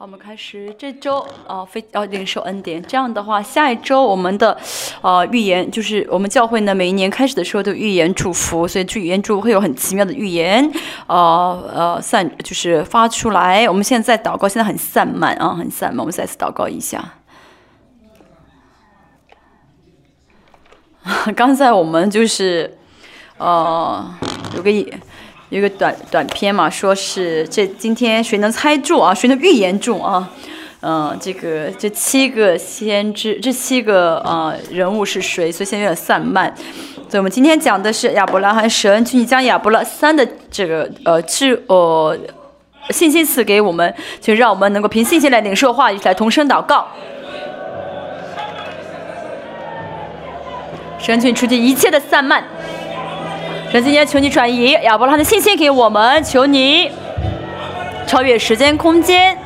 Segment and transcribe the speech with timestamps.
[0.00, 2.80] 好，我们开始这周啊，非要领受恩典。
[2.80, 4.56] 这样的话，下一周我们的
[5.00, 10.70] 呃预言就是我们教会呢，每一年开始的时候都预言祝福，所以这预言祝福会有很奇妙的预言，
[11.08, 13.68] 呃呃散就是发出来。
[13.68, 15.98] 我们现在在祷告，现在很散漫啊，很散漫。
[15.98, 17.14] 我们再次祷告一下。
[21.34, 22.78] 刚才我们就是
[23.38, 24.14] 呃
[24.54, 24.70] 有个。
[25.50, 29.14] 有个短短片嘛，说是这今天谁能猜中啊？
[29.14, 30.28] 谁能预言中啊？
[30.80, 35.50] 嗯，这个这七个先知，这七个呃人物是谁？
[35.50, 36.54] 所以现在有点散漫。
[37.08, 42.16] 所以我们今天讲的是亚伯拉罕神，去你将亚伯拉三的这个呃智呃
[42.90, 46.86] 信心赐给我们，就让我们能够凭信心来领受话语，来同声祷告。
[50.98, 52.44] 神，请除去一切的散漫。
[53.70, 56.90] 神今天求你转移亚伯拉罕的信心给我们，求你
[58.06, 59.36] 超越时间空间。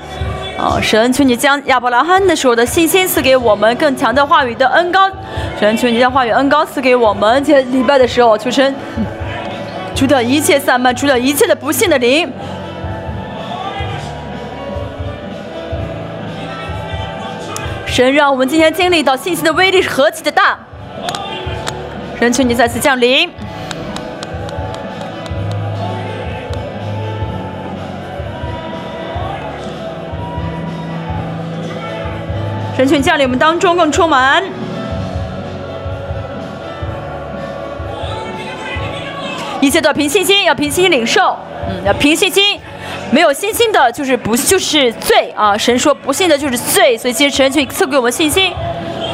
[0.57, 5.11] 哦，神求你将亚伯拉罕的时候的信心赐给我们，更强的话语的恩高。
[5.59, 8.73] 神求你将话语恩高赐给我们，在礼拜的时候求神
[9.97, 12.33] 除掉一切散漫，除掉一切的不幸的灵。
[17.87, 20.57] 神让我们今天经历到信心的威力是何其的大。
[22.21, 23.29] 神求你再次降临。
[32.83, 34.43] 神群降临我们当中，更充满。
[39.61, 41.37] 一切都要凭信心，要凭信心领受。
[41.69, 42.59] 嗯，要凭信心，
[43.13, 45.57] 没有信心的，就是不就是罪啊！
[45.57, 48.53] 神说不信的就是罪，所以其实神群赐给我们信心，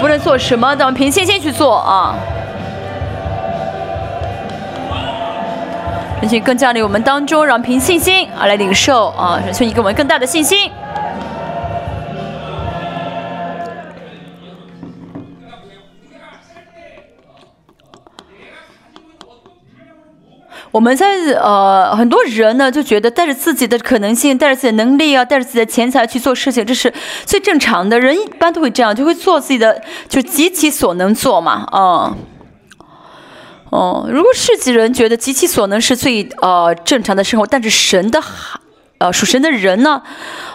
[0.00, 2.14] 不论做什么，都凭信心去做啊。
[6.20, 9.38] 神群更降临我们当中，让凭信心啊来领受啊！
[9.44, 10.70] 神群你给我们更大的信心。
[20.70, 26.92] 我们在呃，很多人呢就觉得带着自己的可能性，带着自己的能力啊，带着自己的钱财去做事情，这是
[27.24, 27.98] 最正常的。
[27.98, 32.14] 人一般都会这样，就会做自己的，就极其所能做嘛，啊，
[33.70, 38.22] 哦，如果世纪人觉得极其所能是最呃正常的生活，但是神的。
[38.98, 40.02] 呃，属神的人呢，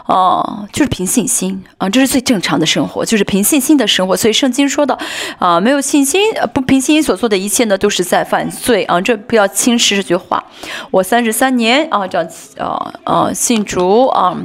[0.06, 4.18] 哦，就是凭信心啊，这是最正常的生活，就是凭信心的生活。
[4.18, 4.98] 所以圣经说的
[5.40, 6.22] 啊，没有信心，
[6.54, 9.00] 不凭信心所做的一切呢，都是在犯罪啊。
[9.00, 10.44] 这不要轻视这句话。
[10.92, 12.28] 我三十三年啊，这样
[12.58, 14.36] 啊啊信主啊，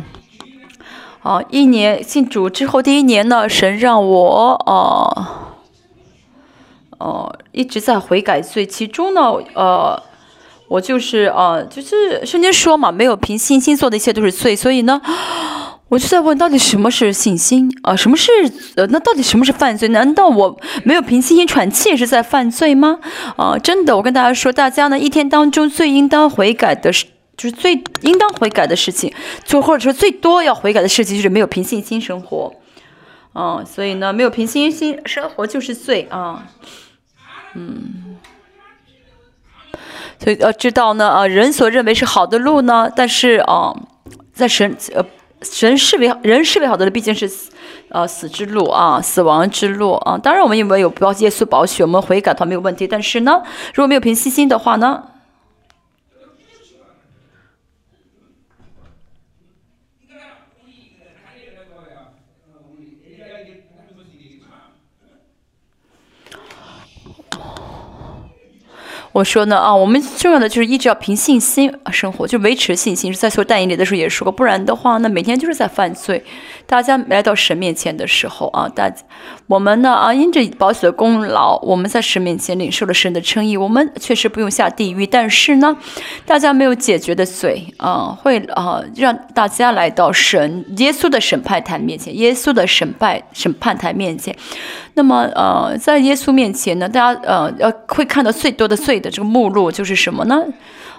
[1.24, 5.58] 啊一年信主之后第一年呢，神让我啊，
[6.98, 9.22] 哦一直在悔改罪，其中呢，
[9.54, 10.07] 呃。
[10.68, 15.00] 我就是啊，就是圣经说嘛，没有凭信心做的一切都是罪，所以呢，
[15.88, 17.96] 我就在问，到底什么是信心啊？
[17.96, 18.30] 什么是
[18.76, 18.86] 呃？
[18.88, 19.88] 那到底什么是犯罪？
[19.88, 23.00] 难道我没有凭信心喘气是在犯罪吗？
[23.36, 29.10] 啊，真的，我跟大家说，大家呢一天当中最应当悔改的是，就是最应当悔改的事情，
[29.46, 32.52] 就或者说最多要悔改的事情就是没有凭信心生活，
[33.34, 36.46] 嗯，所以呢，没有凭信心生活就是罪啊，
[37.54, 38.17] 嗯。
[40.18, 43.74] 所以要知道呢，呃，人所认为是好的路呢，但是啊，
[44.32, 45.04] 在神呃
[45.42, 47.30] 神视为人视为好的路，毕竟是
[47.90, 50.18] 呃死之路啊，死亡之路啊。
[50.18, 52.86] 当然，我们因为有保耶稣保血，我们悔改，它没有问题。
[52.86, 53.42] 但是呢，
[53.74, 55.02] 如果没有凭信心的话呢？
[69.18, 73.12] 我说呢啊，我们重要的就是一直要凭信心生活，就维持信心。
[73.12, 76.22] 在说代言里的时候也说过，不然的话，那每天就是在犯罪。
[76.68, 78.92] 大家来到神面前的时候啊，大
[79.46, 85.06] 我们呢啊，因着保险的功劳，我们在神面前领受了神的称义，我们确实不用下地狱。
[85.06, 85.74] 但是呢，
[86.26, 94.36] 大家没有解决的罪啊，会啊让大家来到神耶稣的审判台面前，耶稣的审判审判台面前。
[94.92, 100.44] 那么呃，在耶稣面前呢，大家呃要会看到最多的罪的这个目录就是什么呢？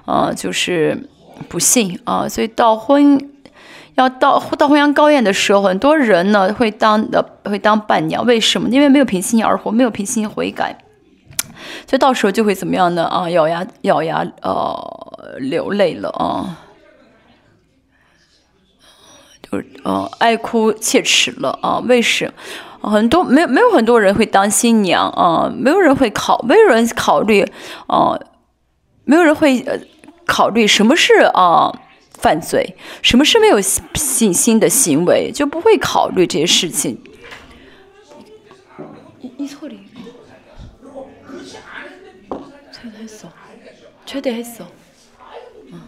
[0.06, 1.08] 呃，就是
[1.48, 3.30] 不信啊，所以到婚。
[4.00, 8.70] 要到到婚阳高宴的时候，很多人呢会当的会当伴娘，为什么？
[8.70, 10.78] 因为没有凭信心而活，没有凭信心悔改，
[11.86, 13.04] 所以到时候就会怎么样呢？
[13.06, 16.56] 啊，咬牙咬牙呃流泪了啊，
[19.52, 21.80] 就是呃爱哭切齿了啊。
[21.86, 22.26] 为什
[22.82, 22.90] 么？
[22.90, 27.46] 很多没有没有很多人会当新娘啊，没有人会考，没有人考虑
[27.88, 28.18] 啊，
[29.04, 29.78] 没有人会呃
[30.26, 31.74] 考虑什么是啊。
[32.20, 32.76] 犯罪。
[33.02, 33.60] 什么是没有
[33.96, 36.98] 信心的行为，就不会考虑这些事情。
[39.38, 39.76] 你错了。
[44.06, 44.44] 确定很
[45.72, 45.82] 嗯，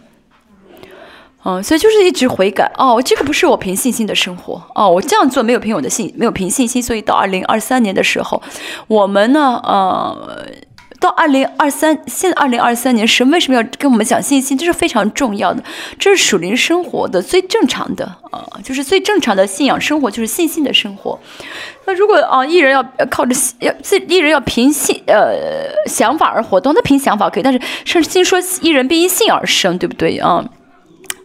[1.44, 8.40] 嗯，所以就是一直悔改哦，这个不是我凭信心的生活哦，我这样做没有凭我的信，没有凭信心，所以到二零二三年的时候，
[8.86, 10.46] 我们呢，呃。
[11.02, 14.56] 到二零二三，现在二零二三年，神为什么要跟我们讲信心？
[14.56, 15.62] 这是非常重要的，
[15.98, 21.18] 这是属灵生活的最正常的啊，就是最正常的信仰生活，就是信心的生活。
[21.86, 25.34] 那如果啊，艺人要靠着要自艺人要凭信呃
[25.86, 30.44] 想法而活动，那凭想法可以，但是圣经说艺人必因信而生，对不对啊？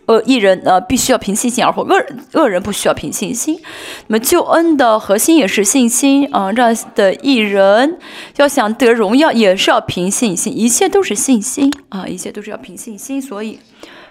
[0.08, 3.60] 恶艺人呃必须要凭信心而活，恶恶人不需要凭信心。
[4.08, 8.00] 那么救恩的核心也是信心啊，这样的艺人
[8.38, 13.22] 要想得荣耀也是要凭信心，一切都是信心啊，一切都是要凭信心。
[13.22, 13.60] 所以，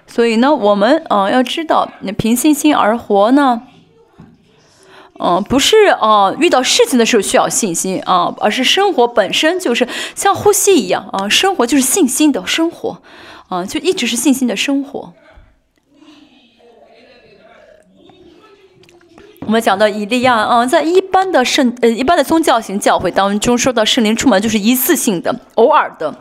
[0.06, 3.62] 所以呢，我们啊要知道，那凭信心而活呢，
[5.18, 13.00] 嗯，不是啊遇到事情的时候需要信心啊，而是生活本身就是像呼吸一样啊，生活就是信心的生活
[13.48, 15.14] 啊，就一直是信心的生活。
[19.46, 26.12] 我们讲到以利亚，嗯，在一般的圣呃一般的宗教型教会当中，说到圣灵出门就是一次性的、偶尔的，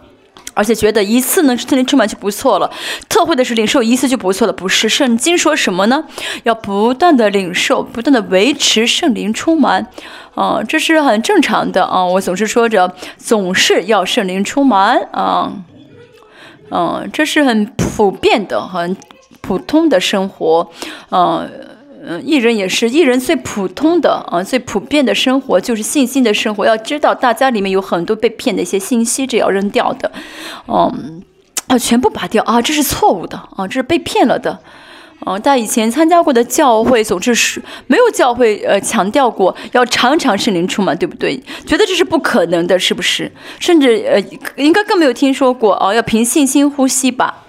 [0.53, 2.69] 而且觉得一次呢圣灵出门就不错了。
[3.09, 4.87] 特会的是领受一次就不错了，不是？
[4.87, 6.05] 圣经说什么呢？
[6.43, 9.87] 要不断的领受，不断的维持圣灵出门，
[10.35, 12.05] 啊，这是很正常的啊。
[12.05, 14.77] 我总是说着，总是要圣灵出门
[15.11, 15.51] 啊，
[16.69, 18.95] 嗯，这是很普遍的、很
[19.41, 20.69] 普通的生活，
[21.09, 21.49] 嗯。
[22.07, 26.65] 嗯，艺人也是，艺人最普通的啊，最普遍的生活就是信心的生活。
[26.65, 30.11] 要知道，大家里面有很多被骗的一些信息，这要扔掉的，
[30.67, 31.23] 嗯，
[31.67, 34.59] 啊，全部拔掉啊，这是错误的啊，这是被骗了的，
[35.25, 41.41] 嗯，大家以前参加过的教会，总之是没有教会呃强调过要常常圣灵出嘛，对不对？
[41.65, 43.31] 觉得这是不可能的，是不是？
[43.59, 44.21] 甚至呃，
[44.63, 47.44] 应该更没有听说过哦，要凭信心呼吸吧。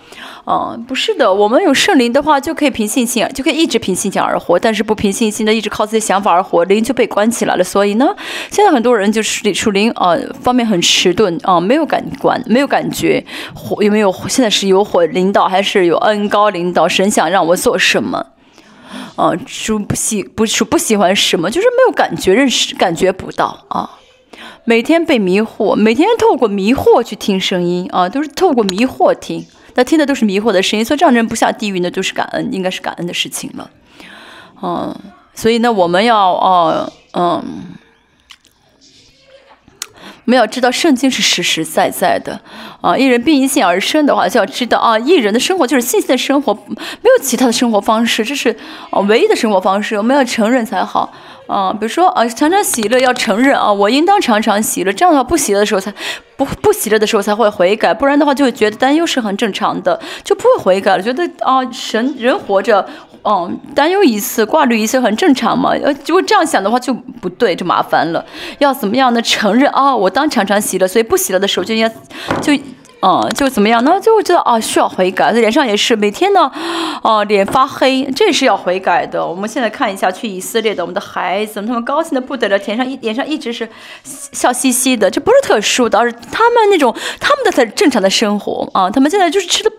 [0.49, 4.57] 嗯，不是的，我们有圣灵的话，就可以凭信心，就可以一直凭信心而活。
[4.57, 7.65] 但是不凭信心的，一直靠自己想法而活，灵就被关起来了。
[7.65, 8.15] 所以呢，
[8.49, 14.15] 现在很多人就是属灵啊方面很迟钝啊，没有感官，没有感觉，火有没有？
[14.29, 16.87] 现在是有火领导，还是有恩高领导？
[16.87, 18.27] 神想让我做什么？
[19.17, 23.91] 啊，主不喜不是不喜欢什么，就是没有感觉，认识感觉不到啊。
[24.65, 29.45] 每天被迷惑，每天透过迷惑去听声音啊，都是透过迷惑听。
[29.77, 33.71] 他听的都是迷惑的声音，所以这样人不下地狱呢，就是感恩，应该是感恩的事情了。
[34.63, 34.97] 嗯，
[35.35, 37.43] 所以呢，我们要哦，嗯，
[40.27, 42.39] 我们要知道圣经是实实在在的
[42.81, 42.97] 啊。
[42.97, 48.55] 一人并一信而生的话，就要知道啊，一人的生活就是信心的生活，没有其他的生活方式，这是
[48.91, 51.13] 啊唯一的生活方式，我们要承认才好。
[51.47, 55.95] 啊，比如说啊，常常喜乐要承认啊，我应当常常喜乐，这样的话不喜乐的时候才
[56.37, 62.85] 不不喜乐的时候才会悔改，不然的话就会觉得担忧是很正常的，就不会悔改了，觉得啊，神人活着，
[63.29, 68.25] 嗯，担忧一次挂虑一次很正常嘛，呃，如果这样想的话就不对，就麻烦了，
[68.59, 69.21] 要怎么样呢？
[69.21, 71.93] 承认啊，我当常常洗了，所以不洗了的时候就应该
[72.41, 72.53] 就。
[73.01, 74.01] 嗯，就怎么样呢？
[74.01, 75.31] 就会知道啊，需要悔改。
[75.31, 76.51] 脸上也是每天呢，
[77.03, 79.25] 哦，脸发黑，这是要悔改的。
[79.25, 83.69] 我们现在看一下去以色列的我们的孩子，他们高兴的不得了，脸上一脸上一直是
[84.03, 85.11] 笑嘻嘻的。
[85.11, 88.91] 这不是特殊的，而是他们那种他们的才正常的生活啊。
[88.91, 89.71] 他们现在就是吃的，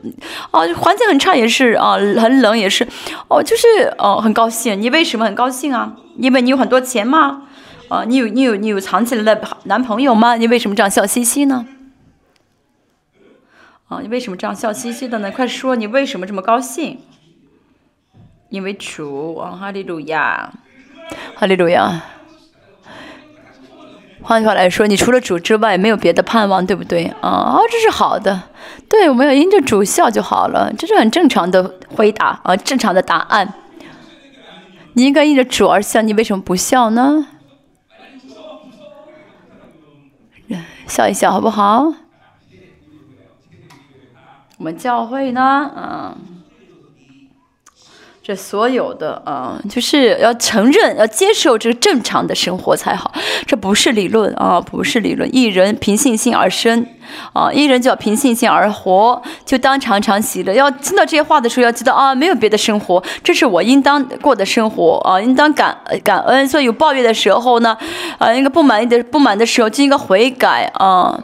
[0.51, 2.87] 啊，环境很差也是啊，很冷也是，
[3.27, 4.79] 哦，就是哦，很高兴。
[4.79, 5.91] 你为什么很高兴啊？
[6.17, 7.41] 因为你有很多钱吗？
[7.89, 10.35] 啊，你有你有你有藏起来的男朋友吗？
[10.35, 11.65] 你为什么这样笑嘻嘻呢？
[13.87, 15.31] 啊，你为什么这样笑嘻嘻的呢？
[15.31, 16.99] 快说，你为什么这么高兴？
[18.49, 20.51] 因为主啊，哈利路亚，
[21.35, 22.01] 哈利路亚。
[24.21, 27.05] 换句话来说，你除了主之外，没有别的盼望，对不对？
[27.21, 28.43] 啊，这是好的。
[28.89, 33.53] 对，我们要因着主笑就好了，这是很正常的回答啊，正常的答案。
[34.93, 37.27] 你应该因着主而笑，你为什么不笑呢？
[40.87, 41.93] 笑一笑，好不好？
[44.57, 46.15] 我们教会呢，嗯，
[48.23, 53.13] 这所有的，嗯，就是要承认、要接受这个正常的生活才好。
[53.45, 55.29] 这不是理论啊，不是理论。
[55.33, 56.83] 一人凭信心而生，
[57.33, 60.51] 啊，一人就要凭信心而活，就当常常喜乐。
[60.51, 66.47] 要听到这些话的时候，要知道啊，没有别的生活，这是我应当过的生活啊，应当感感恩。
[66.47, 67.77] 所以有抱怨的时候呢，
[68.17, 71.15] 啊，应该不满意的不满的时候就应该悔改啊。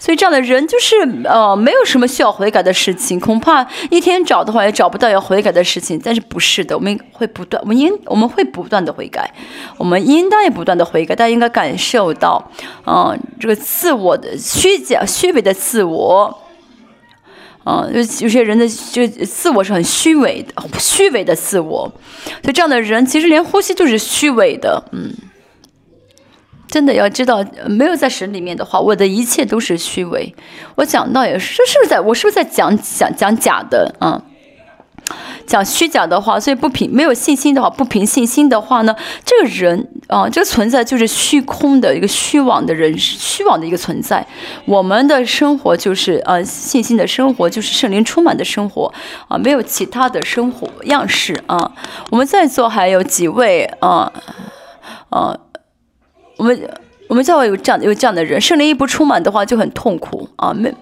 [0.00, 6.00] 所以这样的人就是呃，没有什么需要悔改的事情，恐怕一天找的话也找不到要悔改的事情。
[6.02, 9.28] 但是不是的，我们会不断，我们应我们会不断的悔改，
[9.76, 11.16] 我们应当也不断的悔改。
[11.16, 12.50] 大家应该感受到，
[12.86, 16.42] 嗯，这个自我的虚假、虚伪的自我，
[17.66, 21.92] 嗯，有有些人的就自我是很虚伪的，虚伪的自我。
[22.42, 25.12] 所以这样的人其实连呼吸都是虚伪的，嗯。
[26.68, 30.34] 真的要知道，没有在神里面的话，我的一切都是虚伪。
[30.76, 34.22] 我讲到也是，这是不是在我是不是在讲讲讲假的啊？
[35.46, 38.94] 讲虚假的话，所以不凭没有信心的话，不凭信心的话呢，
[39.24, 44.26] 这个人啊，这个存在就是虚空的一个虚妄的人，虚妄的一个存在。
[44.66, 48.92] 我们的生活就是呃，信心的生活就是圣灵充满的生活
[49.28, 51.72] 啊，没有其他的生活样式啊。
[52.10, 54.12] 我们在座还有几位啊
[55.08, 55.38] 啊。
[56.38, 56.70] 我们
[57.08, 60.54] 我们教会有这样有这样的人，圣灵一不充满的话就很痛苦啊。
[60.54, 60.72] 没，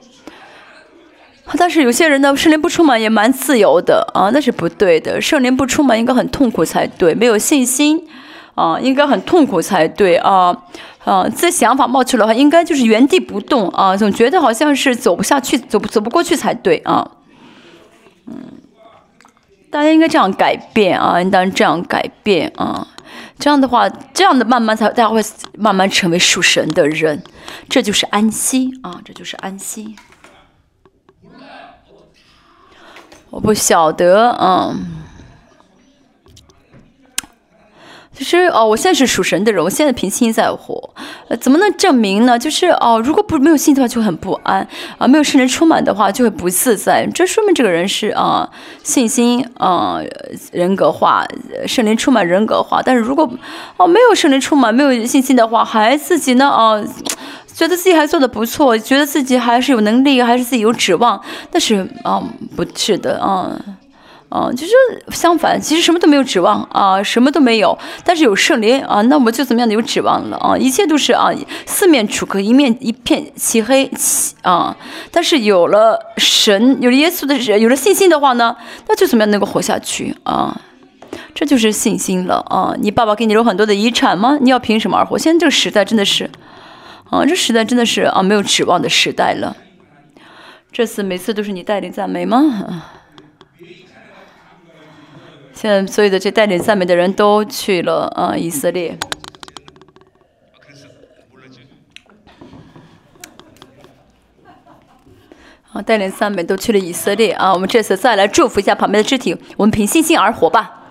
[1.59, 5.21] 但是有些人呢，圣灵不充满也蛮自由的啊，那是不对的。
[5.21, 8.07] 圣灵不充满应该很痛苦才对，没有信心
[8.55, 10.57] 啊，应该很痛苦才对啊
[11.05, 11.29] 啊！
[11.29, 17.13] 这想法冒出来的话，应该就是原地不动啊，总觉得好像是走不下去，走不走不过去才对啊。
[18.27, 18.35] 嗯，
[19.71, 22.89] 大家应该这样改变啊，应当这样改变啊。
[23.39, 25.23] 这样的话，这样的慢慢才大家会
[25.59, 27.23] 慢慢成为属神的人，
[27.69, 29.97] 这就是安息啊，这就是安息。
[33.31, 35.06] 我不晓得，嗯。
[38.19, 40.91] 其实哦，我现在是属神的人，我现在凭心在活，
[41.29, 42.39] 呃，怎么能证明呢？
[42.39, 47.07] 就是哦，如果不没有信心的话，就很不安啊；没有圣灵充满的话，就会不自在。
[47.15, 48.49] 这说明这个人是啊，
[48.83, 50.01] 信心啊，
[50.51, 51.27] 人格化，
[51.67, 52.81] 圣灵充满人格化。
[52.83, 53.31] 但是如果
[53.77, 56.83] 哦没有圣灵充满，没有信心的话，还自己呢啊，
[57.53, 61.21] 觉得自己还做的不错，觉得自己还是有能力，还是自己有指望，
[61.51, 62.23] 但是啊，
[62.57, 63.53] 不是的啊。
[64.29, 64.73] 啊，就是
[65.11, 71.31] 相反，其实什么都没有指望啊，什么都没有，但是有圣灵啊，那我们就怎么样的有指望了啊，一切都是啊，
[71.65, 73.91] 四面楚歌，一面一片漆黑
[74.43, 74.77] 啊，
[75.11, 78.57] 但是有了神，有了耶稣的，有了信心的话呢，
[78.89, 80.61] 那就怎么样能够活下去啊？
[81.35, 82.75] 这就是信心了啊！
[82.81, 84.39] 你爸爸给你留很多的遗产吗？
[84.41, 85.17] 你要凭什么而活？
[85.19, 86.31] 现在这个时代真的是，
[87.11, 89.57] 啊，这时代真的是啊，没有指望的时代了。
[90.73, 92.83] 这次每次都是你带领赞美吗？
[95.57, 98.99] 现在所有的这带领赞美的人都去了啊，以色列。
[105.73, 107.55] 啊，带领赞美都去了以色列啊！
[107.55, 110.83] 我们这次再来祝福一下旁边的肢体，我们凭信心而活吧，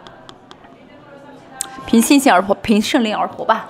[1.86, 3.68] 凭信心而活，凭圣灵而活吧。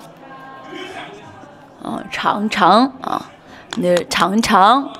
[1.82, 3.30] 啊，长长啊，
[3.76, 4.90] 那长长，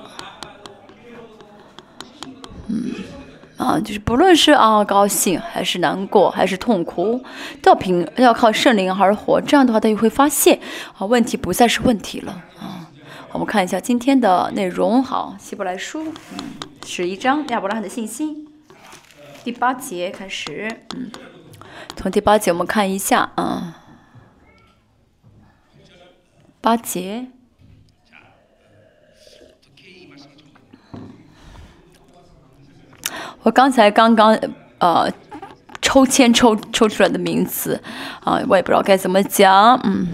[2.68, 3.15] 嗯。
[3.56, 7.22] 啊，就是不论是啊高兴还是难过还是痛苦，
[7.62, 9.40] 都要凭要靠圣灵而活。
[9.40, 10.60] 这样的话，他就会发现
[10.98, 12.90] 啊，问题不再是问题了啊。
[13.32, 16.38] 我们看一下今天的内容，好，希伯来书，嗯，
[16.84, 18.46] 十一章亚伯拉罕的信心，
[19.42, 21.10] 第八节开始，嗯，
[21.96, 23.82] 从第八节我们看一下啊，
[26.60, 27.28] 八节。
[33.46, 34.36] 我刚才刚刚
[34.78, 35.08] 呃
[35.80, 37.80] 抽签抽抽出来的名字
[38.24, 40.08] 啊，我也不知道该怎么讲，嗯，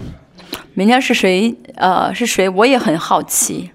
[0.75, 3.71] 明天是谁呃是谁，我也很好奇。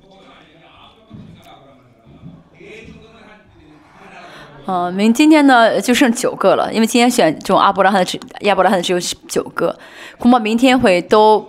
[4.66, 9.76] 嗯，明今天呢就剩九个了，因为今天选这种阿伯拉罕的只亚伯拉罕的只有九个，
[10.20, 11.44] 恐怕明天会都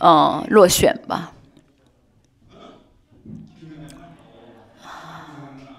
[0.00, 1.32] 嗯落选吧。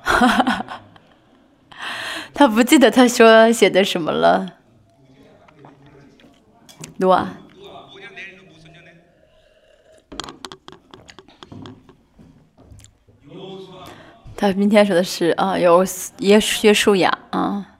[0.02, 0.82] 哈哈哈。
[2.38, 4.58] 他不记得他说写的什么了，
[6.98, 7.38] 录啊。
[14.36, 15.84] 他明天说的是啊，有
[16.20, 17.78] 耶耶稣雅啊。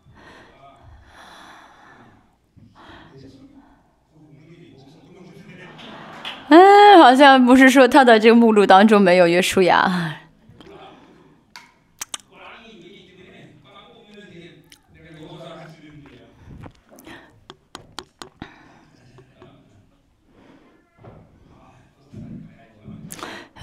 [6.48, 10.16] 嗯，好像不是说他的这个目录当中没有约书亚。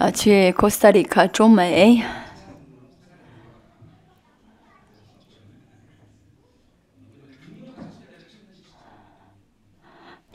[0.02, 2.02] 啊，去哥斯达黎加中美。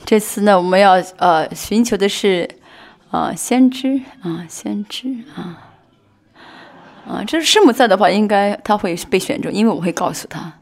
[0.05, 2.49] 这次呢，我们要呃寻求的是
[3.11, 5.75] 啊先知啊先知啊。
[7.05, 10.53] 啊，这是师母在的话，应该他会被选中，因为我会告诉他。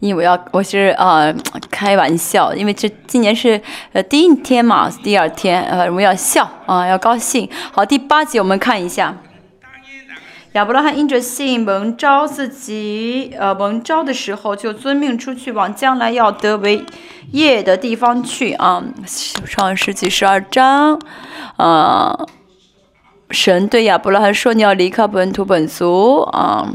[0.00, 1.32] 因为我要我是啊
[1.70, 3.60] 开玩笑，因为这今年是
[3.92, 7.48] 呃第一天嘛，第二天呃我们要笑啊要高兴。
[7.72, 9.16] 好，第八节我们看一下，
[10.52, 16.86] 亚伯拉罕因着信蒙召自己呃蒙召的时候，就遵命出去往将来要得为
[17.32, 18.82] 业的地方去啊。
[19.44, 21.00] 创世纪十二章
[21.56, 22.16] 啊，
[23.30, 26.68] 神对亚伯拉罕说：“你要离开本土本族啊。”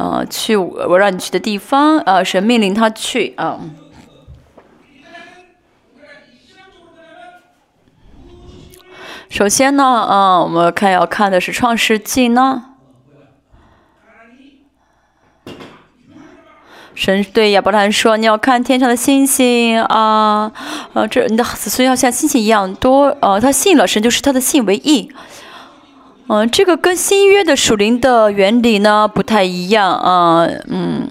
[0.00, 3.60] 呃，去我让你去的地方，呃，神命令他去啊。
[9.28, 12.64] 首先呢，啊，我们看要看的是创世纪呢。
[16.94, 20.50] 神对亚伯兰说：“你要看天上的星星啊，
[20.94, 25.12] 呃，这你的子孙要像星星一样多。”呃，他信了神，就是他的信为义。
[26.32, 30.46] 嗯，这个跟新约的属灵的原理呢不太一样啊。
[30.68, 31.08] 嗯，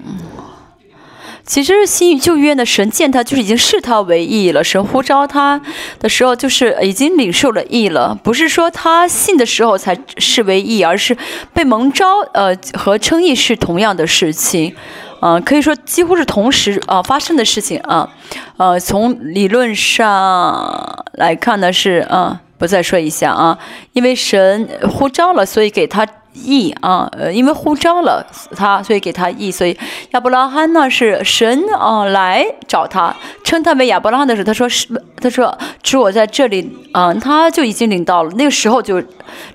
[1.46, 5.60] 其实新旧约的神见他就是已经视他为义了，神呼召他
[6.00, 11.18] 的时候就是已经领受了义了，不是说他信的时候才视为义，而是
[11.54, 14.74] 被蒙召呃和称义是同样的事情，
[15.22, 18.10] 嗯，可以说几乎是同时啊发生的事情啊。
[18.56, 22.40] 呃，从理论上来看呢是啊。
[22.60, 23.58] 不再说一下啊，
[23.94, 27.10] 因为神呼召了，所以给他义啊。
[27.14, 28.24] 呃，因为呼召了
[28.56, 29.50] 他，所以给他义。
[29.50, 29.76] 所以
[30.12, 34.88] 亚伯拉罕呢是神啊来找他，称他为亚伯拉罕的时候，他说是，
[35.22, 39.02] 他说主我在这里啊，他就已经领到了，那个时候就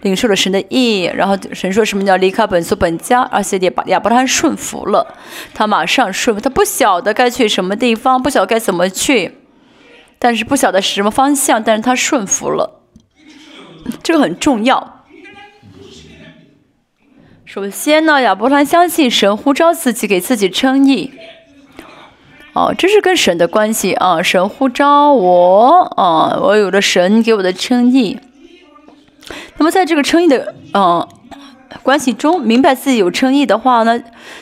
[0.01, 1.03] 领受了神的义。
[1.15, 5.07] 然后神说什么叫离开本族本家，而且也把亚伯拉罕顺服了，
[5.53, 9.39] 他马上顺服，他不晓得该去什么地方，不晓得该怎么去，
[10.19, 12.81] 但是不晓得是什么方向，但是他顺服了。
[14.03, 15.05] 这个很重要。
[17.45, 21.13] 首先呢，亚伯拉罕相信神呼召自己，给自己称义。
[22.53, 28.19] 哦，这是跟神的关系啊，神呼召我啊，我有了神给我的称义。
[29.57, 31.09] 那么在这个称义的，嗯。
[31.83, 34.01] 关系中明白自己有称义的话呢，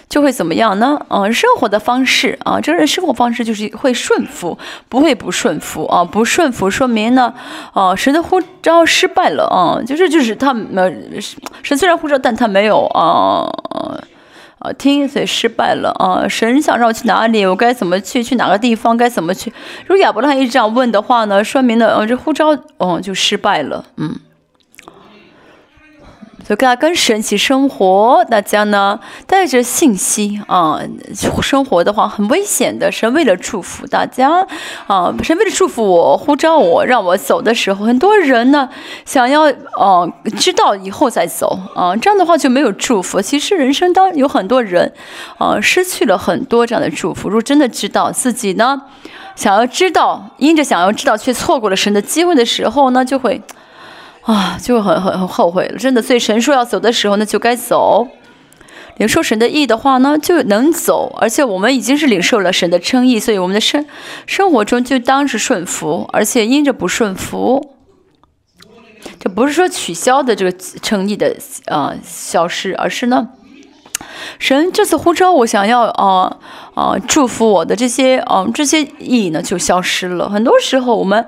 [0.09, 0.99] 就会怎么样呢？
[1.09, 4.57] 嗯，生活的方式啊，这个人生活方式就是会顺服，
[4.89, 6.05] 不会不顺服啊。
[6.05, 7.33] 不顺服说明呢，
[7.73, 10.93] 啊，神的呼召失败了啊，就是就是他呃，
[11.63, 13.49] 神虽然呼召，但他没有啊
[14.59, 16.29] 啊听，所以失败了啊。
[16.29, 18.23] 神想让我去哪里，我该怎么去？
[18.23, 18.97] 去哪个地方？
[18.97, 19.53] 该怎么去？
[19.87, 24.15] 如果亚伯拉罕一直这样问的话呢，说明呢，嗯，这呼召嗯就失败了，嗯。
[26.45, 30.81] 所以大家跟神一起生活，大家呢带着信息啊，
[31.41, 32.91] 生活的话很危险的。
[32.91, 34.47] 神为了祝福大家
[34.89, 38.69] 啊，神为了祝福我，呼召我，让我走的时候，很多人呢
[39.05, 43.23] 想要啊知道以后再走啊，这样的话就没有祝福。
[43.23, 44.93] 其实人生当有很多人
[45.39, 47.29] 啊失去了很多这样的祝福。
[47.29, 48.83] 如果真的知道自己呢
[49.37, 53.41] 想要知道，因着想要知道却错过了神的机会的时候呢，就会。
[54.23, 56.01] 啊，就很很很后悔了，真的。
[56.01, 58.07] 所以神说要走的时候呢，就该走。
[58.99, 61.13] 领受神的意的话呢，就能走。
[61.21, 63.85] 而且我们已经是领受了神的称意，所以我们的生
[64.27, 66.09] 生活中就当是顺服。
[66.13, 67.75] 而且因着不顺服，
[69.19, 73.31] 这不是说取消的这个称意的啊消失，而是呢，
[74.39, 76.39] 神这次呼召我想要呃
[76.75, 80.29] 呃祝福我的这些啊这些意义呢就消失了。
[80.31, 81.27] 很多时候我们。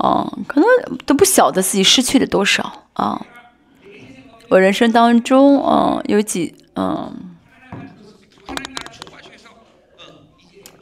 [0.00, 0.66] 哦，可能
[1.04, 3.20] 都不晓得自己失去了多少啊！
[4.48, 7.12] 我人生当中，嗯，有几，嗯，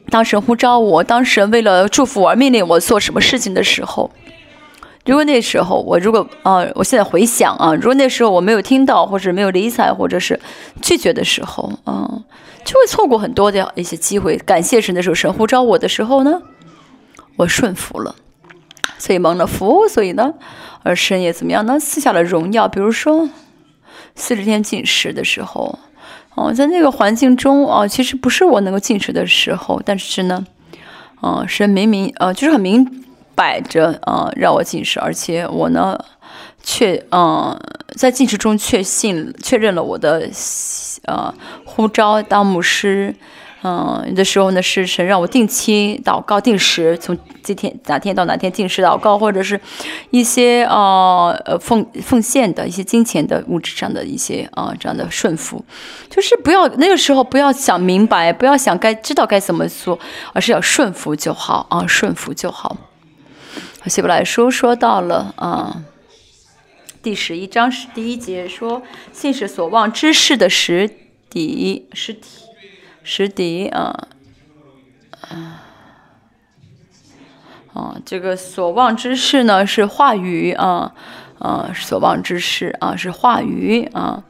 [0.08, 4.10] 当神呼召我，当神为了祝福我而命令我做什么事情的时候，
[5.04, 10.38] 如果那时候我如果，啊，我现在回想啊，如果那时候我没有听到，或者没有理睬，或者是
[10.80, 12.24] 拒绝的时候，嗯，
[12.64, 14.36] 就会错过很多的一些机会。
[14.38, 16.40] 感谢神的时候，神呼召我的时候呢，
[17.36, 18.14] 我顺服了。
[18.98, 20.34] 所以蒙了福，所以呢，
[20.82, 21.78] 而神也怎么样呢？
[21.78, 22.66] 赐下了荣耀。
[22.68, 23.28] 比如说，
[24.14, 25.78] 四十天进食的时候，
[26.34, 30.44] 哦，在那个环境中哦，其实不是我能够进食的时候，但是呢，
[31.20, 35.98] 啊，神明明呃，就是很明摆着啊，让我进食，而且我呢，
[36.62, 37.56] 确嗯，
[37.96, 40.28] 在进食中确信确认了我的
[41.04, 41.32] 呃
[41.64, 43.14] 呼召当牧师。
[43.62, 49.60] 嗯，有的时候呢，是神让我定期祷告、定时，从今天哪天到哪天定时祷告，或者是
[50.10, 55.64] 一些呃呃奉奉献的一些金钱的物质上的一些啊这样的顺服，
[56.08, 59.98] 就是不要那个时候不要想明白，不要想该知道该怎么做，
[60.32, 62.76] 而是要顺服就好啊，顺服就好。
[63.86, 65.82] 希伯来书说到了啊，
[67.02, 70.88] 第十一章是第一节说，信是所望之事的实
[71.30, 72.20] 底，实体，
[73.10, 74.06] 实底啊，
[75.30, 75.64] 啊，
[77.72, 80.92] 啊，这个所望之事呢是话语啊，
[81.38, 84.22] 啊，所望之事啊是话语啊。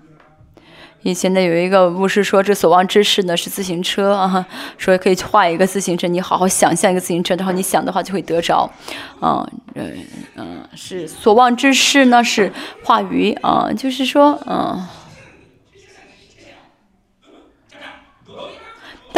[1.03, 8.71] 以前呢，有一个牧师说，这所望之事呢是自行车啊，说可以画一个自行车，你好好想象一个自行车，然后你想的话就会得着，
[9.19, 9.97] 啊，嗯
[10.37, 12.53] 嗯，是所望之事呢是
[12.85, 14.87] 话语啊，就是说，嗯，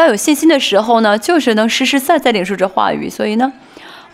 [0.01, 3.53] 当有信心的时候呢，就是能实实在在领受这话语，所以呢，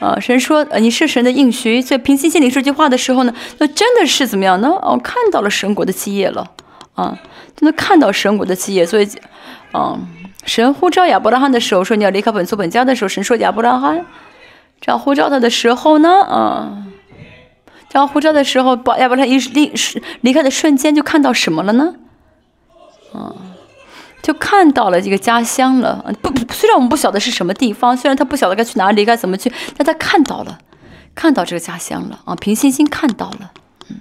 [0.00, 4.68] 啊，神说，呃，你是神的应许，所以凭信心领受这句话的时候呢，那真的是怎么样呢？
[4.82, 6.50] 哦，看到了神国的基业了，
[6.96, 7.16] 啊。
[7.54, 9.08] 就能看到神国的基业，所以，
[9.72, 10.06] 嗯，
[10.44, 14.04] 神呼召亚伯拉罕的时候说你要离开本族本家的时候，神说亚伯拉罕，
[14.80, 16.92] 这样呼召他的时候呢，嗯，
[17.88, 19.72] 这样呼召的时候，把亚伯拉罕一离
[20.22, 21.94] 离开的瞬间就看到什么了呢？
[23.14, 23.34] 嗯，
[24.26, 26.04] 就看到了这个家乡了。
[26.20, 30.58] 不，虽然我们不晓得是什么地方，虽然他不晓得该去哪里，该怎么去，但他看到了，
[31.14, 33.52] 看到这个家乡了啊，凭信心看到了。
[33.88, 34.00] 嗯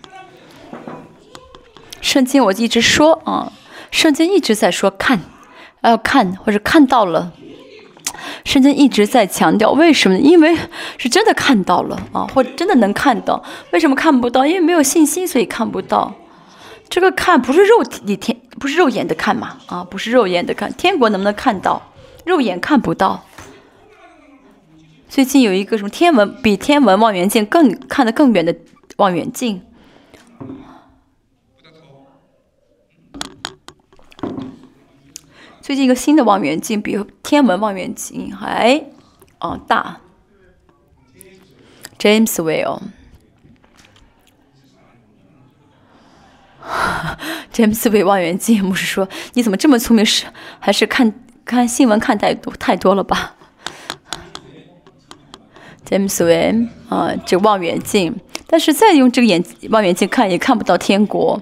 [2.01, 3.51] 圣经我一直说啊，
[3.91, 5.19] 圣经一直在说看，
[5.81, 7.31] 要看或者看到了，
[8.43, 10.17] 圣经一直在强调为什么？
[10.17, 10.57] 因为
[10.97, 13.43] 是真的看到了啊，或真的能看到。
[13.71, 14.43] 为什么看不到？
[14.43, 16.11] 因为没有信心，所以看不到。
[16.89, 19.57] 这个看不是肉体天，不是肉眼的看嘛？
[19.67, 21.81] 啊，不是肉眼的看，天国能不能看到？
[22.25, 23.25] 肉眼看不到。
[25.07, 28.55] 最近有一个什么天文比天文望远镜更看得更远的
[28.97, 29.61] 望远镜。
[35.61, 38.85] 最近一个新的望远镜比天文望远镜还
[39.39, 39.97] 哦大。
[41.97, 42.81] James Will
[47.53, 50.05] Whale，James Whale 望远镜，牧师说你怎么这么聪明？
[50.05, 50.25] 是
[50.59, 51.13] 还是看
[51.45, 53.35] 看新闻看太多太多了吧
[55.87, 61.41] ？James Whale 啊，这望远镜，但是再用这个眼望远镜看也看不到天国。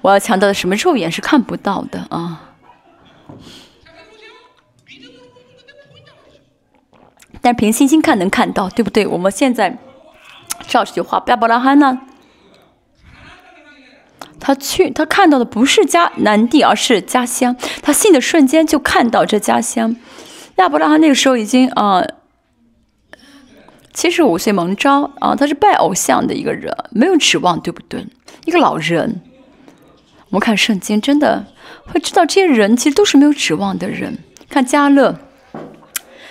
[0.00, 0.74] 我要强调的什么？
[0.76, 2.48] 肉眼是看不到的啊。
[7.40, 9.06] 但凭信心看能看到，对不对？
[9.06, 9.76] 我们现在
[10.66, 12.00] 照这句话，亚伯拉罕呢？
[14.44, 17.56] 他去，他看到的不是家南地，而是家乡。
[17.80, 19.94] 他信的瞬间就看到这家乡。
[20.56, 22.04] 亚伯拉罕那个时候已经啊
[23.92, 28.04] 七十五岁蒙召啊，他是拜偶像的一个人，没有指望，对不对？
[28.44, 29.22] 一个老人。
[30.30, 31.46] 我们看圣经，真的
[31.86, 34.18] 会知道这些人其实都是没有指望的人。
[34.48, 35.16] 看加勒。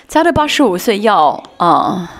[0.08, 2.12] 加勒八十五岁要啊，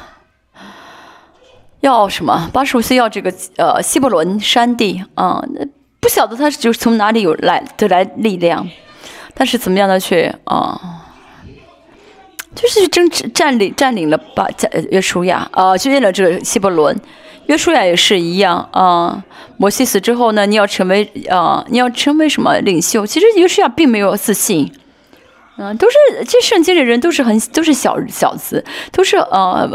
[1.82, 2.50] 要什么？
[2.54, 5.68] 八十五岁要这个呃希伯伦山地啊那，
[6.02, 8.68] 不晓得他是就是从哪里有来得来力量，
[9.36, 11.06] 但是怎么样的去啊，
[12.56, 14.48] 就是去争占领占领了把
[14.90, 17.00] 约书亚啊，决定了这个希伯伦，
[17.46, 19.24] 约书亚也是一样啊。
[19.58, 23.06] 摩西死之后呢，你要成为啊，你要成为什么领袖？
[23.06, 24.74] 其实约书亚并没有自信。
[25.58, 29.70] 嗯，都是这圣经的人都是很都是小小子，都是呃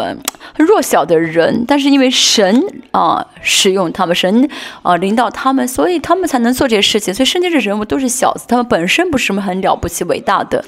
[0.59, 4.49] 弱小的人，但是因为神啊使用他们，神
[4.83, 7.13] 啊领导他们，所以他们才能做这些事情。
[7.15, 10.65] 所以圣经的人物都是小子，他们本身不是什么很了不起伟大的。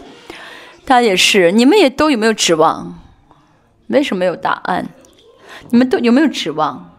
[0.87, 2.98] 他也是，你们也都有没有指望？
[3.88, 4.88] 为什么没有答案？
[5.70, 6.94] 你们都有没有指望？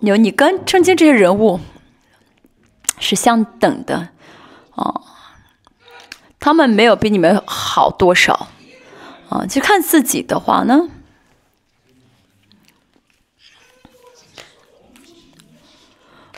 [0.00, 1.58] 有，你跟圣经这些人物
[2.98, 4.08] 是相等的。
[4.74, 5.02] 哦，
[6.38, 8.48] 他们没有比你们好多少，
[9.28, 10.88] 啊，就看自己的话呢，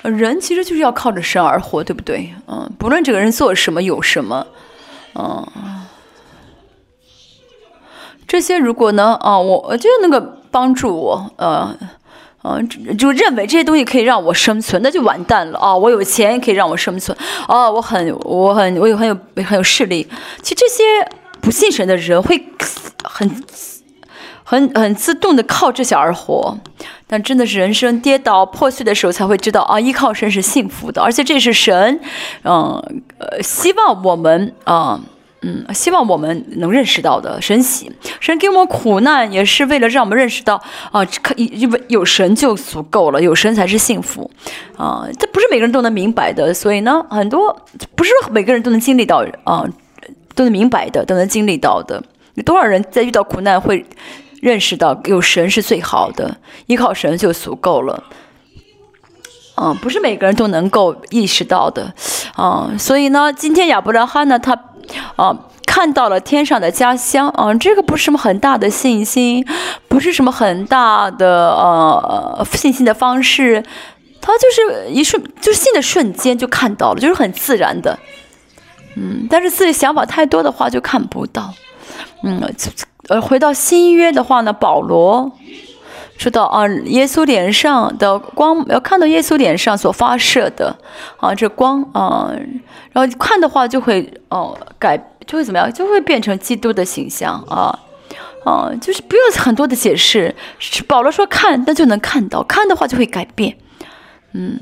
[0.03, 2.35] 人其实就是要靠着神而活，对不对？
[2.47, 4.47] 嗯，不论这个人做什么有什么，
[5.15, 5.47] 嗯，
[8.27, 10.21] 这些如果呢，啊，我我觉得那个
[10.51, 11.77] 帮助我，呃。
[12.45, 15.77] 嗯，就认为这些东西可以让我生存，那就完蛋了啊！
[15.77, 17.15] 我有钱可以让我生存，
[17.49, 20.09] 哦，我很，我很，我有很有很有势力。
[20.41, 20.83] 其实这些
[21.41, 22.43] 不信神的人会
[23.05, 23.43] 很、
[24.45, 26.59] 很、很自动的靠这些而活，
[27.07, 32.01] 但真的是人生跌倒破碎的时候才会知道啊，依靠神是幸福的，而且这是神，
[32.45, 35.01] 嗯，呃，希望我们啊。
[35.41, 44.29] 嗯，希望我们能认识到的神喜，神给我们苦难也是为了让我们认识到啊，可以因为有神就足够了，有神才是幸福，
[44.77, 47.57] 啊，这不是每个人都能明白的，所以呢，很多
[47.95, 49.65] 不是每个人都能经历到啊，
[50.39, 52.01] 都能明白的，都能经历到的。
[52.35, 53.85] 有多少人在遇到苦难会
[54.41, 58.05] 认识到有神是最好的，依靠神就足够了。
[59.61, 61.93] 嗯，不是每个人都能够意识到的，
[62.37, 64.57] 啊，所以呢，今天亚伯拉罕呢，他，
[65.17, 69.45] 啊，看到了天上的家乡，啊，这个不是什么很大的信心，
[69.89, 73.61] 不是什么很大的呃信心的方式，
[74.21, 77.99] 他就是一瞬，就信的瞬间就看到了，就是很自然的，
[79.01, 81.55] 嗯，但是自己想法太多的话就看不到，
[82.25, 82.43] 嗯，
[83.09, 85.31] 呃，回到新约的话呢，保罗。
[86.19, 90.77] 说到啊，耶稣脸上的光，要看到耶稣脸上所发射的
[91.19, 92.35] 啊，这光啊，
[92.91, 97.79] 然后看的话就会哦改，就会怎么样，就会变成基督的形象啊
[98.45, 100.35] 啊，就是不用很多的解释。
[100.89, 103.57] 保罗说看，那就能看到，看的话就会改变。
[104.33, 104.59] 嗯，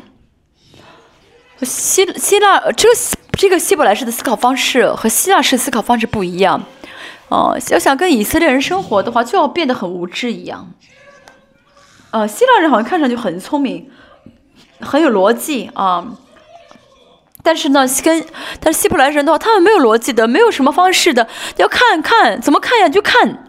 [1.62, 2.94] 希希腊这个
[3.32, 6.62] 这个希伯来式的思考方式和希腊式思考方式不一样。
[7.28, 10.70] 哦，要想跟以色列人生活的话，就要变得很无知一样。
[12.12, 13.90] 呃，希腊人好像看上去很聪明，
[14.80, 16.06] 很有逻辑啊。
[17.42, 18.24] 但是呢，跟
[18.60, 23.44] 但是希伯来人的话，他们没有逻辑的，没有什么方式的，要看看怎么看呀，就看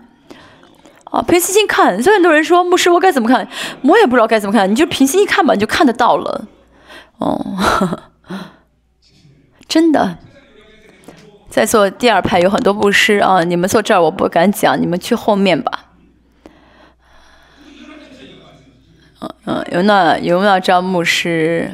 [1.06, 2.02] 啊，凭信心看。
[2.02, 3.48] 所以很多人说，牧师，我该怎么看？
[3.84, 6.46] 我也不知道该怎么看，你就凭信心看吧，你就看得到了。
[7.18, 7.58] 哦，
[9.68, 10.18] 真的，
[11.50, 15.86] 在座第二排有很多牧师啊，你们坐这儿我不敢讲，你们去后面吧。
[19.20, 21.72] 嗯嗯，有那有那张牧师，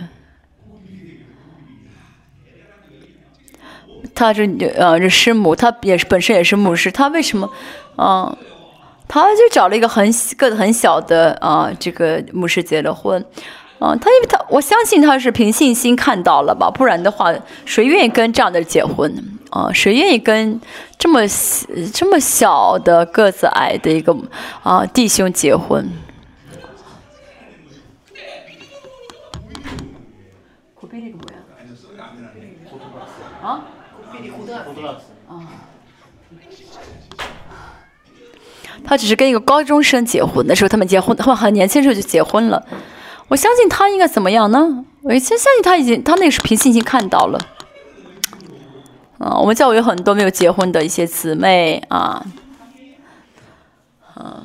[4.15, 4.43] 他是
[4.77, 7.51] 呃这师母，他也是本身也是牧师，他为什么
[7.97, 8.37] 嗯，
[9.09, 10.05] 他就找了一个很
[10.37, 13.25] 个子很小的啊这个牧师结了婚，
[13.83, 17.33] 啊他因为他我相信他是凭信心看到了吧，不然的话
[17.65, 19.13] 谁愿意跟这样的结婚
[19.49, 19.69] 啊？
[19.73, 20.61] 谁愿意跟
[20.97, 21.19] 这么
[21.93, 24.15] 这么小的个子矮的一个
[24.61, 25.85] 啊弟兄结婚？
[33.41, 33.61] 啊，
[38.85, 42.65] 他只是跟一个高中生结婚的时候，他们结婚，他们很年轻时候就结婚了。
[43.27, 44.85] 我相信他应该怎么样呢？
[45.01, 47.39] 我先相信他已经，他那个是凭信心看到了。
[49.17, 52.25] 啊，我们教会有很多没有结婚的一些姊妹啊，
[54.13, 54.43] 啊，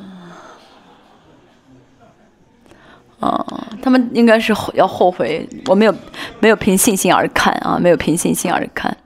[3.20, 3.46] 啊，
[3.82, 5.94] 他们应该是要后悔，我没有
[6.38, 8.96] 没有凭信心而看啊，没有凭信心而看。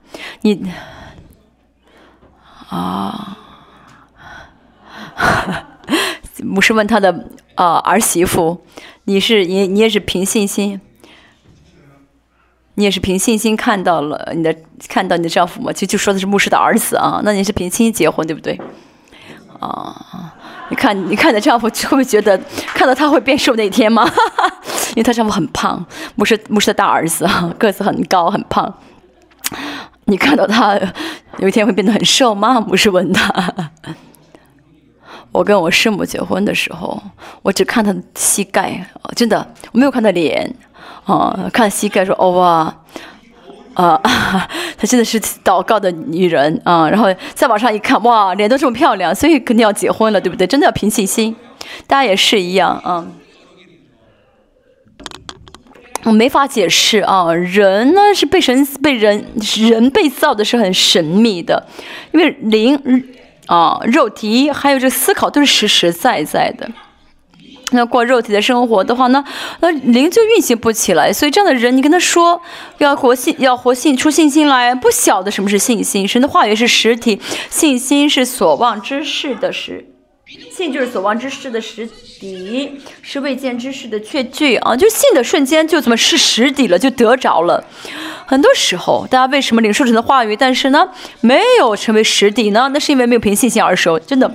[0.42, 0.70] 你
[2.68, 3.36] 啊，
[6.44, 8.60] 牧师问他的啊儿媳妇，
[9.04, 10.80] 你是你你也是凭信心，
[12.74, 14.54] 你也是凭信心看到了你的
[14.88, 15.72] 看到你的丈夫吗？
[15.72, 18.60] 就就说的是牧师的儿子啊，那你是凭信心结婚对不对？
[19.60, 20.34] 啊，
[20.70, 22.36] 你看你看你的丈夫会不会觉得
[22.74, 24.08] 看到他会变瘦那一天吗？
[24.90, 25.84] 因为他丈夫很胖，
[26.16, 28.72] 牧师牧师的大儿子啊，个子很高很胖。
[30.06, 30.78] 你看到他
[31.38, 32.60] 有一天会变得很瘦吗？
[32.60, 33.70] 牧师问他。
[35.32, 37.02] 我跟我师母结婚的时候，
[37.40, 40.54] 我只看他的膝盖，真的我没有看他脸，
[41.04, 42.76] 啊，看膝盖说哦哇，
[43.72, 43.98] 啊，
[44.76, 46.88] 她真的是祷告的女人啊。
[46.90, 50.46] 然后再往上一看，哇，脸都这么漂亮，所以肯定要结婚了，对不对？
[50.46, 51.34] 真的要凭信心，
[51.86, 53.06] 大家也是一样啊。
[56.04, 59.24] 我没法解释啊，人呢是被神被人
[59.68, 61.66] 人被造的是很神秘的，
[62.12, 62.76] 因为灵
[63.46, 66.70] 啊肉体还有这思考都是实实在在的。
[67.74, 69.24] 那过肉体的生活的话呢，
[69.60, 71.10] 那灵就运行不起来。
[71.10, 72.40] 所以这样的人，你跟他说
[72.78, 76.06] 要活信要活信出信心来，不晓得什么是信心。
[76.06, 79.91] 神的话语是实体，信心是所望之事的实。
[80.50, 81.88] 信就是所望之事的实
[82.20, 84.76] 底，是未见之事的确据啊！
[84.76, 87.64] 就信的瞬间就怎么是实底了，就得着了。
[88.26, 90.88] 很多时候，大家为什么领受神的话语，但是呢
[91.20, 92.70] 没有成为实底呢？
[92.72, 93.98] 那是因为没有凭信心而收。
[93.98, 94.30] 真的，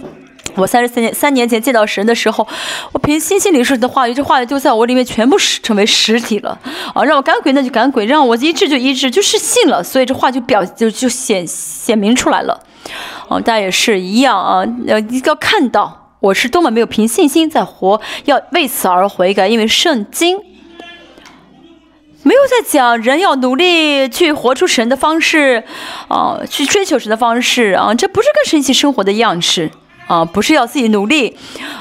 [0.55, 2.47] 我三十三年三年前见到神的时候，
[2.91, 6.57] 我凭信心领受的话语，这话语就在我里面全部成为实体了
[6.93, 7.03] 啊！
[7.03, 12.59] 让我赶鬼那就赶鬼，让我医治就医治，就是信了，所以这话就表就就显显明出来了。
[13.27, 20.37] 哦，大家也是一样啊，要要看到我是多么没有凭信心在活，要为此而悔改，因为圣经
[22.23, 25.63] 没有在讲人要努力去活出神的方式，
[26.07, 29.71] 啊，去追求神的方式啊，这不是跟神一起生活的样式
[30.07, 31.37] 啊，不是要自己努力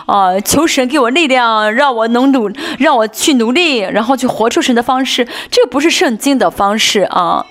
[0.06, 7.46] 啊，求神给我力量，让我能努，让我去努力，然后去活出神的方式，这个不是圣经的方式啊。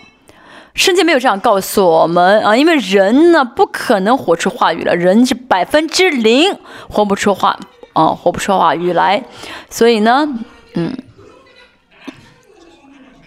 [0.73, 6.57] 圣经没有这样告诉我们啊，因为人呢不可能活出话语了，人是百分之零
[6.89, 7.57] 活不出话
[7.93, 9.23] 啊，活不出话语来，
[9.69, 10.27] 所以呢，
[10.75, 10.95] 嗯。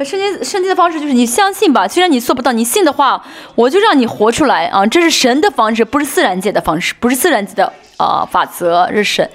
[0.05, 3.25] 圣经圣经的方式就是你相信吧，虽然你做不到，你信的话，
[3.57, 4.87] 我就让你活出来啊！
[4.87, 9.29] 这是神的方式，不是自然界的方式，不是自然界的啊法则，是神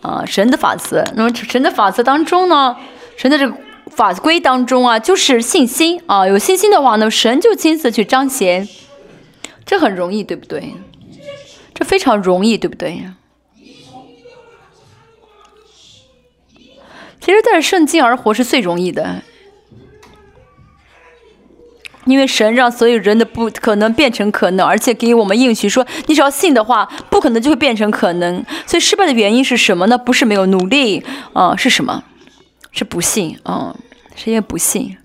[0.00, 1.04] 啊神的法则。
[1.16, 2.74] 那么神的法则当中呢，
[3.18, 3.54] 神的这个
[3.90, 8.66] 法规当中啊，就是信心啊，有信心的话呢，神就亲自去彰显，
[9.66, 10.74] 这很容易，对不对？
[11.74, 13.02] 这非常容易，对不对？
[17.20, 19.22] 其实带着圣经而活是最容易的。
[22.06, 28.44] 因为神让所有人的不可能变成可能，而且给我们应许说，你只要信的话，不可能就会变成可能。
[28.66, 29.98] 所以失败的原因是什么呢？
[29.98, 32.02] 不是没有努力，啊，是什么？
[32.72, 33.74] 是不信，啊，
[34.14, 34.96] 是因为不信。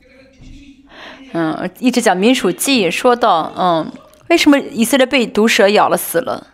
[1.34, 3.92] 嗯，一直讲民属记，说到，嗯，
[4.30, 6.48] 为什么以色列被毒蛇咬了死了？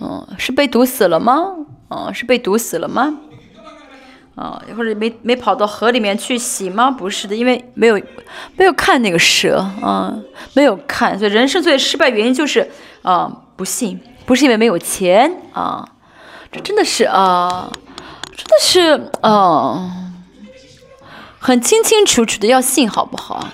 [0.00, 1.54] 嗯，是被毒死了吗？
[1.90, 3.18] 嗯，是被毒死了吗？
[4.38, 6.88] 啊，或者没没跑到河里面去洗吗？
[6.88, 8.00] 不是的，因为没有
[8.56, 10.14] 没有看那个蛇啊，
[10.54, 12.70] 没有看，所以人生最失败原因就是
[13.02, 15.88] 啊不信，不是因为没有钱啊，
[16.52, 17.68] 这真的是啊，
[18.36, 20.12] 真的是啊，
[21.40, 23.48] 很清清楚楚的要信，好不好？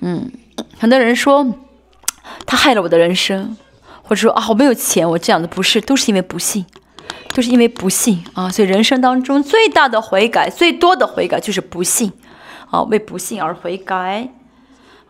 [0.00, 0.32] 嗯，
[0.76, 1.46] 很多人说
[2.46, 3.56] 他害了我的人生，
[4.02, 6.66] 或者说啊我没有钱，我这样的不是，都是因为不信。
[7.32, 12.12] 就是因为不信啊，所以人生当中最大的悔改、最多的悔改就是不信
[12.70, 14.28] 啊，为不信而悔改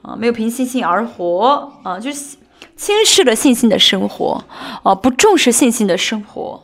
[0.02, 2.37] 啊，没有凭信心而活啊，就是
[2.76, 4.44] 轻视了信心的生活
[4.83, 6.62] 啊，不重视信心的生活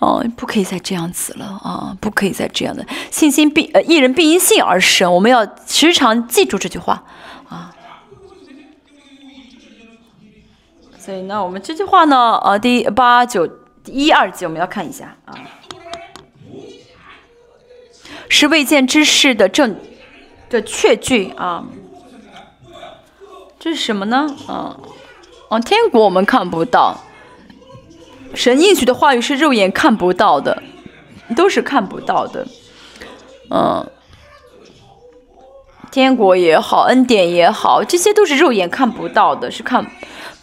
[0.00, 7.04] 啊，不可以再这样子了啊，不可以再这样的，信心必呃，一人必因信而生，我们要时常记住这句话
[7.50, 7.74] 啊。
[10.98, 13.46] 所以呢，我们这句话呢，呃，第八九。
[13.86, 15.34] 一二节我们要看一下啊，
[18.28, 19.76] 是未见之事的证
[20.48, 21.64] 的确据啊，
[23.58, 24.26] 这是什么呢？
[24.46, 24.76] 啊，
[25.48, 26.98] 哦，天国我们看不到，
[28.34, 30.62] 神应许的话语是肉眼看不到的，
[31.34, 32.46] 都是看不到的，
[33.50, 33.90] 嗯，
[35.90, 39.90] 天国也好，恩典也好，这些都是肉眼看不到的，是看。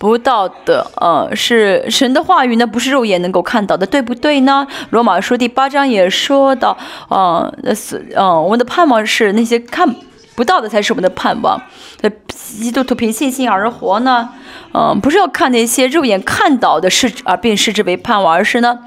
[0.04, 4.68] 不到的，呃，是神的话语呢，不是肉眼能够看到的，对不对呢？
[4.90, 9.96] 罗马书第八章也说到，啊，那是，嗯，我们的盼望是那些看
[10.36, 11.58] 不到的才是我们的盼望。
[12.02, 14.28] 那基督徒凭信心而活呢，
[14.74, 18.78] 嗯，不是要看那些肉眼看到的事而，并视之为盼望，而是呢，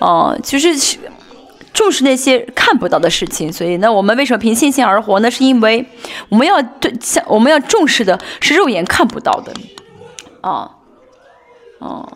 [0.00, 0.74] 嗯，就是
[1.72, 3.52] 重视那些看不到的事情。
[3.52, 5.30] 所以呢，我们为什么凭信心而活呢？
[5.30, 5.86] 是因为
[6.30, 9.52] 我们要对，像我们要重视的是肉眼看不到的。
[10.44, 10.70] 啊，
[11.78, 12.06] 哦，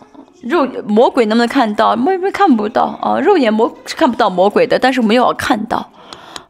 [0.42, 1.96] 肉魔鬼能不能看到？
[1.96, 5.90] 魔鬼看不到啊，肉眼魔是看不到魔鬼的，但是我们又要看到，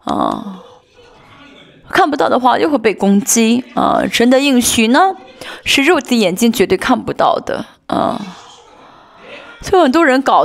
[0.02, 0.58] 啊，
[1.88, 4.02] 看不到的话又会被攻击啊。
[4.10, 5.14] 神的应许呢，
[5.64, 8.20] 是肉体眼睛绝对看不到的啊。
[9.60, 10.44] 所以很多人搞，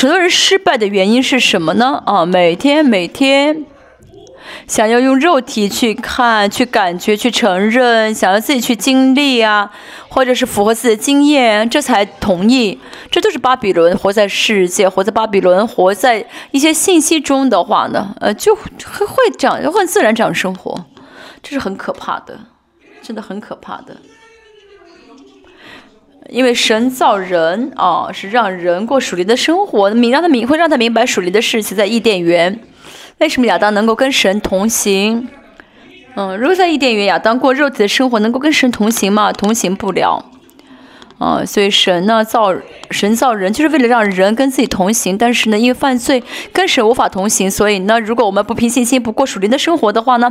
[0.00, 2.02] 很多人失败的原因是什么呢？
[2.04, 3.66] 啊，每天每天。
[4.66, 9.70] 想要用肉体去看、去感觉、去承认，想要自己去经历啊，
[10.08, 12.78] 或者是符合自己的经验，这才同意。
[13.10, 18.62] 这都是巴比伦活在世界，活在巴比伦，活在一些信息中的话呢，呃，就会
[19.06, 20.84] 会这样，会自然这样生活，
[21.42, 22.38] 这是很可怕的，
[23.02, 23.96] 真的很可怕的。
[26.28, 32.60] 因为神造人啊，是让人过属灵的生活，明让他明会让他明白属灵的事情，在伊甸园。
[33.22, 35.28] 为什么亚当能够跟神同行？
[36.16, 39.32] 嗯，如果在伊甸园，亚当过肉体的生活，能够跟神同行吗？
[39.32, 40.24] 同行不了。
[41.18, 42.52] 啊，所以神呢造
[42.90, 45.16] 神造人，就是为了让人跟自己同行。
[45.16, 46.20] 但是呢，因为犯罪，
[46.52, 47.48] 跟神无法同行。
[47.48, 50.28] 所以呢，如果我们不凭信心，不过属灵的生活的话呢，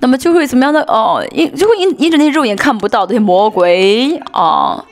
[0.00, 0.80] 那么就会怎么样呢？
[0.88, 4.82] 哦，因就会因因着那些肉眼看不到的魔鬼啊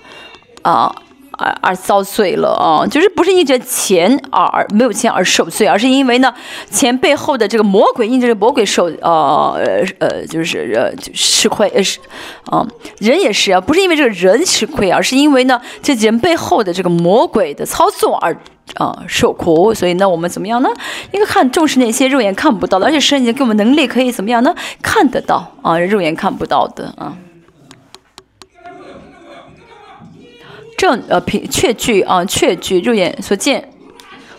[0.61, 0.95] 啊。
[1.39, 6.33] 而而遭罪了啊，就是不是因着钱而没有钱而受罪，而是因为呢
[6.71, 11.99] 钱背后的这个魔鬼，因着这魔鬼受呃呃就是呃吃亏呃是
[12.47, 12.67] 啊
[12.99, 18.37] 人也是啊，不是因为这个人吃亏，而是因为呢这人背后的这个魔鬼的操纵而
[18.75, 19.75] 啊受苦。
[19.75, 20.69] 所以呢我们怎么样呢？
[21.13, 24.55] 应该看重视那些肉眼看不到的，而且神已经给我们能力可以怎么样呢？
[24.83, 27.17] 看得到啊，肉眼看不到的啊。
[30.77, 33.69] 正呃凭确据啊，确据肉眼所见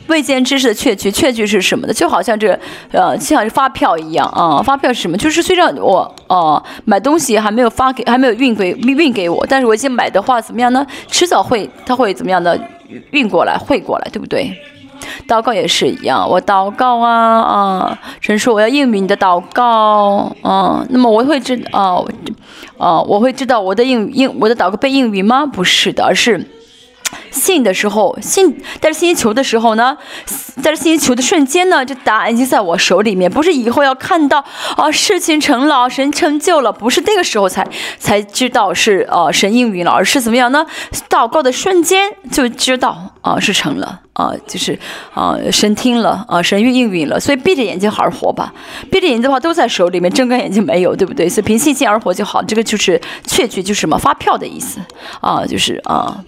[0.07, 1.93] 未见知识的确据，确据是什么呢？
[1.93, 2.57] 就好像这
[2.91, 4.61] 呃，就像是发票一样啊。
[4.61, 5.17] 发票是什么？
[5.17, 10.85] 就是虽然我呃买东西还没有发给，还没有运给运给我，但是我已经买的话怎么样呢？
[11.09, 12.59] 迟早会，他会怎么样的
[13.11, 14.55] 运过来，汇过来，对不对？
[15.27, 21.95] 祷告也是一样，我祷告啊啊，神说我要应允你的祷告啊，那么我会知啊
[22.77, 25.45] 啊，我会知道我的应应我的祷告被应允吗？
[25.45, 26.45] 不是的，而是。
[27.31, 29.97] 信的时候，信带着信心求的时候呢，
[30.61, 34.43] 带着信心求的瞬间呢，这答案已经在我手里面，不是以后要看到
[34.75, 37.67] 啊事情成了，神成就了，不是那个时候才
[37.99, 40.65] 才知道是呃神应允了，而是怎么样呢？
[41.09, 44.77] 祷告的瞬间就知道啊是成了啊，就是
[45.13, 48.53] 啊神听了啊神应允了，所以闭着眼睛好好活吧，
[48.91, 51.29] 闭着眼睛的话都在手里面，睁开眼睛没有，对不对？
[51.29, 54.79] 所以凭信心而活就好，这个就是确据，就是什么发票的意思
[55.21, 56.23] 啊，就是啊。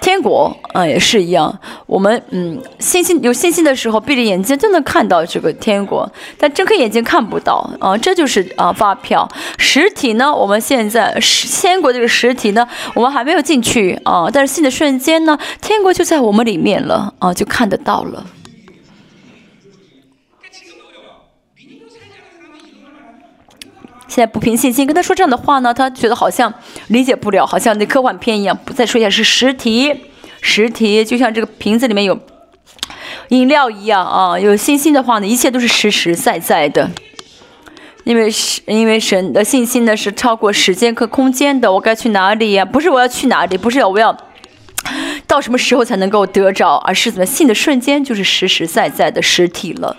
[0.00, 1.58] 天国啊，也是一样。
[1.86, 7.96] 我们嗯，信心有信心的时候，闭着眼睛就能看到这个天国，但睁开眼睛看不到啊。
[7.96, 10.34] 这就是啊，发票实体呢。
[10.34, 14.28] 我们现在是天国这个实体呢，我们还没有进去啊。
[14.32, 18.24] 但是新的瞬间呢，天国就在我们里面了啊，就看得到了。
[24.08, 26.52] 现在不凭信心跟他说这样的话呢，他觉得好像
[26.88, 28.58] 理解不了，好像那科幻片一样。
[28.64, 29.94] 不再说一下是实体，
[30.40, 32.18] 实体就像这个瓶子里面有
[33.28, 34.38] 饮料一样啊。
[34.38, 36.90] 有信心的话呢，一切都是实实在在的。
[38.04, 41.70] 因为是，因为神的信心呢是超过时间和空间的。
[41.70, 42.64] 我该去哪里呀？
[42.64, 44.16] 不是我要去哪里，不是我要
[45.28, 49.96] 到什么时候才能够得着，而是怎么信的瞬间就是实实在在的实体了。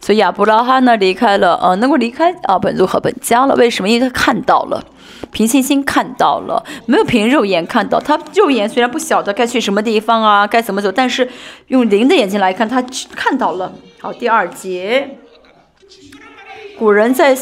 [0.00, 3.54] 所以亚伯拉罕呢离开了，呃，能够离开啊本族和本家了。
[3.54, 3.88] 为什么？
[3.88, 4.84] 因为他看到了，
[5.30, 8.00] 凭信心看到了，没有凭肉眼看到。
[8.00, 11.28] 他肉眼虽然不晓得该去什么地方啊，该怎么走，但是
[11.68, 12.82] 用灵的眼睛来看，他
[13.14, 13.72] 看到了。
[14.00, 15.16] 好，第二节，
[16.76, 17.34] 古人在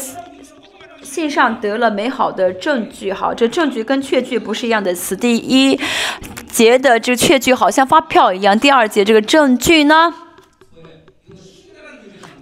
[1.15, 3.13] 信上得了美好的证据。
[3.13, 5.15] 好，这证据跟确据不是一样的词。
[5.15, 5.79] 第一
[6.49, 10.13] 节的这个确据好像发票一样，第二节这个证据呢？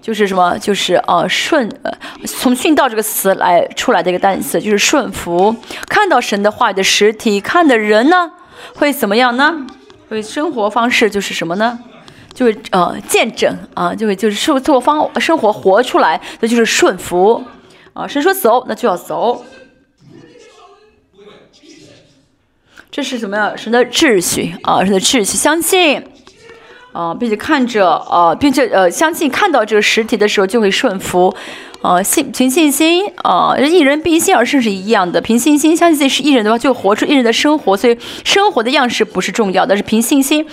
[0.01, 0.57] 就是什么？
[0.57, 1.91] 就是呃顺呃，
[2.26, 5.55] 从训道这个词来出来的一个单词，就是顺服。
[5.88, 8.32] 看到神的话语的实体，看的人呢，
[8.74, 9.67] 会怎么样呢？
[10.09, 11.78] 会生活方式就是什么呢？
[12.34, 17.43] 就是呃见证啊，就会就是生活方生活活出来，那就是顺服
[17.93, 18.07] 啊。
[18.07, 19.45] 神说走，那就要走。
[22.91, 23.55] 这是什么呀？
[23.55, 26.03] 神的秩序啊，神的秩序，相信。
[26.91, 31.35] 啊，并且看着，啊，并且呃，相信看到这个实体的时候就会顺服，
[31.81, 40.45] 呃，信凭信心，啊，一人必信而生是一样的，凭信心相信自己是艺人的话，就活出艺人的生活，所以生活的样式不是重要的，是凭信心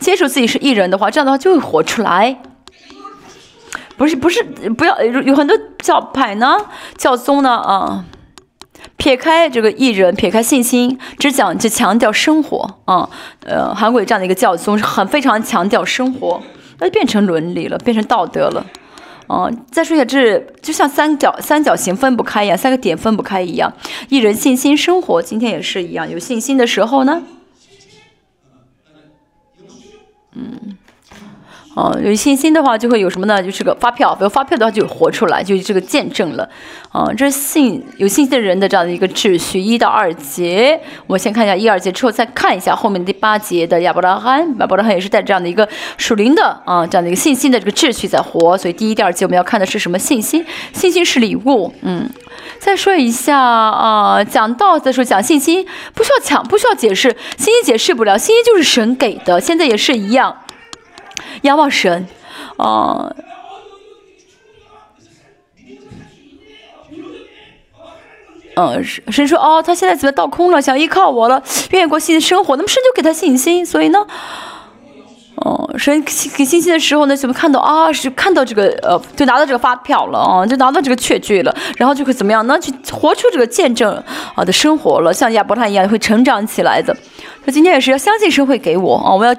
[0.00, 2.42] 接受自己是艺人的话，这样的话就会活出来，
[4.00, 4.42] 不是不是
[4.78, 6.56] 不要有很多教派呢，
[6.96, 8.06] 教宗呢，啊。
[8.96, 13.10] 撇开这个艺人，撇开信心，只讲就强调生活啊。
[13.44, 16.42] 呃，韩国这样的一个教宗很非常强调生活，
[16.78, 18.64] 那就变成伦理了，变成道德了。
[19.28, 23.70] 嗯，再说一下，这就像三角三角形分不开一样，三个点分不开一样。
[24.08, 27.22] 艺人信心生活，今天也是一样，有信心的时候呢，
[30.32, 30.78] 嗯。
[31.80, 33.42] 啊，有信心的话就会有什么呢？
[33.42, 36.46] 就是个发票，有发票的话就活出来，就这个见证了。
[36.92, 39.58] 啊，这是信有信心的人的这样的一个秩序。
[39.58, 44.54] 一到二节，我先看一下一二节之后，再看一下后面第八节的亚伯拉罕。
[44.58, 45.66] 亚伯拉罕也是带这样的一个
[45.96, 48.58] 属灵的啊，这样的一个信心的这个秩序在活。
[48.58, 50.44] 所以第一、第二节我们要看的是什么信心？
[50.74, 51.72] 信心是礼物。
[51.80, 52.10] 嗯，
[52.58, 55.64] 再说一下啊，讲到再说讲信心，
[55.94, 60.36] 不需要讲，不需要解释，信心解释不了，信心就是神给的，现在也是一样。
[61.42, 62.06] 仰望神，
[62.56, 63.14] 啊，
[68.56, 70.60] 嗯，神说哦，他现在怎么倒空了？
[70.60, 72.56] 想依靠我了，愿意过新的生活。
[72.56, 74.06] 那么神就给他信心，所以呢，
[75.36, 77.90] 哦，神给信心的时候呢，怎么看到啊？
[77.92, 82.58] 是看到这个呃，就拿到这个发票了啊，就拿到这个确据了，然后就会怎么样呢？
[82.60, 83.90] 去活出这个见证
[84.34, 86.94] 啊的生活了，像亚伯拉一样会成长起来的。
[87.46, 89.34] 他今天也是要相信神会给我啊，我要。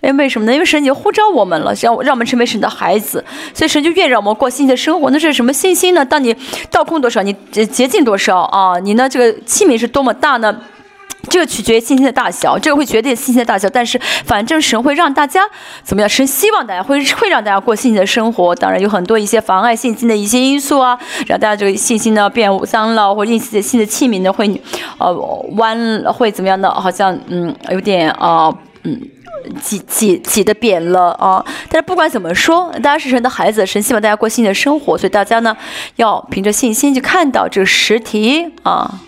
[0.00, 0.52] 因为什么呢？
[0.52, 5.10] 因为神已经呼召我们了，想让我们成为神的孩子，所以神就愿意让我们过新的生活。
[5.10, 6.04] 那是什么信心呢？
[6.04, 6.34] 当你
[6.70, 8.78] 倒空多少，你洁净多少啊？
[8.78, 9.08] 你呢？
[9.08, 10.56] 这个器皿是多么大呢？
[11.28, 13.68] 这个取决于信心的大小，这个会决定信心的大小。
[13.68, 15.42] 但是反正神会让大家
[15.82, 16.08] 怎么样？
[16.08, 18.54] 神希望大家会会让大家过信心的生活。
[18.54, 20.96] 当然有很多一些妨碍信心的一些因素啊，
[21.26, 24.48] 让大家这个信心呢变脏了，或者因此新的器皿呢会
[24.98, 25.12] 呃
[25.56, 26.70] 弯，会怎么样的？
[26.70, 28.98] 好像嗯有点啊嗯。
[29.62, 31.44] 挤挤挤的扁了啊。
[31.68, 35.56] 但是不管怎么说，大家是神的孩子，神希望大家过新的生活，所以大家呢
[35.96, 39.00] 要凭着信心去看到这个实体啊。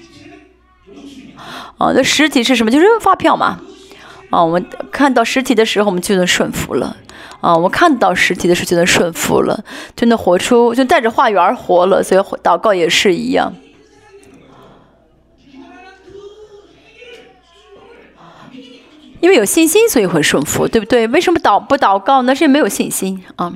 [1.78, 2.70] 啊，那实体是什么？
[2.70, 3.61] 就是发票嘛。
[4.31, 6.97] 啊，我们看到实体的时候，我们就能顺服了。
[7.41, 9.64] 啊，我们看到实体的时候就能顺服了，
[9.97, 12.03] 就能活出，就带着话语而活了。
[12.03, 13.53] 所以祷告也是一样。
[19.21, 21.07] 因为有信心，所以会顺服，对不对？
[21.09, 22.35] 为什么祷不祷告呢？
[22.35, 23.53] 是因为没有信心啊。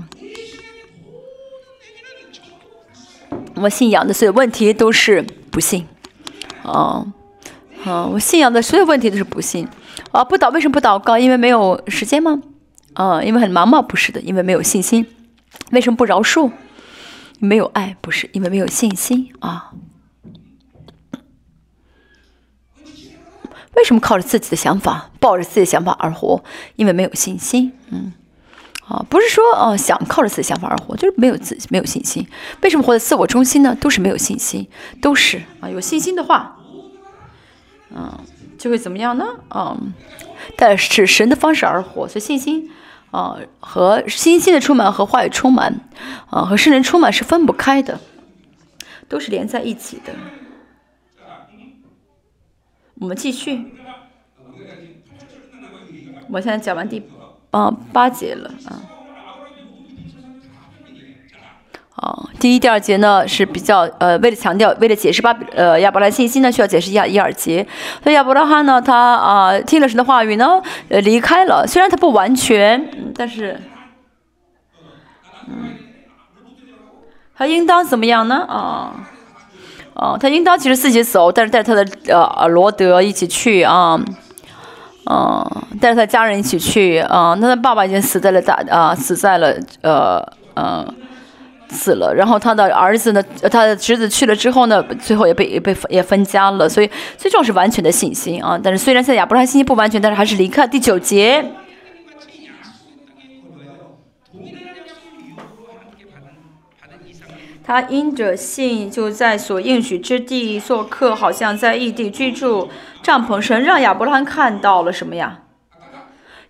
[3.57, 5.87] 我信仰的所有问题都是不信，
[6.62, 7.07] 啊。
[7.85, 9.69] 啊，我信仰的所有问题都是不信。
[10.11, 11.19] 啊，不祷为什么不祷告？
[11.19, 12.41] 因为没有时间吗？
[12.95, 13.83] 啊，因为很忙吗？
[13.83, 15.07] 不是的，因为没有信心。
[15.71, 16.51] 为什么不饶恕？
[17.39, 17.97] 没有爱？
[18.01, 19.73] 不是，因为没有信心啊。
[23.77, 26.43] 为什么靠着自己的想法，抱着自己的想法而活？
[26.77, 27.72] 因为没有信心。
[27.91, 28.12] 嗯，
[28.87, 32.27] 啊，不是说哦想靠着自己的想法而活，就是没有自没有信心。
[32.62, 33.77] 为什么活在自我中心呢？
[33.81, 34.68] 都是没有信心，
[35.01, 35.68] 都是啊。
[35.68, 36.57] 有信心的话。
[37.97, 38.18] 嗯，
[38.59, 39.25] 就会怎么样呢？
[39.55, 39.93] 嗯，
[40.57, 42.70] 但是神的方式而活，所以信心
[43.12, 45.81] 啊和信心的充满和话语充满
[46.29, 48.01] 啊和圣人充满是分不开的，
[49.09, 50.12] 都是连在一起的。
[53.01, 53.74] 我们继续，
[56.30, 57.03] 我现在讲完第
[57.51, 58.80] 八八节了啊。
[61.97, 67.66] 啊，第一、第二节呢是比较呃，为了强调，为了解释巴呃亚伯拉信息呢，需要解释一下一二节。
[68.03, 71.66] 所以亚伯拉罕呢，他啊听了神的话语呢，呃离开了。
[71.66, 73.61] 虽然他不完全，但是，
[75.49, 75.76] 嗯，
[77.34, 78.45] 他应当怎么样呢？
[78.49, 79.09] 啊，
[79.95, 83.99] 啊，他应当其实自己走，但是带他的呃罗德一起去啊，
[85.11, 87.34] 嗯，带着他家人一起去啊。
[87.40, 90.20] 那他爸爸已经死在了大啊，死在了呃
[90.55, 90.86] 呃。
[91.70, 93.22] 死了，然后他的儿子呢？
[93.51, 94.80] 他的侄子去了之后呢？
[95.01, 96.68] 最后也被也被也分家了。
[96.68, 98.57] 所以最重要是完全的信心啊！
[98.62, 101.45] 但是虽然现在亚伯拉罕信心不完全，但是还是离开第九节。
[107.65, 112.69] 他因着信就在所应许之地做客，好像在异地居住。
[113.03, 115.41] 帐篷神让亚伯拉看到了什么呀？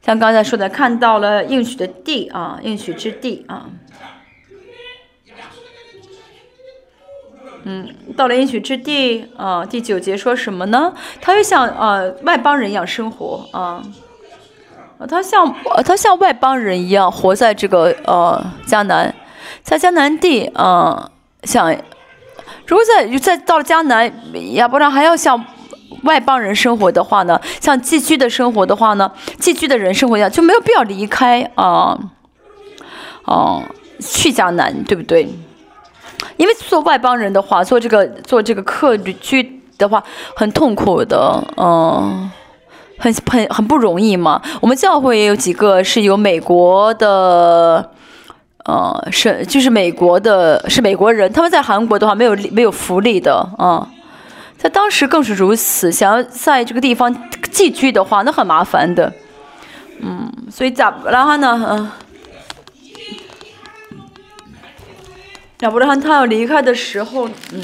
[0.03, 3.67] 像刚才说的，看到了应许的地啊，应许之地啊。
[7.67, 10.93] 嗯，到了应许之地啊，第九节说什么呢？
[11.21, 13.83] 他又像呃外邦人一样生活啊，
[15.09, 15.55] 他像
[15.85, 19.15] 他像外邦人一样活在这个呃迦南，
[19.65, 21.11] 在迦南地啊，
[21.43, 21.75] 像
[22.67, 24.13] 如果在在到了迦南，
[24.53, 25.43] 亚伯拉还要像
[26.03, 31.99] 外邦人生活的话呢，像寄居的生活的话呢，寄居的人生活一样，就没有必要离开啊，
[33.25, 33.63] 哦，
[33.99, 35.29] 去迦南，对不对？
[36.37, 40.05] 因为做外邦人的话，做这个做这个客居的话，
[40.37, 42.31] 很痛苦的，嗯，
[42.99, 44.43] 很很很不容易嘛。
[44.61, 47.91] 我们教会也有几个是有美国的，
[48.65, 53.89] 呃，是就是美国的，是美国人，他们在韩国的话没有没有福利的，啊，
[54.57, 55.93] 在当时更是如此。
[55.93, 57.15] 想要在这个地方
[57.51, 59.13] 寄居的话，那很麻烦的，
[60.01, 61.67] 嗯，所以咋然后呢？
[61.71, 61.91] 嗯。
[65.61, 67.63] 亚伯拉罕他要离开的时候，嗯，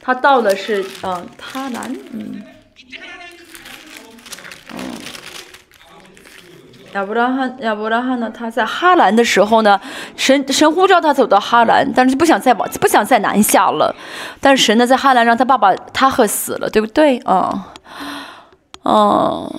[0.00, 2.42] 他到的是嗯，他兰，嗯，
[6.96, 9.78] 亚伯拉罕，亚伯拉罕呢，他在哈兰的时候呢，
[10.16, 13.94] 神神呼召他走到哈兰，但是不想再往，不想再南下了，
[14.40, 17.18] 但是神呢，在哈兰让他爸爸他和死了，对不对？
[17.18, 17.66] 啊，
[18.84, 19.52] 嗯。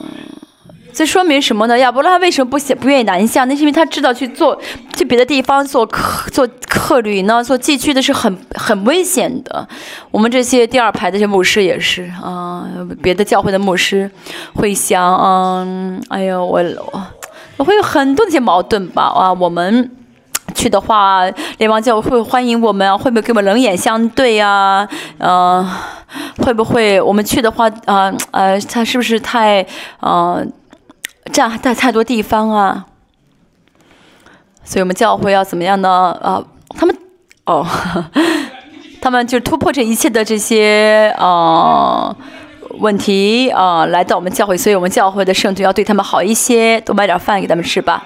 [0.93, 1.77] 这说明什么呢？
[1.77, 3.45] 亚伯拉罕为什么不想不愿意南下？
[3.45, 4.59] 那是因为他知道去做
[4.95, 9.67] 去别的地方做客做客旅呢，做寄居的是很很危险的。
[10.09, 12.65] 我们这些第二排的这些牧师也是啊，
[13.03, 14.09] 别的教会的牧师
[14.55, 17.03] 会想，嗯，哎呦，我我
[17.63, 19.03] 会有很多那些矛盾吧？
[19.03, 19.91] 啊，我们
[20.53, 21.23] 去的话，
[21.57, 24.87] 联邦教会会欢迎我们，会不会跟我们冷眼相对呀？
[25.19, 25.67] 嗯，
[26.43, 29.65] 会不会我们去的话，啊呃，他是不是太
[30.01, 30.51] 嗯？
[31.33, 32.85] 占太太多地方啊，
[34.63, 36.17] 所以我们教会要怎么样呢？
[36.21, 36.97] 啊，他们
[37.45, 37.67] 哦，
[39.01, 42.15] 他们就突破这一切的这些啊
[42.80, 48.03] 问题啊，来到我们教会，所以我们教会的圣徒要对他们好一些，多买点饭给他们吃吧。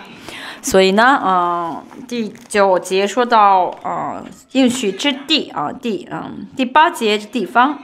[0.62, 7.80] 所以呢，嗯，第九节说到啊应许之地啊地啊，第八节地方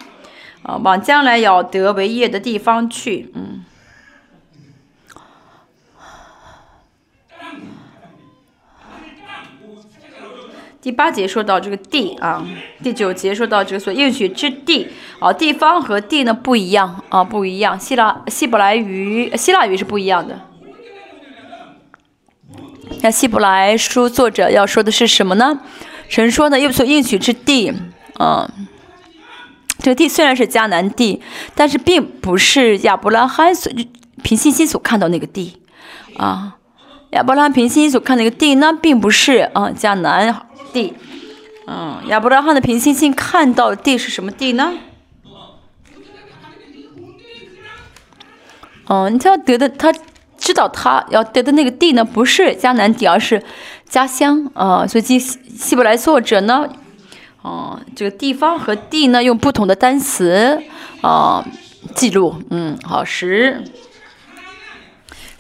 [0.64, 3.64] 啊往将来要得为业的地方去，嗯。
[10.88, 12.48] 第八节说到这个地啊，
[12.82, 14.88] 第九节说到这个所应许之地
[15.20, 17.78] 啊，地方和地呢不一样啊，不一样。
[17.78, 20.40] 希腊希伯来语、希腊语是不一样的。
[23.02, 25.60] 那希伯来书作者要说的是什么呢？
[26.08, 27.74] 神说呢，又所应许之地
[28.14, 28.50] 啊，
[29.80, 31.22] 这个地虽然是迦南地，
[31.54, 33.70] 但是并不是亚伯拉罕所
[34.24, 35.58] 凭信心所看到那个地
[36.16, 36.54] 啊。
[37.12, 40.94] 亚伯拉罕凭信心所看的那个地，呢并不是啊迦南地。
[41.66, 44.74] 嗯，亚伯拉罕的凭信心看到地是什么地呢？
[48.90, 49.94] 嗯，他要得的，他
[50.38, 53.44] 知道他要得的那个地呢，不是迦南地，而是
[53.88, 54.88] 家乡啊。
[54.88, 56.70] 所以希希伯来作者呢，
[57.42, 60.62] 哦，这个地方和地呢，用不同的单词
[61.02, 61.46] 啊
[61.96, 62.42] 记录。
[62.50, 63.64] 嗯，好，十。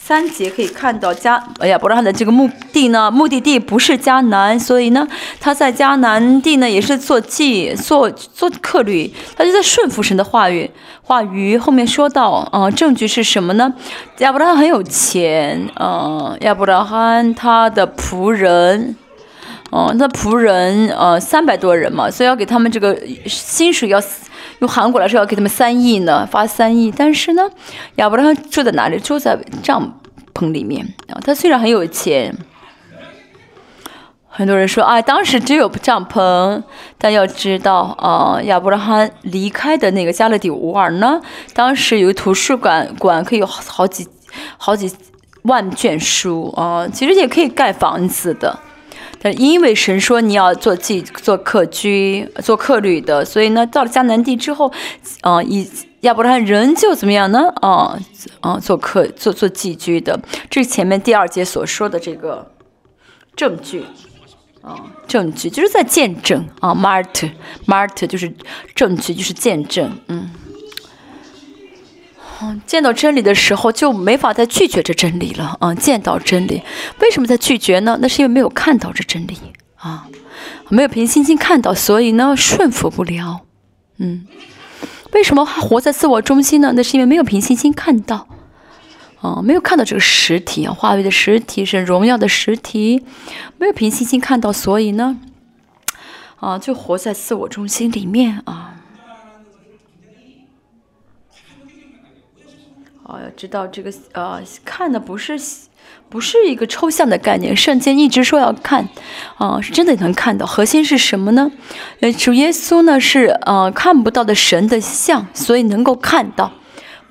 [0.07, 5.05] 三节可以看到迦，哎呀，伯拉罕的这个目的呢，目的地不是迦南，所以呢，
[5.41, 10.71] 他在迦南地呢也是做祭，做做客旅，他就在顺服神的话语。
[11.03, 13.73] 话语后面说到，啊，证据是什么呢？
[14.19, 18.95] 亚伯拉罕很有钱，嗯，亚伯拉罕他的仆人，
[19.71, 24.01] 哦，那仆人，呃，三百多人嘛，所以要给他们这个薪水要
[24.59, 26.91] 用韩国来说要给他们三亿呢，发三亿。
[26.91, 27.43] 但是呢，
[27.95, 28.99] 亚伯拉罕住在哪里？
[28.99, 29.99] 住在帐
[30.33, 31.19] 篷里面啊。
[31.23, 32.35] 他虽然很有钱，
[34.27, 36.63] 很多人说啊，当时只有帐篷。
[36.97, 41.21] 但要知道啊，亚伯拉罕离开的那个加勒底乌尔呢，
[41.53, 44.07] 当时有个图书馆，馆可以有好几
[44.57, 44.91] 好几
[45.43, 46.87] 万卷书啊。
[46.91, 48.57] 其实也可以盖房子的。
[49.21, 54.71] 但因为神说你要做寄做客居做客旅的，所以呢，到了迦南地之后，
[55.23, 55.69] 嗯，以
[56.01, 57.49] 亚伯拉罕仍旧怎么样呢？
[57.61, 57.97] 啊
[58.41, 62.51] 啊，做客做做寄居的，这是前面第二节所说的这个
[63.35, 63.83] 证据
[64.61, 64.75] 啊，
[65.07, 67.31] 证据就是在见证啊，mart
[67.65, 68.31] mart 就是
[68.75, 70.29] 证据，就是见证，嗯。
[72.41, 75.73] 嗯见到真理的时候就没法再拒绝这真理了啊！
[75.73, 76.61] 见到真理，
[76.99, 77.97] 为什么在拒绝呢？
[77.99, 79.37] 那是因为没有看到这真理
[79.77, 80.07] 啊，
[80.69, 83.41] 没有凭信心看到，所以呢顺服不了。
[83.97, 84.27] 嗯，
[85.13, 86.73] 为什么还活在自我中心呢？
[86.75, 88.27] 那是因为没有凭信心看到
[89.21, 93.03] 啊，没有看到这个实体啊，话语的实体是荣耀的实体，
[93.57, 95.17] 没有凭信心看到，所以呢
[96.39, 98.75] 啊，就活在自我中心里面啊。
[103.17, 105.39] 哦，要知道这个呃，看的不是
[106.09, 108.87] 不是一个抽象的概念，圣经一直说要看，
[109.37, 110.45] 啊，是真的能看到。
[110.45, 111.51] 核心是什么呢？
[112.01, 116.51] 呃，主耶稣呢是呃看不到的神的像，所以能够看到，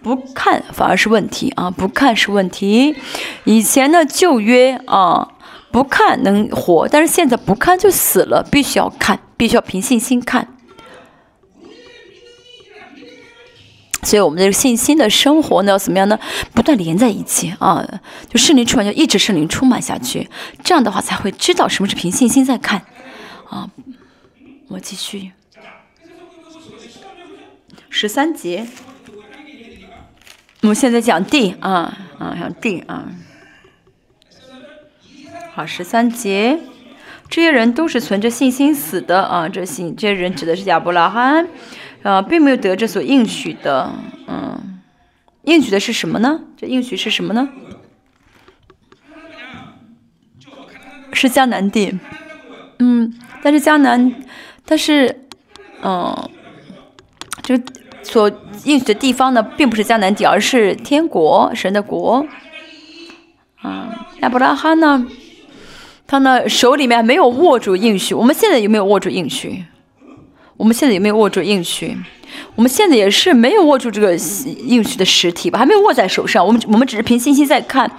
[0.02, 2.94] 不看反而是问题啊，不看是问题。
[3.44, 5.28] 以前呢旧约啊
[5.72, 10.55] 不看能活，但是现在不看就死了，必须要看，必须要凭信心看。
[14.06, 16.16] 所以，我们的信心的生活呢，要怎么样呢？
[16.54, 17.84] 不断连在一起啊，
[18.28, 20.30] 就圣灵充满，就一直圣灵充满下去。
[20.62, 22.82] 这样的话，才会知道什么是凭信心在看
[23.50, 23.68] 啊。
[24.68, 25.32] 我继续，
[27.90, 28.64] 十三节，
[30.60, 33.10] 我们现在讲地啊啊，讲地啊。
[35.52, 36.60] 好，十三节，
[37.28, 39.48] 这些人都是存着信心死的啊。
[39.48, 41.48] 这信这些人指的是亚伯拉罕。
[42.06, 43.90] 呃，并没有得这所应许的，
[44.28, 44.78] 嗯，
[45.42, 46.40] 应许的是什么呢？
[46.56, 47.48] 这应许是什么呢？
[51.12, 51.98] 是迦南地，
[52.78, 54.14] 嗯，但是迦南，
[54.64, 55.22] 但是，
[55.82, 56.30] 嗯，
[57.42, 57.58] 就
[58.04, 58.30] 所
[58.62, 62.24] 应许的地方呢，并不是迦南地，而是天国，神的国。
[63.62, 65.04] 啊，亚伯拉罕呢，
[66.06, 69.64] 他呢手里面没有握住应许，我们现在有没有握住应许？
[70.56, 71.96] 我们现在有没有握住应许？
[72.54, 76.44] 我们现在也是没有握住这个应许的实体吧，还没有握在手上。
[76.46, 77.90] 我们我们只是凭信心在看，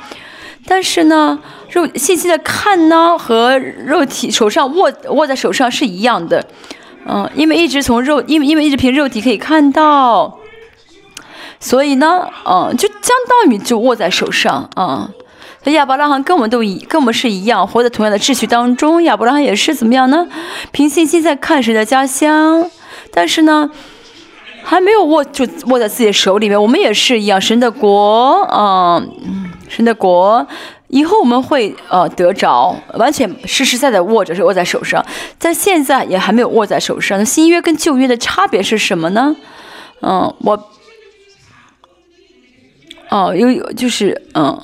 [0.66, 1.40] 但是呢，
[1.72, 6.46] 肉信息的看呢和肉体手上握握在手上是一样的，
[7.06, 10.38] 嗯，因为一直从肉，因为因为一直凭肉体可以看到，
[11.60, 13.12] 所以呢，嗯，就相
[13.44, 14.70] 当于就握在手上，
[15.72, 19.04] 亚伯拉罕跟我们都一跟我们是一样，活在同样的秩序当中。
[19.04, 20.28] 亚伯拉罕也是怎么样呢？
[20.72, 22.70] 凭信心在看神的家乡，
[23.12, 23.70] 但是呢，
[24.64, 26.62] 还没有握住握在自己的手里面。
[26.62, 30.46] 我们也是一样，神的国，嗯，神的国，
[30.90, 35.06] 以后我们会呃得着，完全实实在在握着是握在手上，
[35.40, 37.26] 但现在也还没有握在手上。
[37.26, 39.36] 新约跟旧约的差别是什么呢？
[40.02, 40.70] 嗯，我，
[43.10, 44.60] 哦，有有就是嗯。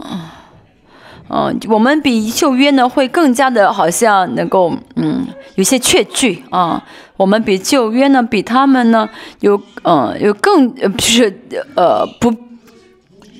[1.33, 5.25] 嗯，我们比旧约呢会更加的好像能够，嗯，
[5.55, 6.83] 有些确据啊。
[7.15, 9.07] 我们比旧约呢，比他们呢
[9.39, 11.41] 有，嗯，有更，呃，就是
[11.75, 12.31] 呃，不，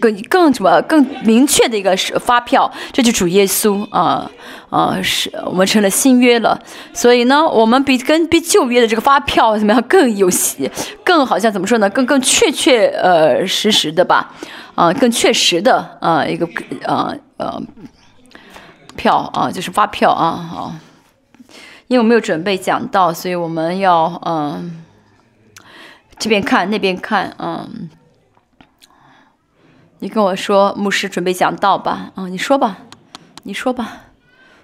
[0.04, 4.30] 更更什么更明确的一个发票，这就主耶稣啊
[4.70, 6.60] 啊，是我们成了新约了。
[6.94, 10.30] 所以呢，我们比跟比旧约的这个发票怎么样更有，
[11.06, 11.90] 更好像怎么说呢？
[11.90, 14.34] 更更确确呃实实的吧。
[14.76, 16.46] 啊，更确实的啊，一个
[16.86, 17.62] 啊呃
[18.98, 20.74] 票啊，就是发票啊，好，
[21.88, 24.84] 因为我没有准备讲到，所以我们要嗯
[26.18, 27.88] 这边看那边看，嗯，
[30.04, 32.80] 你跟我说，牧师准备讲道吧，啊，你说吧，
[33.44, 34.02] 你说吧，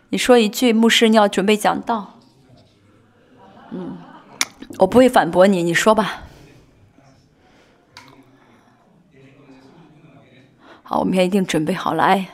[0.09, 2.19] 你说一句，牧师你要准备讲道，
[3.71, 3.97] 嗯，
[4.79, 6.23] 我不会反驳你，你说吧。
[10.83, 12.31] 好，我明天一定准备好来。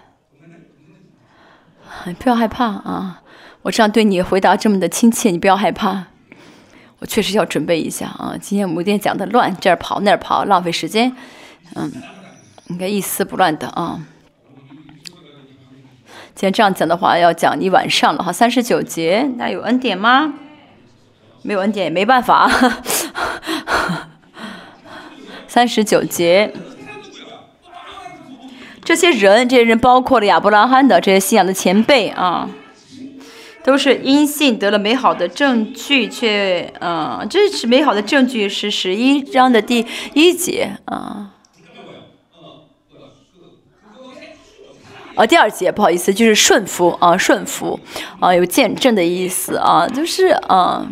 [2.17, 3.21] 不要害怕啊！
[3.61, 6.05] 我这样对你回答这么的亲切，你不要害怕。
[6.97, 8.35] 我确实要准备一下啊！
[8.41, 11.15] 今天我们有点讲的乱，这儿跑那儿跑，浪费时间。
[11.75, 11.91] 嗯，
[12.67, 14.01] 应该一丝不乱的啊。
[16.33, 18.33] 今天这样讲的话，要讲一晚上了哈。
[18.33, 20.33] 三十九节，那有恩典吗？
[21.43, 22.51] 没有恩典也没办法。
[25.47, 26.53] 三十九节。
[28.83, 32.49] 这些人，这些人包括了亚伯拉罕的这些信仰的前辈啊，
[33.63, 41.31] 都是因信得了美好的证据，却，嗯，这是美好的证据是十一章的第一节啊，
[45.15, 47.79] 啊，第二节不好意思，就是顺服啊，顺服
[48.19, 50.85] 啊，有见证的意思啊，就是啊。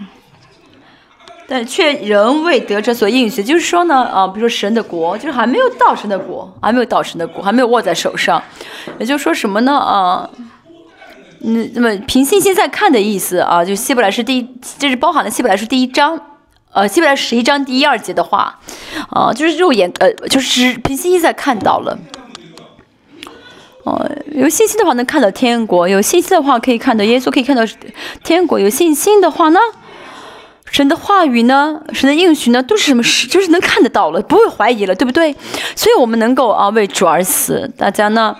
[1.46, 8.42] 但却仍未得这所应许，就是说呢，啊，比如说神的国，就是还没有到神的国，还没有到神的国，还没有握在手上，
[8.98, 9.78] 也就是说什么呢？
[9.78, 10.30] 啊，
[11.42, 14.50] 嗯，那么凭信心在看的意思啊，就希伯来是第一，
[14.80, 16.18] 这是包含了希伯来是第一章，
[16.72, 18.58] 呃，希伯来十一章第一二节的话，
[19.10, 22.00] 啊，就是肉眼，呃，就是凭信心在看到了，
[23.84, 27.62] 哦，有信心的话能看到天国，有信心的话可以看到耶稣，可以看到
[28.24, 29.60] 天国，有信心的话呢？
[30.72, 33.04] 神的话语呢，神的应许呢，都是什么？
[33.04, 35.36] 事就是能看得到了，不会怀疑了，对不对？
[35.76, 37.72] 所以我们能够啊为主而死。
[37.78, 38.36] 大家呢，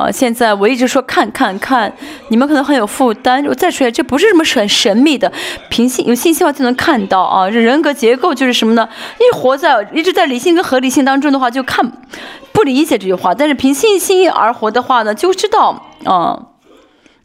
[0.00, 1.92] 啊，现在我一直说看看看，
[2.28, 3.44] 你们可能很有负担。
[3.44, 5.30] 我再说一下，这不是什么很神秘的，
[5.68, 7.50] 凭信有信心的话就能看到啊。
[7.50, 8.88] 这人格结构就是什么呢？
[9.18, 11.92] 一活在一直在理性跟合理性当中的话，就看
[12.52, 13.34] 不理解这句话。
[13.34, 16.46] 但是凭信心而活的话呢，就知道啊。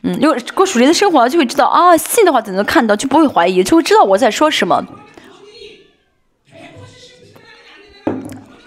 [0.03, 4.85] 嗯，因为过属灵的生活就会知道啊，信的话怎能看到，就不会怀疑，就会知道我在说什么。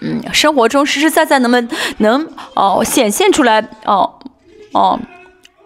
[0.01, 4.19] 嗯，生活中实实在在能不能能哦显现出来哦
[4.73, 4.99] 哦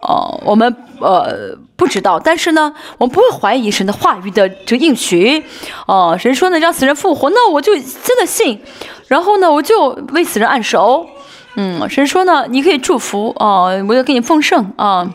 [0.02, 5.44] 哦，我们呃不知道，但是呢，我们不会怀疑神的话语的这个应许。
[5.86, 8.60] 哦，神说呢让死人复活，那我就真的信，
[9.08, 11.08] 然后呢我就为死人按手。
[11.56, 15.14] 嗯，神说呢你可以祝福啊，我要给你奉圣啊。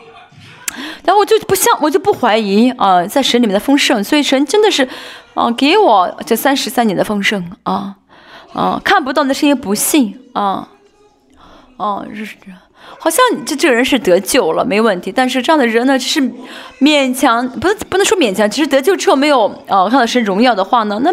[1.03, 4.87] 然后我就不相，我就不怀疑啊，在神里面的丰盛，所以神真的是，
[5.33, 7.95] 啊，给我这三十三年的丰盛啊，
[8.53, 10.67] 啊，看不到的是因为不信啊，
[11.77, 12.35] 哦，是，
[12.97, 16.19] 好像这这个人是得救了，没问题，但是这样的人呢，是
[16.79, 21.11] 勉强，不不能说勉强，其实得救之后没有，哦，看到神荣耀的话呢，那，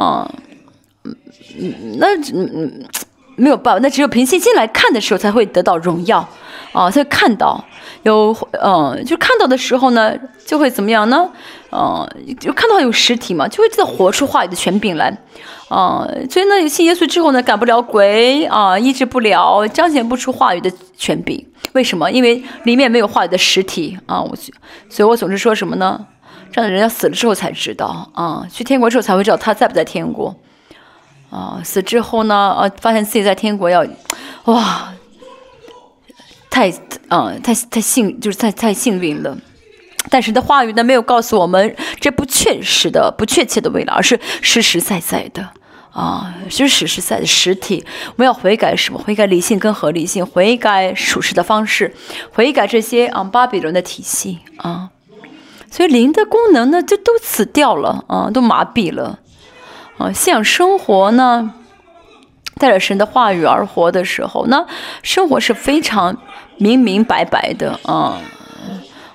[0.00, 0.30] 啊，
[1.04, 1.14] 嗯
[1.58, 2.84] 嗯，那嗯，
[3.36, 6.28] 没有办法，那只有凭信心来看的时候才会得到荣耀，
[6.72, 7.64] 啊，才会看到。
[8.04, 10.14] 有，嗯，就看到的时候呢，
[10.46, 11.28] 就会怎么样呢？
[11.70, 12.08] 嗯，
[12.40, 15.08] 就看到有实体嘛，就会再活出话语的权柄来，
[15.68, 21.46] 啊，所以呢，信耶稣之后呢，赶不了鬼啊，医治不了，彰显不出话语的权柄。
[21.72, 22.10] 为什么？
[22.10, 24.22] 因为里面没有话语的实体啊。
[24.22, 24.34] 我，
[24.88, 26.06] 所以我总是说什么呢？
[26.50, 30.34] 这样的人要死了之后才知道啊，去天国之后才会知道他在不在天国
[31.30, 31.60] 啊。
[31.62, 33.84] 死之后呢，啊，发现自己在天国要，
[34.44, 34.94] 哇。
[36.50, 36.72] 太，
[37.10, 39.36] 嗯，太太幸，就是太太幸运了。
[40.10, 45.48] 但是的话语呢，没有告诉我们这不确实的、不确切的未来，而是实实在在的
[45.92, 47.84] 啊，就是实实在在的实体。
[48.08, 48.98] 我们要悔改什么？
[48.98, 51.94] 悔改理性跟合理性，悔改处事的方式，
[52.32, 54.90] 悔改这些啊巴比伦的体系啊。
[55.70, 59.18] 所以灵的功能呢，就都死掉了啊，都麻痹了
[59.98, 60.12] 啊。
[60.12, 61.54] 信仰生活呢？
[62.56, 64.66] 带着神的话语而活的时候，那
[65.04, 66.16] 生活是非常
[66.56, 68.20] 明明白白的啊，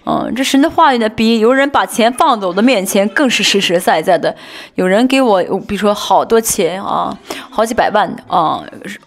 [0.05, 4.35] 嗯，这神的话语呢，比有人把钱放在我的面前更是实实在在的。
[4.75, 7.17] 有人给我，比如说好多钱啊，
[7.49, 8.63] 好几百万啊，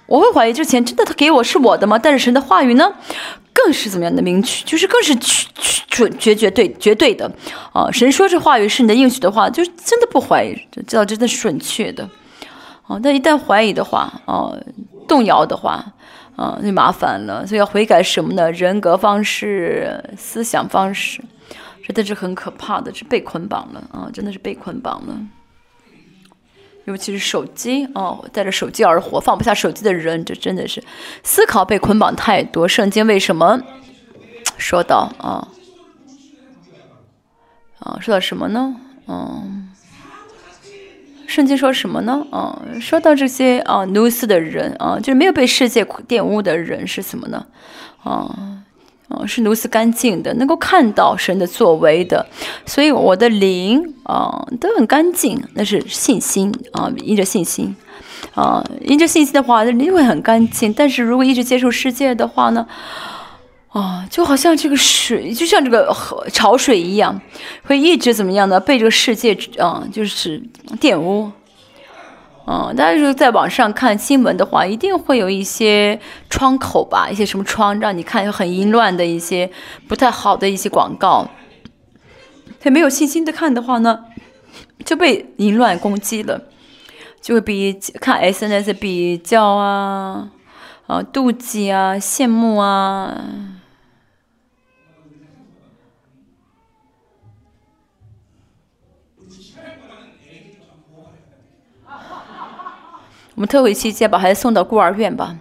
[0.07, 1.99] 我会怀疑这钱真的他给我是我的吗？
[1.99, 2.93] 但是神的话语呢，
[3.53, 5.15] 更是怎么样的明确，就是更是
[5.89, 7.31] 准绝绝对绝对的
[7.73, 7.91] 啊！
[7.91, 10.55] 神说这话语是你的应许的话，就真的不怀疑，
[10.87, 12.09] 知道真的是准确的
[12.87, 12.99] 啊！
[13.03, 14.53] 但一旦怀疑的话啊，
[15.09, 15.85] 动摇的话
[16.37, 17.47] 啊，就麻烦了。
[17.47, 18.53] 所以要悔改什么呢？
[18.53, 21.21] 人格方式、思想方式，
[21.83, 24.11] 真的是很可怕的，是被捆绑了啊！
[24.13, 25.19] 真的是被捆绑了。
[26.85, 30.83] 尤其是手机哦，带着手机而活，放不下手机的人，这真的是
[31.25, 32.69] 思考被捆绑太多。
[32.69, 33.61] 圣经为什么
[34.57, 35.49] 说到啊
[37.81, 37.99] 啊？
[38.01, 38.77] 说到什么呢？
[39.09, 39.71] 嗯，
[41.27, 42.27] 圣经说什么呢？
[42.31, 47.47] 啊，说到这些啊，奴斯的人啊，就是没有被世界玷污的人是什么呢？
[48.03, 48.53] 啊。
[49.09, 52.27] 啊，是如此干净的，能够看到神的作为的，
[52.67, 57.77] 所以我的灵啊都很干净，那是信心啊，因着信心
[58.35, 60.75] 啊，因着信心的话，灵会很干净。
[60.75, 62.67] 但是如果一直接受世界的话呢，
[63.77, 65.95] 啊，就好像这个水，就像这个
[66.33, 67.21] 潮水一样，
[67.65, 68.59] 会一直怎么样呢？
[68.59, 70.43] 被这个世界啊，就是
[70.81, 71.31] 玷污。
[72.47, 76.01] 嗯，大家就在网上看新闻的话，一定会有一些
[76.31, 79.51] 窗口吧，一些什么窗，让你看很淫乱的一些
[79.87, 81.29] 不太好的一些广告。
[82.59, 84.05] 他没有信心的看的话呢，
[84.87, 86.45] 就被淫乱攻击了，
[87.21, 90.31] 就会比看 SNS 比较啊，
[90.87, 93.21] 啊妒忌啊，羡慕啊。
[103.37, 105.37] 我们特惠期间把孩子送到孤儿院吧。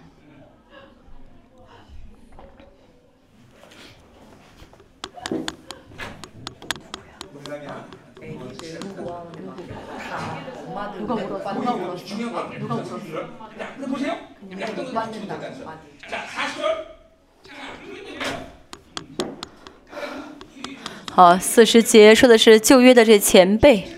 [21.10, 23.88] 好，四十节说的是旧约的这前辈。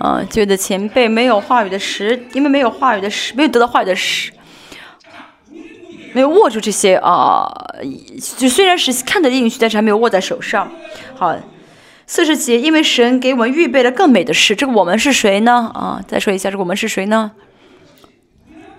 [0.00, 4.32] 啊，觉得前辈没有话语的实，因为没有话语的实，没有得到话语的实，
[6.14, 7.46] 没有握住这些啊，
[8.38, 10.72] 就虽然是看得进去，但是还没有握在手上。
[11.14, 11.36] 好，
[12.06, 15.70] 四十节，因为神给我们预备了更美的事，这个我们是谁呢？
[15.74, 17.32] 啊，再说一下，这个我们是谁呢？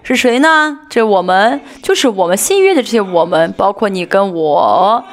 [0.01, 0.79] 是谁呢？
[0.89, 5.05] 这我们就是我们新约的这些我们，包括你跟我，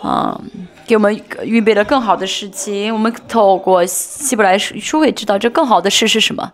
[0.00, 0.40] 啊。
[0.86, 2.92] 给我们预备了更好的事情。
[2.92, 6.52] 我们透过希伯来书会知道，这更好的事是什么？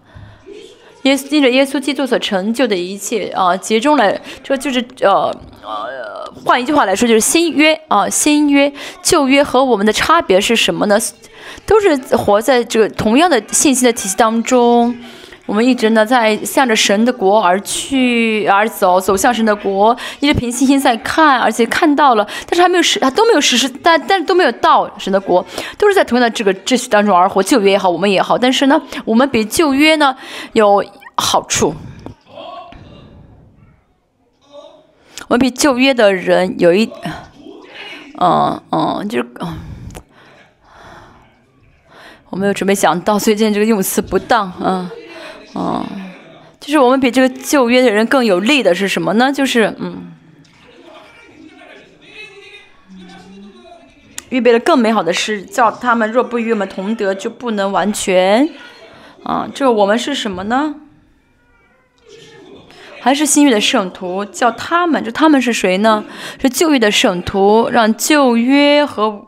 [1.03, 8.72] 耶因着耶稣基督所成就的一切啊，集中来，这就是呃呃，换一句话来说，就是新约啊，新约
[9.03, 10.97] 旧约和我们的差别是什么呢？
[11.66, 14.97] 都是活在这个同样的信息的体系当中。
[15.45, 25.45] 我们一直呢在向着神的国而去而走，走向神的国，一直凭信心在看，而且看到了，但是还没有实，都没有实施，但但是都没有到神的国，
[25.76, 27.43] 都是在同样的这个秩序当中而活。
[27.43, 30.16] 旧约也好，我们也好，但是呢，我们比旧约呢
[30.53, 30.82] 有
[31.16, 31.74] 好处，
[35.26, 36.88] 我们比旧约的人有一，
[38.18, 39.26] 嗯嗯，就是，
[42.30, 44.88] 我没有准备想到，所以今天这个用词不当，嗯。
[45.55, 45.84] 哦，
[46.59, 49.30] 就是我们比这个旧约的人更有利的是什么呢？
[49.30, 50.12] 就是嗯，
[54.30, 58.48] 预备了更美好的事，叫他们若不与我们同德，就不能完全。
[59.24, 60.74] 啊，这个我们是什么呢？
[63.00, 64.24] 还是新约的圣徒？
[64.24, 66.05] 叫他们，就他们是谁呢？
[66.40, 69.26] 是旧约的圣徒，让旧约和。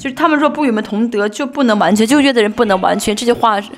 [0.00, 3.14] 就是他们若不与我们同德，就不能完全；旧约的人不能完全。
[3.14, 3.70] 这句话是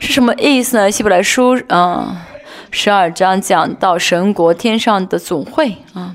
[0.00, 0.90] 什么意思呢？
[0.90, 2.26] 希伯来书啊，
[2.70, 6.14] 十二章讲到神国天上的总会啊，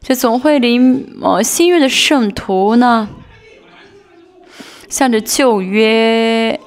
[0.00, 0.78] 这总会里
[1.20, 3.08] 呃新约的圣徒呢，
[4.88, 6.60] 向着旧约，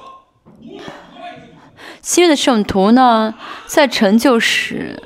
[2.01, 3.33] 新约的圣徒呢，
[3.65, 5.01] 在成就时，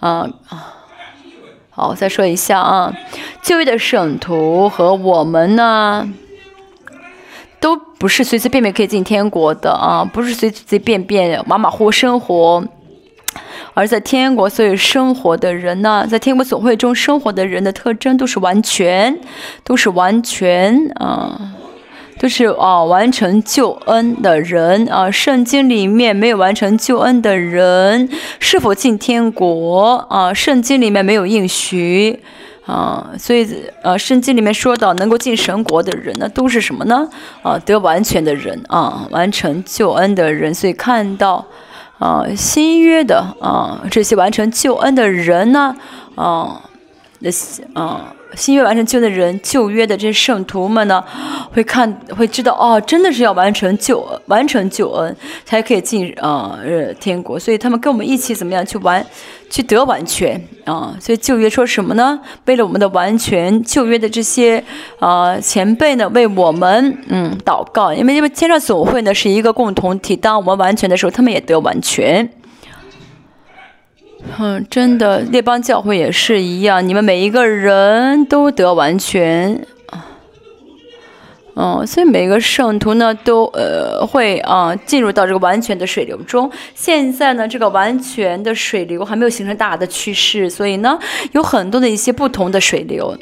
[0.00, 0.73] 啊啊。
[1.76, 2.94] 好，再说一下啊，
[3.42, 6.08] 旧约的圣徒和我们呢，
[7.58, 12.64] 都不是随随便便可以进天国的啊，不是随随便便马马虎虎生活，
[13.74, 19.18] 而在天国，所以生活的人呢，在天国总会中生活的人的特征都是完全，
[19.64, 21.56] 都是完全啊。
[22.24, 28.08] 就是啊，完成救恩的人啊，圣经里面没有完成救恩的人，
[28.40, 30.32] 是否进天国啊？
[30.32, 32.18] 圣经里面没有应许
[32.64, 33.46] 啊，所以
[33.82, 37.06] 呃，圣经里面说到能够进神国的人呢，都是什么呢？
[37.42, 40.54] 啊，得完全的人啊，完成救恩的人。
[40.54, 41.44] 所以看到
[41.98, 45.76] 啊，新约的啊，这些完成救恩的人呢，
[46.14, 46.62] 啊。
[47.18, 48.13] 那些啊。
[48.36, 51.02] 新约完成救的人，旧约的这些圣徒们呢，
[51.52, 56.58] 会看会知道哦，真的是要完成救完成救恩，才可以进呃
[57.00, 57.38] 天国。
[57.38, 59.04] 所以他们跟我们一起怎么样去完
[59.50, 60.96] 去得完全啊？
[61.00, 62.18] 所以旧约说什么呢？
[62.46, 64.62] 为了我们的完全，旧约的这些
[64.98, 72.28] 啊前辈呢，为我们嗯祷告，因为因为天上总会呢是一个共同体，当我们完全的时候，他们也得完全。
[74.36, 80.06] 嗯，真的，列邦教会也是一样，你们每一个人都得完全啊，
[81.54, 86.50] 嗯，所以每个圣徒呢都呃会啊进入到这个完全的水流中。
[86.74, 90.98] 现在呢，这个完全的水流还没有形成大的趋势，所以呢，
[91.32, 93.16] 有很多的一些不同的水流，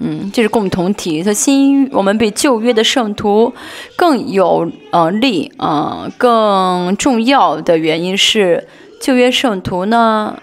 [0.00, 1.22] 嗯，这是共同体。
[1.22, 3.52] 所以新我们比旧约的圣徒
[3.94, 8.66] 更有呃力啊，更重要的原因是
[9.00, 10.36] 旧约圣徒呢。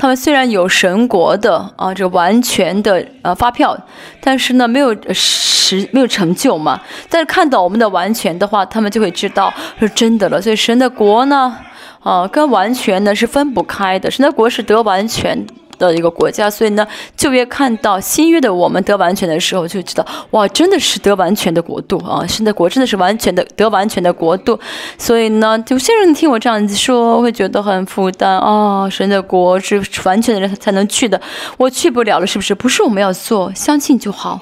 [0.00, 3.76] 他们虽然有神国的啊，这完全的呃发票，
[4.18, 6.80] 但是呢，没有实没有成就嘛。
[7.10, 10.40] 但是看到我们的完全的话，他们就会知道是真的了。
[10.40, 11.54] 所以神的国呢，
[12.02, 14.10] 啊，跟完全呢是分不开的。
[14.10, 15.46] 神的国是得完全。
[15.88, 22.24] 的一个国家，所以呢，就越看到新约的我们得完全的时候，就知道哇，真的是得完全的国度啊！
[22.26, 24.58] 神的国真的是完全的得完全的国度，
[24.98, 28.88] 所以呢，有些人听我这样子说，会觉得很负担啊。
[28.88, 31.20] 神的国是完全的人才能去的，
[31.56, 32.54] 我去不了了，是不是？
[32.54, 34.38] 不是我们要做，相信就好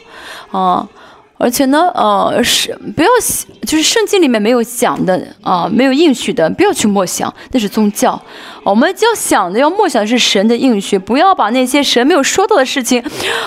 [0.51, 0.89] 啊。
[1.39, 3.09] 而且呢，呃，是不要
[3.62, 8.20] 就是圣经里面没有讲的啊，没有应许的，不要去默想，那是宗教。
[8.64, 13.01] 我们就要想的，要默想是神的应许，不要把那些神没有说到的事情，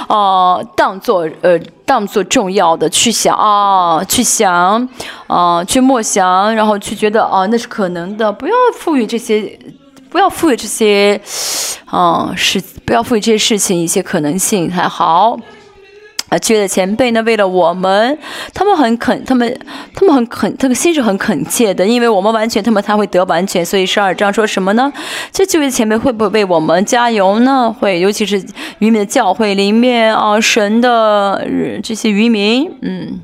[0.07, 4.87] 啊，当做呃，当做重要的去想啊，去想
[5.27, 9.59] 啊，去默想，然后去觉得啊，那是可能的，不要赋予这些，
[10.09, 11.19] 不要赋予这些，
[11.85, 15.37] 啊，是，不要赋予这些事情一些可能性才好。
[16.31, 17.21] 啊，旧的前辈呢？
[17.23, 18.17] 为了我们，
[18.53, 19.59] 他们很恳，他们，
[19.93, 23.65] 他们很恳，这个心是很恳切的，因为我们完全，他们才会得完全。
[23.65, 24.93] 所以十二章说什么呢？
[25.33, 27.75] 这旧的前辈会不会为我们加油呢？
[27.77, 28.37] 会，尤其是
[28.79, 31.45] 渔民的教会里面啊，神的
[31.83, 33.19] 这些渔民，嗯，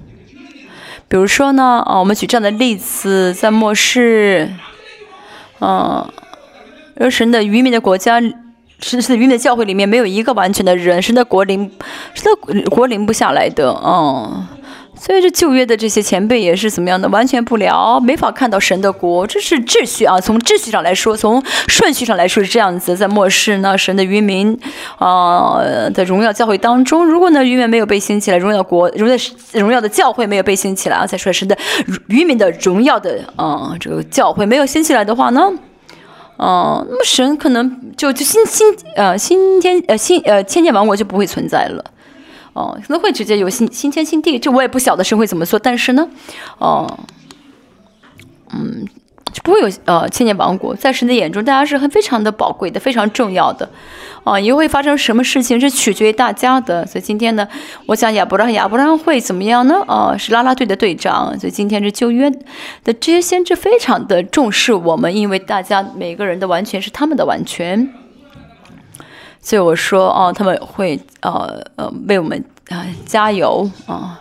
[1.08, 4.51] 比如说呢，啊，我们举这样的例子，在末世，
[5.62, 6.05] 嗯，
[6.99, 8.22] 而神的渔民的国家。
[8.80, 11.70] 是是，愚昧的教会里面没有一个完全的人，是那国灵，
[12.14, 14.46] 是那国灵不下来的，嗯，
[14.96, 24.56] 所以这旧约的这些前辈也是怎么样的，完全不了，没法看到神的国，这是秩序啊，从秩序上来说，从顺序上来说是这样子，在末世呢，神的渔民
[25.00, 25.58] 啊
[25.92, 29.16] 的荣耀教会当中，如果呢渔民没有被兴起来，荣耀国荣耀
[29.54, 31.58] 荣耀的教会没有被兴起来啊，再说神的
[32.10, 35.52] 渔民的荣耀的啊这个教会没有兴起来的话呢？
[36.38, 41.84] 哦，那么神可能就就新新呃新天呃新呃千年王国就不会存在了，
[42.54, 46.08] 哦，可能会直接有新新天新地，这我也不晓得神会怎么做，但是呢，
[46.60, 47.00] 哦，
[48.54, 48.86] 嗯，
[49.44, 53.70] 不会有呃千年王国，在神的眼中，大家是很非常的宝贵的，非常重要的。
[54.24, 57.48] 啊，以后会发生什么事情是取决于大家的，所以今天呢，
[57.86, 59.82] 我想亚伯拉亚伯拉会怎么样呢？
[59.88, 62.30] 啊，是拉拉队的队长，所以今天是旧约
[62.84, 67.90] 的这些先知非常的重视我们，因为大家每个人的完全是他们的完全，
[69.40, 74.20] 所以我说啊，他们会呃呃为我们啊加油啊，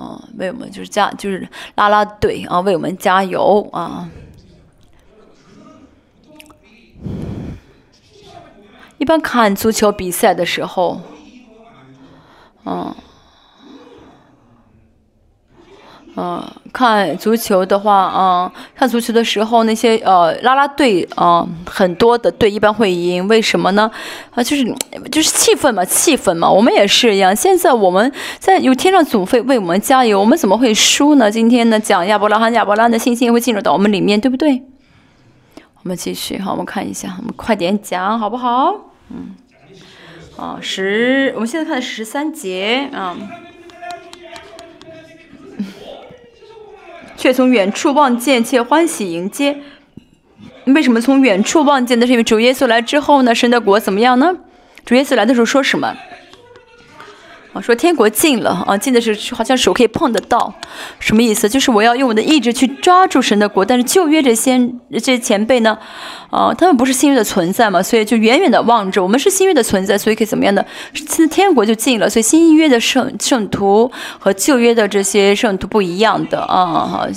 [0.00, 4.08] 啊为我们就是加就是拉拉队啊为我们加油啊。
[8.96, 11.00] 一般看足球比赛的时候，
[12.66, 12.94] 嗯，
[16.22, 23.90] 嗯，看足球的话，嗯，看足球的时候，那些呃拉拉队，啊，很多的队一般会赢，为什么呢？
[24.34, 24.64] 啊，就是
[25.10, 27.34] 就是气氛嘛，气氛嘛，我们也是一样。
[27.34, 31.30] 现在我们在有天上总会为我们加油，我们怎么会输呢？
[31.30, 34.62] 今天呢，讲亚伯拉罕、亚伯拉罕的信心会进入到我们里面，对不对？
[35.82, 38.74] 我们继续，好，我们看一下，我们快点讲，好不好？
[39.08, 39.34] 嗯，
[40.36, 43.16] 啊十，我们现在看的十三节啊，
[47.20, 49.58] 却从远处望见，且欢喜迎接。
[50.64, 52.00] 为什么从远处望见？
[52.00, 54.34] 的是因为主耶稣来之后呢，神的国怎么样呢？
[54.86, 55.94] 主耶稣来的时候说什么？
[57.52, 60.52] 啊，说天国近了啊，近的是好像手可以碰得到，
[61.00, 61.48] 什么意思？
[61.48, 63.64] 就是我要用我的意志去抓住神的国。
[63.64, 65.76] 但是旧约这先这些前辈呢，
[66.30, 69.02] 啊，他们不是新约的存在嘛，所以就远远的望着。
[69.02, 70.64] 我们是新约的存在，所以可以怎么样的？
[70.94, 77.08] 现在天国就近了，所以新约的圣圣徒和旧约的这些圣徒不一样的啊，好。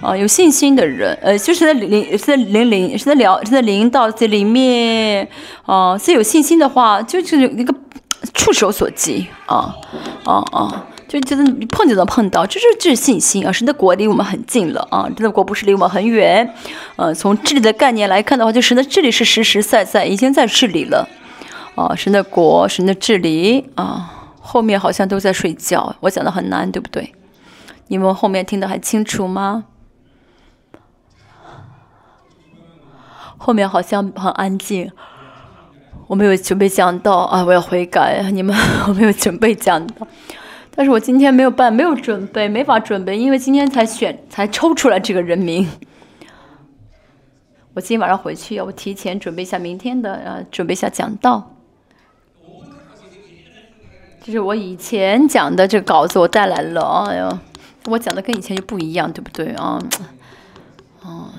[0.00, 5.28] 啊，有信心的人，呃，就是在灵，是在灵灵，是在聊，是在灵到这里面，
[5.64, 7.72] 啊，是有信心的话，就是一个
[8.34, 9.74] 触手所及，啊，
[10.24, 10.86] 啊啊。
[11.08, 13.52] 就觉得碰就能碰到，这是这信心啊！
[13.52, 15.04] 神的国离我们很近了啊！
[15.14, 16.54] 神的国不是离我们很远，
[16.96, 21.06] 呃，从治理的概念来看的话，就神的治理是实实在在已经在治理了，
[21.74, 27.14] 啊，神的国，神的治理啊，后面好像都在睡觉，我讲的很难，对不对？
[27.88, 29.64] 你们后面听得还清楚吗？
[33.36, 34.90] 后面好像很安静，
[36.12, 38.54] 我没有准备讲到啊，我要悔改，你们
[38.86, 40.06] 我没有准备讲到。
[40.74, 45.66] 但是我今天没有办，没有准备，没法准备，因为今天才选，才抽出来这个人名。
[47.72, 51.50] 我今天晚上回去，要我提前准备一下明天的，呃，准备一下讲道。
[54.20, 57.06] 就是我以前讲的这个稿子，我带来了。
[57.08, 57.38] 哎呦，
[57.86, 59.78] 我讲的跟以前就不一样，对不对啊？
[61.00, 61.30] 哦，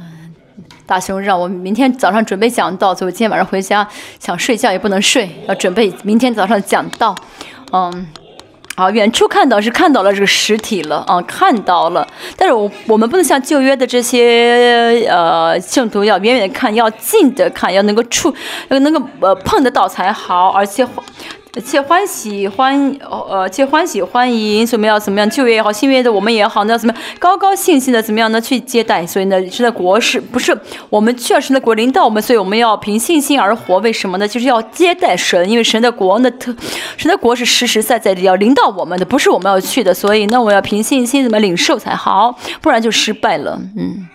[0.86, 3.88] 大雄让我明天早上准备讲道，所以我今天晚上回家
[4.20, 7.16] 想睡觉也不能睡，要准备明天早上讲道。
[7.72, 8.08] 嗯。
[8.76, 12.08] 啊，远处看到是看到了这个实体了啊，看到了。
[12.36, 18.34] 但是我我们不能像旧约的这些呃信徒要远远看，要近的看，要能够触，
[18.70, 20.84] 要能够呃碰得到才好，而且。
[21.62, 25.00] 且欢喜欢呃，且欢喜欢迎，怎么样？
[25.00, 25.30] 怎么样？
[25.30, 28.42] 就业也好，新约的我们也好，那怎么样高高兴兴的怎么样呢？
[28.42, 29.06] 去接待。
[29.06, 30.58] 所以呢，是在国事，不是
[30.90, 33.78] 我们确实的国领导我们，所以我们要凭信心而活。
[33.80, 34.28] 为什么呢？
[34.28, 36.56] 就是要接待神，因为神的国的特，
[36.98, 39.94] 神的国是实实在在的要领导我们的，不是我们要去的。
[39.94, 43.62] 所以那我要凭信心怎么领受才好，不然就失败了。
[43.78, 44.08] 嗯，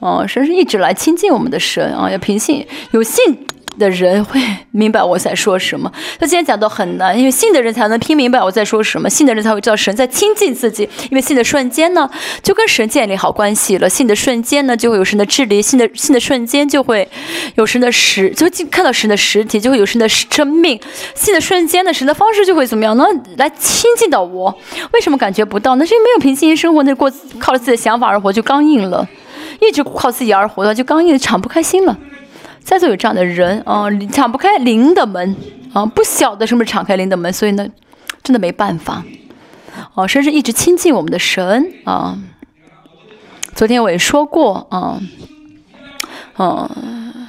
[0.00, 3.46] 哦，神是一直来亲近我们的神啊，要凭信有信。
[3.78, 4.40] 的人会
[4.72, 5.90] 明白我在说什么。
[6.18, 10.88] 他今天讲到很难，因为信的人才能听明白我在说什么，信的人才会知道神在亲近自己。
[11.10, 12.10] 因为信的瞬间呢，
[12.42, 13.88] 就跟神建立好关系了。
[13.88, 17.08] 信的瞬间呢，就会有神的治理；信的信的瞬间，就会
[17.54, 20.78] 有神的实，就会看到神的实体，就会有神的生命。
[21.14, 23.04] 信的瞬间呢，神的方式就会怎么样呢？
[23.36, 24.58] 来亲近到我。
[24.92, 25.76] 为什么感觉不到？
[25.76, 29.08] 那是因为没有凭信心生活，那过靠着自己的想法而活就刚硬了，
[29.60, 31.96] 一直靠自己而活的就刚硬，敞不开心了。
[32.68, 35.34] 在座有这样的人啊，敞不开灵的门
[35.72, 37.66] 啊，不晓得什么是敞开灵的门，所以呢，
[38.22, 39.02] 真的没办法
[39.94, 40.06] 哦。
[40.06, 42.18] 甚至一直亲近我们的神啊。
[43.54, 45.00] 昨天我也说过啊，
[46.36, 47.26] 嗯，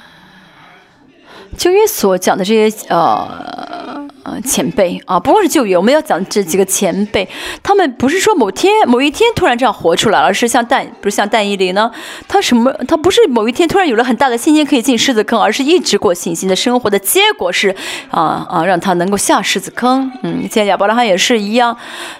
[1.56, 4.09] 旧约所讲的这些呃。
[4.22, 7.26] 呃，前辈啊，不光是旧约，我们要讲这几个前辈，
[7.62, 11.90] 他们不是说某天某一天突然这样活出来，而是像但不是像但以理呢，
[12.28, 17.74] 他什么他不是某一天突然有了很大的信心可以进狮子坑，而是一直过信心的生活的结果是
[18.10, 20.12] 啊啊，让他能够下狮子坑。
[20.22, 21.74] 嗯，现在亚伯拉罕也是一样，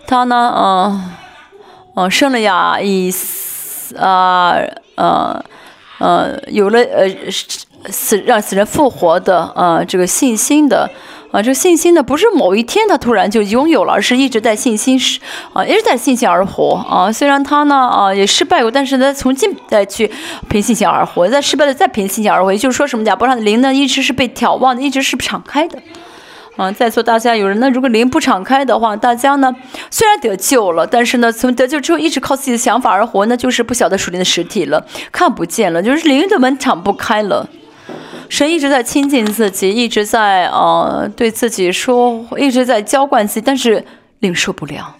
[0.06, 1.10] 他呢，嗯
[1.96, 4.54] 嗯，生了亚以斯啊
[4.94, 5.44] 呃
[5.98, 7.06] 呃，有了呃
[7.90, 10.90] 死让死人复活的呃这个信心的。
[11.30, 15.20] 啊，这信心呢，不是某一天他突然就拥有了，而是一直在信心是
[15.52, 17.12] 啊，一直在信心而活啊。
[17.12, 20.10] 虽然他呢啊也失败过，但是呢，从今再去
[20.48, 23.04] 凭信心而活，在失败了再凭信心而活，也就是说什么？
[23.04, 25.78] 亚伯拉的灵呢，一直是被眺望的，一直是敞开的。
[26.56, 29.54] 啊，在座大家有人呢，如果灵不敞开的话，大家呢
[29.88, 37.48] 虽然得救了，但是呢，从得救之后一直靠自己的想法而活，那就是不晓得属灵的实体了，看不见了，就是灵的门敞不开了。
[38.30, 43.84] 神一直在亲近自己，一直在呃对自己说，一直在浇灌自己，但是
[44.20, 44.96] 领受不了，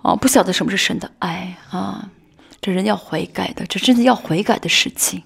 [0.00, 2.08] 啊，不晓得什么是神的爱啊！
[2.60, 5.24] 这人要悔改的，这真的要悔改的事情，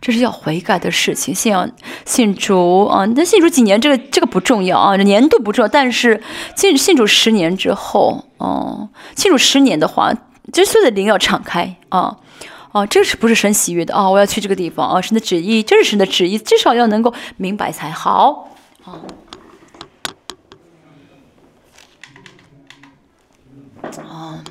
[0.00, 1.34] 这是要悔改的事情。
[1.34, 1.68] 信仰
[2.04, 6.22] 信主啊，那信主几年这个这个不重要啊，年度不重要，但是
[6.54, 10.14] 信信主十年之后，哦，信主十年的话，
[10.52, 12.16] 这所有的灵要敞开啊。
[12.72, 14.08] 哦，这是不是神喜悦的啊？
[14.08, 15.00] 我要去这个地方啊！
[15.00, 18.48] 神的旨意，这是神的旨意，至少要能够明白才好。
[18.84, 19.00] 啊，
[24.08, 24.42] 啊，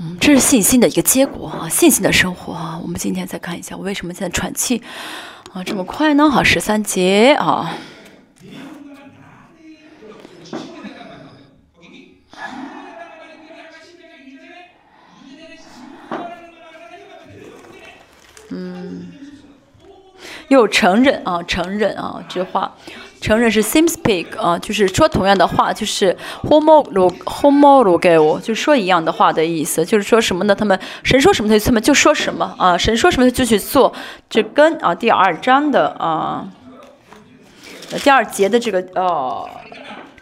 [0.00, 2.80] 嗯，这是信心的一个结果啊，信心的生活啊。
[2.82, 4.82] 我们今天再看一下，我为什么现在喘气
[5.52, 6.28] 啊这么快呢？
[6.28, 7.72] 好，十三节啊。
[18.50, 19.08] 嗯，
[20.48, 22.74] 又承认啊，承认啊，这话，
[23.20, 30.54] 承认是 same speak 啊，就是说同样的话，就是 homolog homolog 给我，就说一样的话的意思，就是说什么呢？
[30.54, 33.92] 他们神说什么，他们就说什么啊，神说什么就去做，
[34.30, 36.48] 这跟啊第二章的啊
[38.02, 39.48] 第二节的这个呃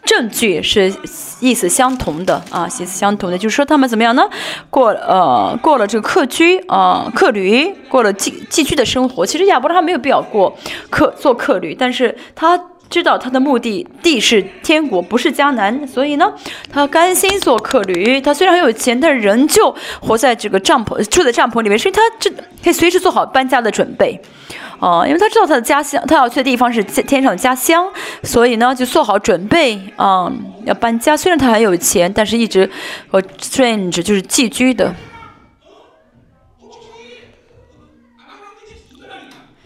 [0.05, 0.95] 证据是
[1.41, 4.23] 意思相同的啊，意思相同的，就是说他们怎么样呢？
[4.71, 9.25] 过呃过了这个客居啊客旅，过了寄寄居的生活。
[9.25, 10.57] 其实亚伯拉罕没有必要过
[10.91, 12.61] 客做客旅，但是他。
[12.91, 16.33] 知道他的目的地是天国，不是迦南，所以呢，
[16.71, 18.21] 他甘心做客旅。
[18.21, 22.31] 他虽然很有钱，但仍旧活在这个帐篷，住在帐篷里面，所以他这
[22.63, 24.21] 可以随时做好搬家的准备。
[24.85, 27.91] 哦，因为他知道他的家乡，他要去的地方是天上的家乡，
[28.23, 30.31] 所以呢，就做好准备啊，
[30.67, 31.17] 要搬家。
[31.17, 32.71] 虽然他很有钱，但是一直
[33.11, 34.95] 和 strange 就是寄居的。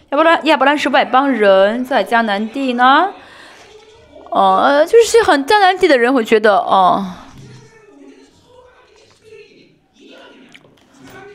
[0.09, 3.09] 要不然，要不然是外邦人在迦南地呢？
[4.29, 7.05] 哦，呃就是很迦南地的人会觉得，哦，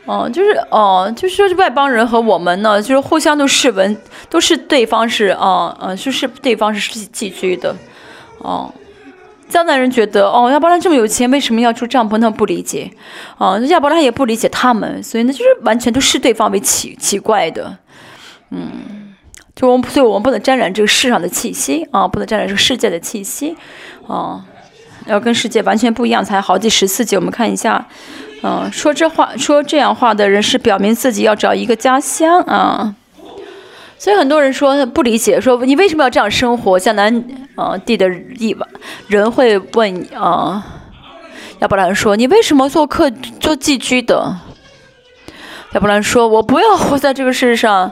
[0.06, 3.96] 哦，就是哦，就是说外邦人和我们呢，就是互相都视闻，
[4.28, 7.74] 都是对方是，哦，嗯，就是对方是寄居的，
[8.38, 8.72] 哦，
[9.50, 12.12] 迦南人觉得，哦，亚伯拉这么有钱，为什么要住帐篷？
[12.12, 12.90] 他们不理解，
[13.38, 17.78] 哦，亚伯拉也不理解他们，所以呢，就是完全都视对方为奇奇怪的。
[18.50, 19.14] 嗯，
[19.56, 23.56] 就我们，所以我们不能沾染这个世上的气息啊，不能沾染这个世界的气息
[24.06, 24.44] 啊，
[25.06, 26.58] 要跟世界完全不一样才好。
[26.58, 27.86] 第十四节，我们看一下，
[28.46, 32.94] 嗯，说这话说这样话的人是表明自己要找一个家乡啊，
[33.98, 36.78] 所以很多人说不理解，说你为什么要这样生活？
[36.78, 38.06] 像南啊地的
[38.36, 38.54] 地
[39.08, 40.62] 人会问啊，
[41.58, 43.10] 要不然说你为什么做客
[43.40, 44.36] 做寄居的？
[45.72, 47.90] 要不然说我不要活在这个世上。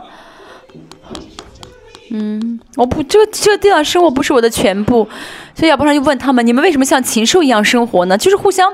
[2.11, 5.09] 嗯，我不，这个这个地方生活不是我的全部，
[5.55, 8.19] 所以亚伯拉就问他们：你们为什么像禽兽一样生活呢？
[8.19, 8.71] 就是互相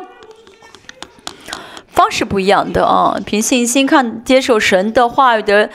[1.99, 5.69] 方式不一样的啊，凭信心看接受神的话语的。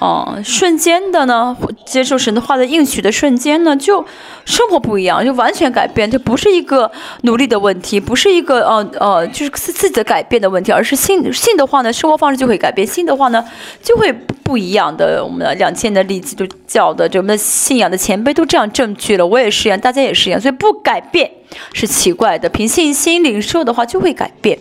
[0.00, 4.04] 哦，瞬间的呢，接受神的话的应许的瞬间呢，就
[4.44, 6.08] 生活不一样，就完全改变。
[6.08, 6.88] 这不是一个
[7.22, 13.44] 努力的问题，不是一个呃呃，就是自自己的改变的问题，而是信信的话呢，生活方式就会改变；信的话呢，
[13.82, 14.12] 就会
[14.44, 15.20] 不一样的。
[15.24, 19.26] 我们的两千年的例子都教的，就我们的信仰的前辈都这样证据了。
[19.26, 21.28] 我也是一样，大家也是一样，所以不改变
[21.72, 22.48] 是奇怪的。
[22.48, 24.56] 凭信心领受的话，就会改变，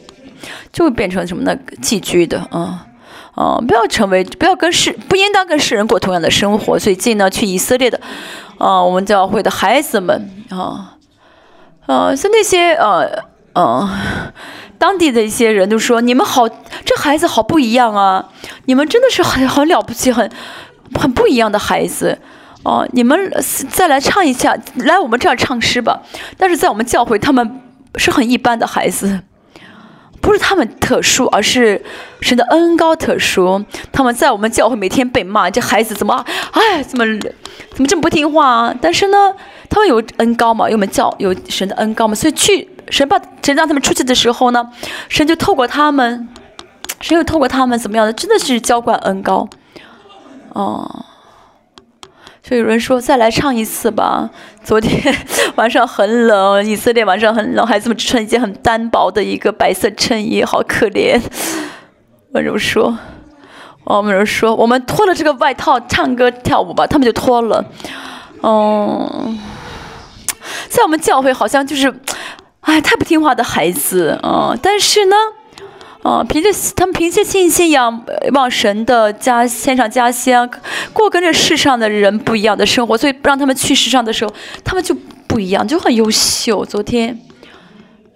[0.72, 1.56] 就会变成什么呢？
[1.82, 2.86] 寄居的啊。
[3.36, 6.80] 哦，不要成为，不要跟世，不应当跟世人过同样的生活。
[6.80, 8.02] 最近呢，去以色列的，
[8.58, 10.98] 啊，我们教会的孩子们，啊，
[11.86, 13.08] 啊，是那些呃，
[13.54, 13.88] 呃，
[14.80, 18.28] 当地的一些人都说，你们好，这孩子好不一样啊，
[18.66, 20.28] 你们真的是很很了不起，很
[21.00, 22.18] 很不一样的孩子，
[22.64, 23.32] 哦，你们
[23.70, 26.02] 再来唱一下，来我们这儿唱诗吧。
[26.38, 27.62] 但是在我们教会，他们
[27.98, 29.22] 是很一般的孩子。
[30.28, 31.82] 不是他们特殊，而是
[32.20, 33.64] 神的恩高特殊。
[33.94, 37.06] 他们在我们教会每天被骂，这孩子怎么，哎，怎么
[37.72, 38.76] 怎么这么不听话啊？
[38.82, 39.34] 但是呢，
[39.70, 44.70] 他们有恩高嘛，有我们教有神的恩高嘛，所以去神把神让他们出去的时候呢，
[45.08, 46.28] 神就透过他们，
[47.00, 48.12] 神又透过他们怎么样的？
[48.12, 49.48] 真的是浇灌恩高，
[50.52, 51.06] 哦。
[52.44, 54.30] 就有人说再来唱一次吧。
[54.68, 55.16] 昨天
[55.56, 61.18] 晚上很冷，以色列晚上很冷，孩子们只穿一件很单薄的一个白色衬衣，好可怜。
[62.34, 62.98] 温柔说，
[63.86, 67.64] 我们说我们脱了这个外套唱歌跳舞吧，他们就脱了。
[68.44, 69.40] 嗯，
[70.68, 72.02] 在我们教会好像就是，
[72.60, 74.54] 哎，太不听话的孩子啊。
[74.62, 75.16] 但是呢。
[76.04, 80.50] 哦，凭着他们凭借信心仰望神的家天上家乡，
[80.94, 84.34] 过跟这世上的人不一样的生活，所以让他们去世上的时候，
[84.64, 84.96] 他们就
[85.28, 86.64] 不一样，就很优秀。
[86.64, 87.20] 昨天，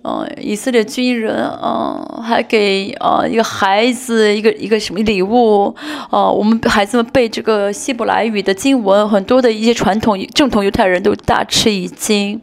[0.03, 5.75] 嗯，以色列军人，嗯，还给呃一个孩子一个一个什么礼物？
[6.11, 12.39] 哦，我们孩子们背这个希伯来语的经文，很多的一些传统正统犹太人都大吃一惊。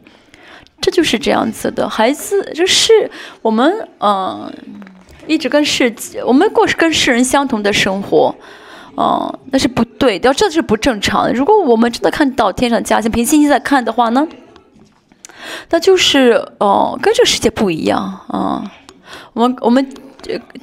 [0.79, 3.09] 这就是这样子的孩子，就是
[3.41, 4.51] 我们，嗯。
[5.29, 5.93] 一直跟世，
[6.25, 8.33] 我们过是跟世人相同的生活，
[8.95, 11.31] 哦，那是不对的，这是不正常的。
[11.31, 14.27] 如果我们真的看到天上家乡，凭信心在看的话呢，
[15.69, 18.71] 那就是哦，跟这个世界不一样啊。
[19.33, 19.87] 我们我们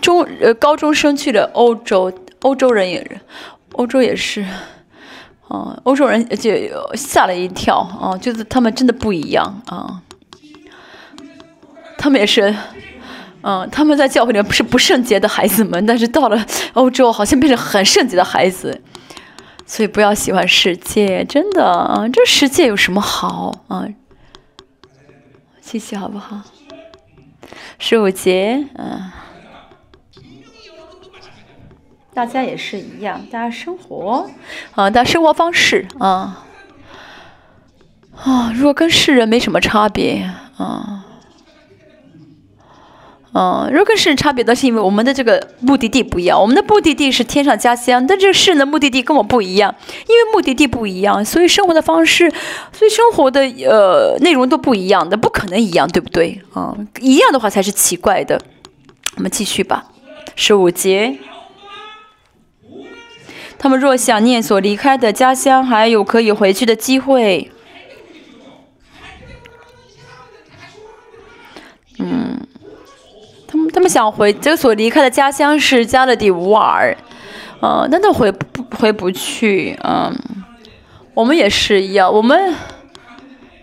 [0.01, 3.21] 中呃高中生去了欧洲，欧洲人也，
[3.75, 4.45] 欧洲也是，
[5.47, 6.51] 啊，欧洲人就
[6.95, 10.03] 吓了一跳啊，就是他们真的不一样啊，
[11.97, 12.53] 他们也是。
[13.49, 18.83] 嗯，他们在教会里面不是不圣洁的孩子们，但是到了欧洲，好像变成很圣洁的孩子。
[19.65, 23.87] 所以不要喜欢世界，真的啊，这世界有什么好啊？
[25.61, 26.41] 谢谢，好不好？
[27.79, 29.13] 十五节，嗯，
[32.13, 34.29] 大家也是一样，大家生活，
[34.75, 36.45] 啊，大家生活方式啊。
[38.17, 41.06] 啊，如果跟世人没什么差别啊。
[43.39, 49.75] 嗯，如果跟世人差别的是因为我们的这个目的地不一样，我们的目的地是天上家乡，但这个世人的目的地跟我不一样，
[50.09, 52.33] 因为目的地不一样，所以生活的方式，
[52.73, 56.41] 所以生活的呃内容都不一样的，不可能一样，对不对？
[56.55, 58.41] 啊，一样的话才是奇怪的。
[59.17, 59.85] 我们继续吧，
[60.35, 61.19] 十五节，
[63.59, 67.51] 他们若想念所离开的家乡，还有可以回去的机会。
[73.49, 76.97] 他们他们想回这所离开的家乡是加勒底乌尔，
[77.63, 80.13] 嗯，但他回不回不去，嗯，
[81.15, 82.55] 我们也是一样，我们，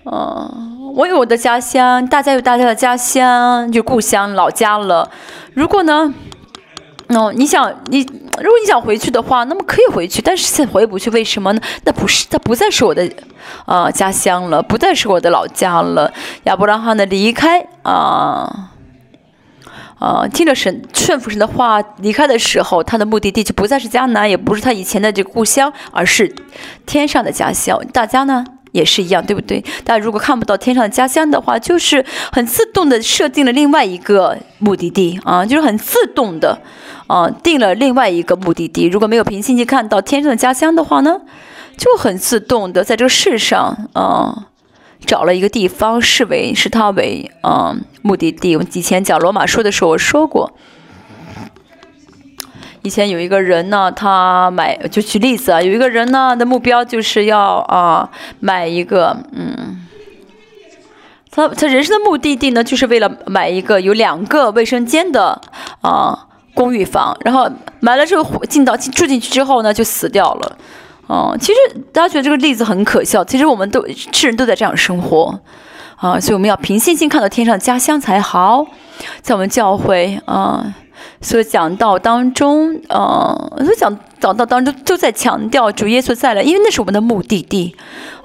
[0.06, 5.10] 嗯，我有我的家乡，大家有大家的家乡，就故乡老家了。
[5.54, 6.14] 如果呢，
[7.10, 8.02] 哦，你想你
[8.40, 11.62] 如果你想回去的话，那么可以回去，但是现在回不去，为什么呢？
[11.84, 13.08] 那不是，它不再是我的，
[13.66, 16.14] 啊，家乡了，不再是我的老家了。
[16.46, 18.70] 亚伯拉罕的离开，啊。
[20.00, 26.34] 呃，听着神顺服神的话，离开的时候，他的目的地就不再是迦南，也不是他以前的这个故乡，而是
[26.86, 27.80] 天上的家乡。
[27.94, 29.62] 大家呢也是一样，对不对？
[29.84, 36.60] 大家如果看不到天上的家乡的话，就是很自动的设定了另外一个目的地啊，就是很自动的
[37.08, 38.88] 啊定了另外一个目的地。
[38.88, 41.22] 如果没有凭信心看到天上的家乡的话呢，
[41.78, 44.48] 就很自动的在这个世上啊。
[45.06, 48.56] 找了一个地方，视为视它为嗯目的地。
[48.56, 50.54] 我以前讲罗马书的时候，我说过，
[52.84, 59.88] 以前有一个人呢，他买就举例子啊，有一个人呢的目标就是要啊买一个嗯，
[61.32, 65.42] 他他人生的目的地呢，就是为了买一个有两个卫生间的
[65.82, 67.50] 啊公寓房，然后
[67.80, 70.58] 买了之后进到住进去之后呢，就死掉了。
[71.08, 73.26] 哦，其实大家觉得这个例子很可笑。
[73.26, 75.38] 其实我们都世人都在这样生活，
[75.98, 78.66] 啊，所以我们要凭信心看到天上家乡才好。
[79.22, 80.74] 在我们教会啊，
[81.22, 87.76] 所讲道当中，啊，所讲讲道当中都在强调主耶稣在了，因为那是我们的目的地，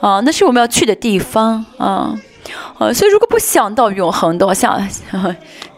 [0.00, 2.14] 啊，那是我们要去的地方，啊，
[2.78, 4.88] 啊，所以如果不想到永恒的话，像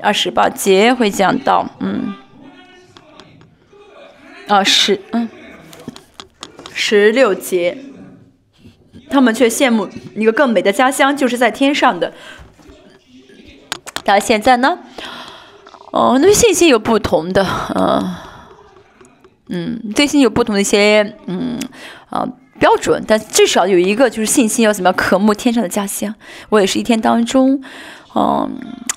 [0.00, 2.14] 二十八节会讲到，嗯，
[4.48, 5.28] 啊十，嗯。
[6.72, 7.76] 十六节，
[9.10, 12.12] 他们却羡慕一个更美的家乡，就是在天上的。
[14.04, 14.78] 但现在呢？
[15.92, 18.14] 哦，那信心有不同的，嗯，
[19.48, 21.58] 嗯，对信心有不同的一些，嗯，
[22.08, 22.26] 啊，
[22.60, 23.02] 标准。
[23.06, 26.14] 但至少有一个，就是信心要怎么样渴慕天上的家乡。
[26.48, 27.60] 我也是一天当中，
[28.14, 28.48] 嗯，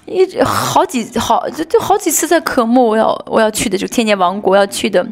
[0.06, 5.06] 一直好几好就就好几次在渴慕，我要我要去的就天年王国要去的。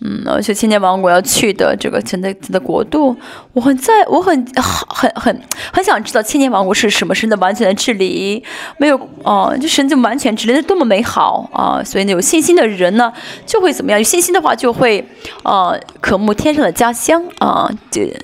[0.00, 3.16] 嗯，而且千年王国要去的这个神的神的国度，
[3.52, 5.42] 我很在，我很很很
[5.72, 8.42] 很想知道千年王国是什么神的完全的治理，
[8.78, 11.82] 没有哦，就神就完全治理，那多么美好啊！
[11.84, 13.12] 所以呢，有信心的人呢，
[13.44, 13.98] 就会怎么样？
[13.98, 15.04] 有信心的话，就会
[15.42, 17.68] 啊，渴慕天上的家乡啊！
[17.90, 18.16] 这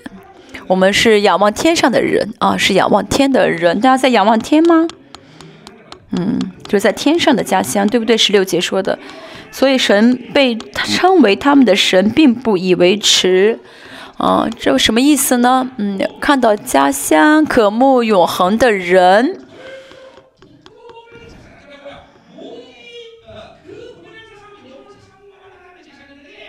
[0.68, 3.80] 我们是仰望天上的人啊，是仰望天的人。
[3.80, 4.86] 大家在仰望天吗？
[6.12, 6.38] 嗯，
[6.68, 8.16] 就是在天上的家乡，对不对？
[8.16, 8.96] 十六节说的。
[9.54, 13.60] 所以神被称为他们的神，并不以为耻，
[14.16, 15.70] 啊，这什么意思呢？
[15.76, 19.46] 嗯，看到家乡渴慕永恒的人，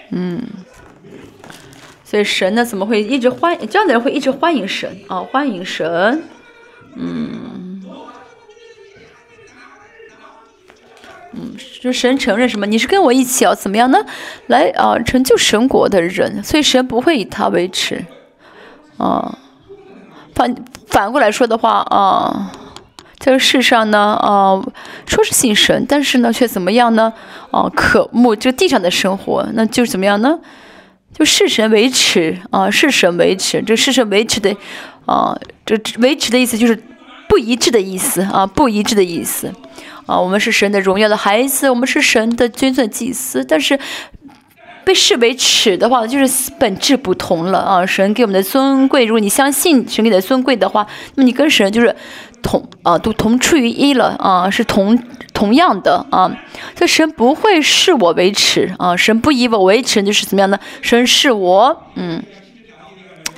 [0.09, 0.41] 嗯，
[2.03, 5.19] 所以神呢，怎么会一直欢这样的人会一直欢迎神啊？
[5.19, 6.23] 欢迎神，
[6.95, 7.83] 嗯。
[11.37, 11.53] 嗯，
[11.85, 12.65] 就神承认什么？
[12.65, 14.03] 你是跟我一起要怎么样呢？
[14.47, 18.03] 来啊，成就神国的人，所以神不会以他为耻。
[18.97, 19.37] 啊，
[20.33, 20.55] 反
[20.87, 22.51] 反过来说的话啊，
[23.19, 24.59] 这个世上呢啊，
[25.05, 27.13] 说是信神，但是呢却怎么样呢？
[27.51, 30.39] 啊，渴慕这地上的生活，那就怎么样呢？
[31.13, 33.61] 就视神为耻啊，视神为耻。
[33.61, 34.57] 这视神为耻的
[35.05, 36.81] 啊，这维持的意思就是
[37.29, 39.53] 不一致的意思啊，不一致的意思。
[40.05, 43.43] 啊，我们是神的荣耀的孩子，我们是神的君尊祭司。
[43.43, 43.79] 但是
[44.83, 47.85] 被视为耻的话，就是本质不同了啊！
[47.85, 51.95] 神给我们的尊贵，如果你相信神给的尊贵的话，那么你跟神就是
[52.43, 54.95] 同啊，都同出于一了啊，是同
[55.33, 56.31] 同样的啊。
[56.75, 60.59] 这神不会视我为耻啊，神不以我为耻，就是怎么样呢？
[60.83, 62.21] 神视我，嗯，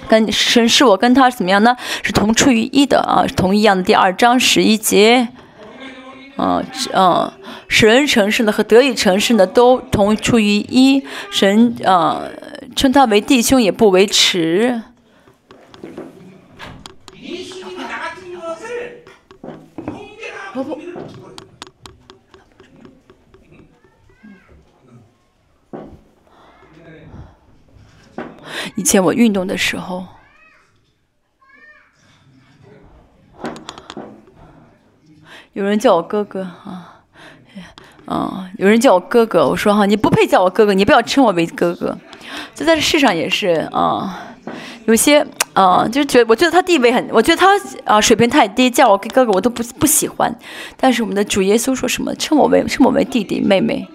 [0.10, 1.78] 跟神视我跟他怎么样呢？
[2.04, 3.84] 是同出于一的啊，同一样的。
[3.84, 5.30] 第二章十一节。
[6.38, 7.34] 啊，啊，
[7.68, 12.24] 神人城市呢和德意城市呢都同出于一，神啊
[12.76, 14.82] 称他为弟兄也不为迟。
[28.76, 30.06] 以前我运动的时候。
[35.58, 37.02] 有人叫我哥哥啊，
[38.06, 41.98] 啊，有人叫我哥哥，我说哈，你不配叫我哥哥，你不要称我为哥哥。
[42.54, 44.36] 就在这世上也是啊，
[44.86, 50.32] 有些啊，就是觉得我觉得他地位很，我觉得他啊水平太低，叫我哥哥我都不不喜欢。
[50.76, 52.14] 但是我们的主耶稣说什么？
[52.14, 53.88] 称我为称我为弟弟妹妹。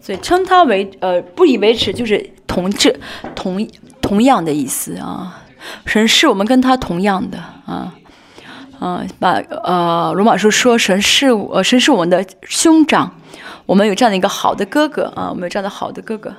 [0.00, 2.98] 所以称他为呃不以为耻，就是同志
[3.34, 3.68] 同
[4.00, 5.40] 同样的意思啊。
[5.86, 7.94] 神是我们跟他同样的啊。
[8.80, 13.14] 啊，把呃罗马书说神是呃神是我们的兄长，
[13.64, 16.34] 我们有这样的一个好的哥哥啊，我们有这样的好的哥哥。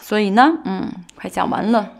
[0.00, 1.90] 所以呢，嗯，快讲完了，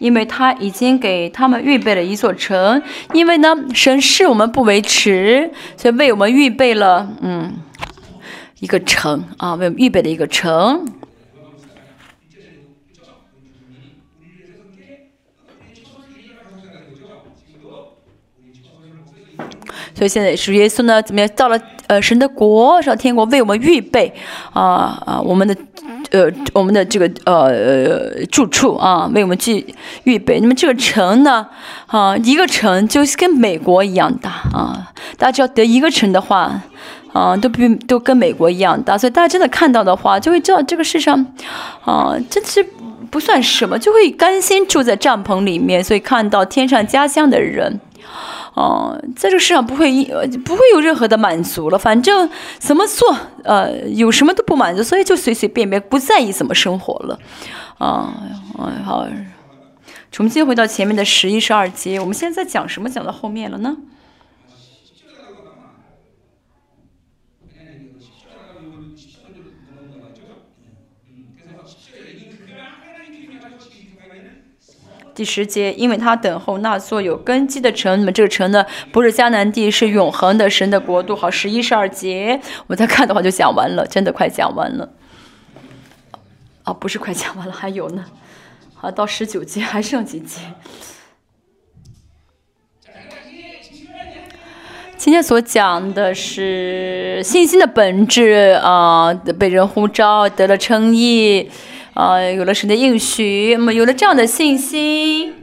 [0.00, 2.82] 因为他已经给他们预备了一座城，
[3.12, 7.54] 因为呢神是我们不为耻，所以为我们预备了嗯。
[8.58, 10.84] 一个城啊，为我们预备的一个城。
[19.94, 24.12] 所以现在是耶稣呢，怎么样到了呃神的国上天国为我们预备
[24.52, 25.56] 啊啊我们的
[26.10, 29.66] 呃我们的这个呃住处啊为我们去
[30.04, 30.40] 预备。
[30.40, 31.46] 那么这个城呢
[31.86, 36.62] 啊一个城就是跟美国一样大啊，大家只要得一个城的话。
[37.12, 41.26] 啊，都比都跟美国一样大，所以大家真的看到的话，就会知道这个世上，
[41.84, 42.64] 啊，这是
[43.10, 45.82] 不算什么，就会甘心住在帐篷里面。
[45.82, 47.80] 所以看到天上家乡的人，
[48.54, 50.04] 哦，在这个世上不会一
[50.44, 51.78] 不会有任何的满足了。
[51.78, 52.28] 反正
[52.58, 57.18] 怎么做，呃，有什么都不满足，所以就随随便便，不在意怎么生活了。
[57.78, 58.12] 啊，
[58.84, 59.06] 好，
[60.10, 62.90] 重新回到前面的十一、十二节，我们现在讲什么？
[62.90, 63.76] 讲到后面了呢？
[75.20, 81.14] 第十节，因为他等候那座有根基的城，那么这个城呢，不是迦南地，是永恒的神的国度。
[81.14, 84.88] 好，十一、十二节，我再看的话就讲完了，真的快讲完了。
[86.62, 88.06] 啊，不是快讲完了，还有呢。
[88.74, 90.40] 好，到十九节还剩几节？
[94.96, 101.50] 今天所讲的是信心的本质啊，被人呼召，得了称义。
[102.00, 105.34] 啊，有了神的应许，那么有了这样的信心，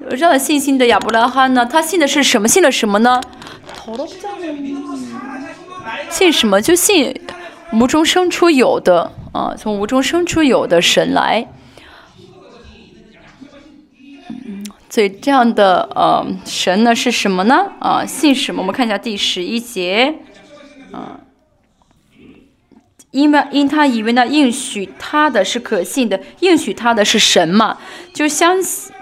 [0.00, 1.64] 有这样的信心的亚伯拉罕呢？
[1.64, 2.46] 他信的是什么？
[2.46, 3.18] 信了什么呢？
[6.10, 6.60] 信什么？
[6.60, 7.18] 就信
[7.72, 11.48] 无中生出有的啊，从无中生出有的神来。
[14.90, 17.72] 所以这样的呃神呢是什么呢？
[17.80, 18.60] 啊，信什么？
[18.60, 20.16] 我们看一下第十一节，
[20.92, 21.20] 啊。
[23.10, 27.78] 因为因他以为那应许他的是可信的，应许他的是神嘛，
[28.12, 28.92] 就相信，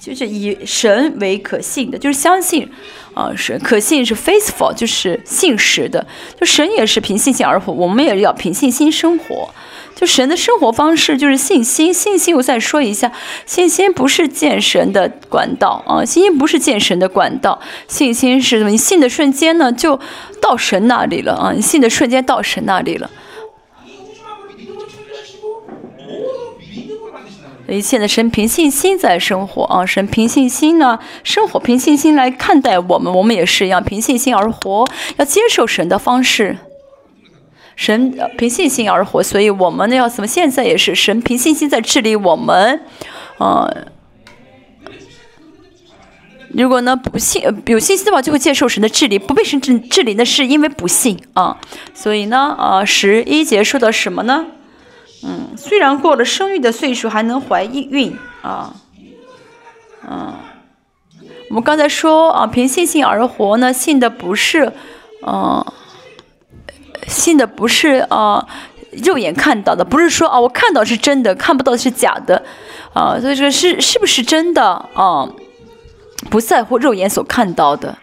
[0.00, 2.68] 就是以神为可信的，就是相信，
[3.14, 6.04] 啊，神可信是 faithful，就是信实的，
[6.40, 9.48] 就神也是凭信心而活，我们也要凭信心生活。
[9.96, 13.10] 就神的生活方式就是信心，信心我再说一下，
[13.46, 17.58] 信心不是见神的管道啊，信心不是见神的管道，
[17.88, 18.68] 信心是什么？
[18.68, 19.98] 你信的瞬间呢，就
[20.42, 23.10] 到神那里了啊，你信的瞬间到神那里了。
[27.68, 34.84] 一切的神凭信心在生活啊，神凭信心呢生活，凭信心来看待我们，我们也是一样，凭信心而活，
[35.16, 36.58] 要接受神的方式。
[37.76, 40.26] 神凭信心而活，所以我们呢要怎么？
[40.26, 42.80] 现在也是神凭信心在治理我们，
[43.38, 43.70] 啊。
[46.54, 51.60] 如果呢不信，有信心的话，就会接受神的治理；不被神治治理，那是因为不信啊。
[51.92, 54.46] 所以呢，啊，十一节说的什么呢？
[55.22, 58.74] 嗯，虽然过了生育的岁数，还能怀孕啊，
[60.08, 60.32] 嗯。
[61.50, 64.72] 我们刚才说啊，凭信心而活呢，信的不是，
[65.26, 65.62] 嗯。
[67.06, 68.46] 信的不是啊，
[69.04, 72.42] 肉眼看到的，不是说啊，我看到是真的，看不到是假的，
[72.92, 74.64] 啊，所以说是是不是真的
[74.94, 75.28] 啊？
[76.30, 77.96] 不在乎肉眼所看到的，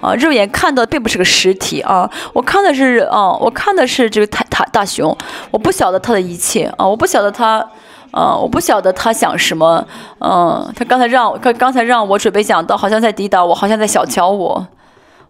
[0.00, 5.16] 啊，肉眼看到的并不是个实体啊，我看的是啊，我看的是这个大大大熊，
[5.50, 7.64] 我不晓得他的一切啊，我不晓得他，
[8.10, 9.86] 啊，我不晓得他想什么，
[10.20, 14.66] 嗯，他刚才让他刚才让我准备讲到，好像在抵挡我，好像在小瞧我，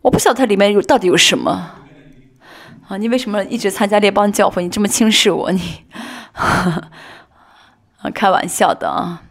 [0.00, 1.70] 我不晓得他里面有到底有什么。
[2.88, 4.64] 啊，你为什么一直参加列邦教会？
[4.64, 5.60] 你这么轻视我，你
[6.32, 9.22] 啊，开玩笑的啊，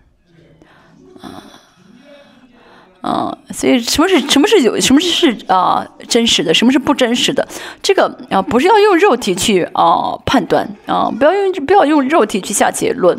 [3.01, 7.47] 啊，所以什么是什么是有什么是啊真实的，什么是不真实的？
[7.81, 13.17] 这个啊，不是要用肉体去啊判断啊，不要用不要用肉体去下结论。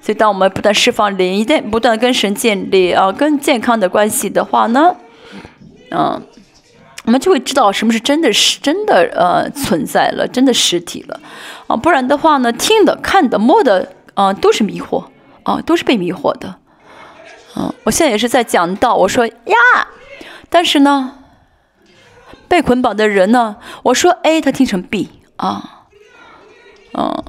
[0.00, 4.96] 所以，当我们不断释放灵，一旦不断跟神建立啊跟健康的关系的话呢，
[5.92, 6.20] 嗯。
[7.06, 11.20] 我们就会知道什么是真的是真的呃存在了，真的实体了
[11.68, 15.04] 啊，不然的话呢，听的、看的、摸的啊都是迷惑
[15.44, 16.56] 啊，都是被迷惑的。
[17.56, 19.54] 嗯，我现在也是在讲到，我说呀，
[20.50, 21.18] 但是呢，
[22.48, 25.86] 被捆绑的人呢，我说 A，他听成 B 啊，
[26.92, 27.24] 嗯，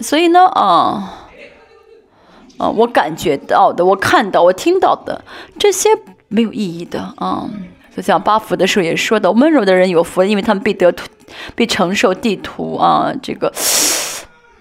[0.00, 1.30] 所以呢，啊，
[2.58, 5.24] 啊，我感觉到的，我看到，我听到的
[5.58, 5.88] 这些
[6.28, 7.48] 没有意义的啊。
[7.96, 11.06] 就讲八福的时候也说的，温柔的人有福，因为他们必得土，
[11.54, 13.52] 必承受地图啊，这个。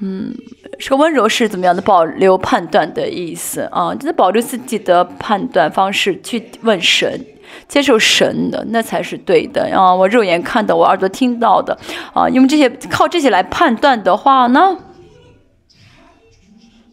[0.03, 0.34] 嗯，
[0.80, 3.94] 说温柔是怎么样的保留判断的意思啊？
[3.94, 7.24] 就是保留自己的判断方式去问神，
[7.68, 9.94] 接受神的，那才是对的啊！
[9.94, 11.78] 我肉眼看到，我耳朵听到的
[12.16, 14.76] 啊，用这些靠这些来判断的话呢，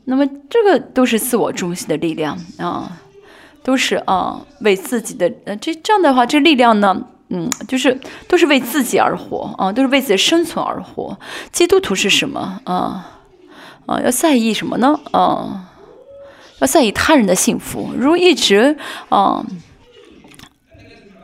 [0.05, 3.01] 那么这个都是自我中心的力量啊，
[3.69, 7.05] 都是啊为自己的呃这这样的话，这力量呢？
[7.29, 11.19] 嗯，就是都是为自己而活啊，都是为自己的生存而活。
[11.53, 13.21] 基督徒是什么啊？
[13.85, 14.99] 啊，要在意什么呢？
[15.11, 15.69] 啊，
[16.61, 17.91] 要在意他人的幸福。
[17.95, 18.79] 如果一直
[19.11, 19.45] 啊，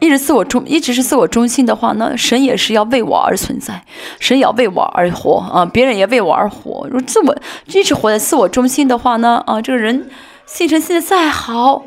[0.00, 3.86] 一直自我中，一直是自我中心的话呢，神也是要为我而存在，
[4.20, 6.86] 神也要为我而活啊，别人也为我而活。
[6.90, 7.34] 如果自我
[7.68, 10.10] 一直活在自我中心的话呢，啊，这个人
[10.44, 11.82] 信神信的再好。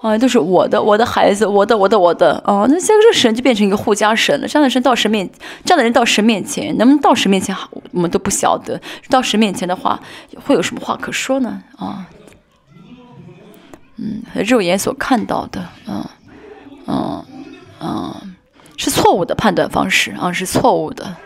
[0.00, 4.46] 啊，都是我的，我的孩子，我的，我的，我的，哦，那这神就变成一个护家神了。
[4.46, 5.28] 这样的神到神面，
[5.64, 7.56] 这样的人到神面前，能不能到神面前，
[7.90, 8.80] 我们都不晓得。
[9.10, 10.00] 到神面前的话，
[10.44, 11.60] 会有什么话可说呢？
[11.76, 12.06] 啊，
[13.96, 16.04] 嗯，肉眼所看到的，嗯，
[16.86, 17.24] 嗯，
[17.80, 18.36] 嗯，
[18.76, 21.16] 是错误的判断方式啊，是错误的。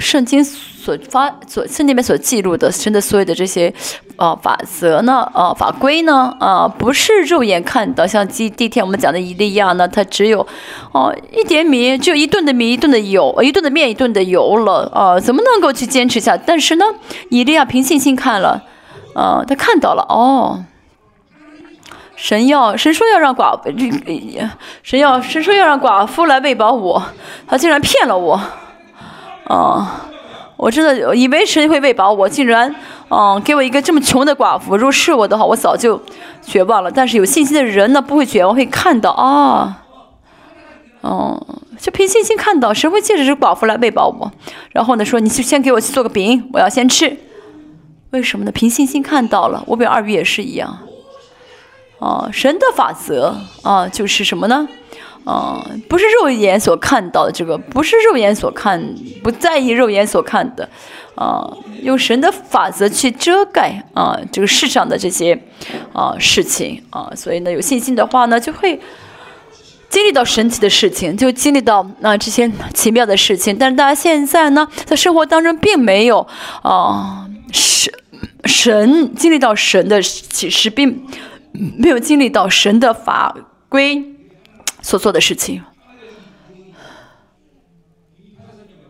[0.00, 3.72] 圣经所发所圣经里面所记录的神的所有的这些
[4.16, 10.46] 呃法则呢呃法规呢啊不是肉眼看到，像第第一天我们讲的以利亚呢，他只有
[10.92, 16.36] 哦一点米，只有一顿的米，一顿的油，一顿的面，一顿的油了啊，怎么能够去坚持下？
[16.36, 16.84] 但是呢，
[17.28, 18.62] 以利亚凭信心看了
[19.14, 20.64] 啊，他看到了哦，
[22.16, 23.58] 神要神说要让寡
[24.82, 27.02] 神要神说要让寡妇来喂饱我，
[27.46, 28.40] 他竟然骗了我。
[29.44, 30.06] 啊，
[30.56, 32.74] 我真的以为神会喂饱我，竟然，
[33.10, 34.76] 嗯，给我一个这么穷的寡妇。
[34.76, 36.00] 如果是我的话，我早就
[36.40, 36.90] 绝望了。
[36.90, 39.82] 但是有信心的人呢，不会绝望，会看到啊，
[41.00, 41.46] 哦，
[41.78, 44.30] 就凭信心看到神会借着这寡妇来喂饱我。
[44.70, 47.16] 然后呢，说你去先给我去做个饼，我要先吃。
[48.10, 48.52] 为什么呢？
[48.52, 50.78] 凭信心看到了，我比二鱼也是一样。
[51.98, 54.68] 啊，神的法则啊，就是什么呢？
[55.24, 60.68] 啊，不是肉眼所看到的这个，不是肉眼所看，不在意肉眼所看的，
[61.14, 61.48] 啊，
[61.82, 65.40] 用神的法则去遮盖啊，这个世上的这些
[65.92, 68.80] 啊事情啊，所以呢，有信心的话呢，就会
[69.88, 73.56] 经历到神奇的事情，就经历到那这些奇妙的事情。
[73.56, 76.26] 但是大家现在呢，在生活当中并没有
[76.62, 77.92] 啊神
[78.44, 81.06] 神经历到神的启示，并
[81.52, 83.36] 没有经历到神的法
[83.68, 84.11] 规。
[84.82, 85.62] 所做的事情，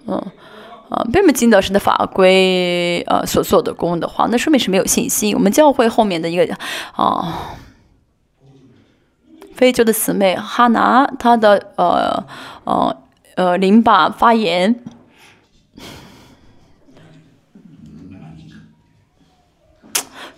[0.07, 0.17] 嗯，
[0.89, 5.35] 啊，并没有经到神的法规，呃，所做的功的话，那说明是没有信心。
[5.35, 6.57] 我们教会后面的一个
[6.97, 7.55] 啊，
[9.55, 12.25] 非洲的姊妹哈拿，她的呃
[12.65, 12.97] 呃
[13.37, 14.83] 呃淋巴发炎，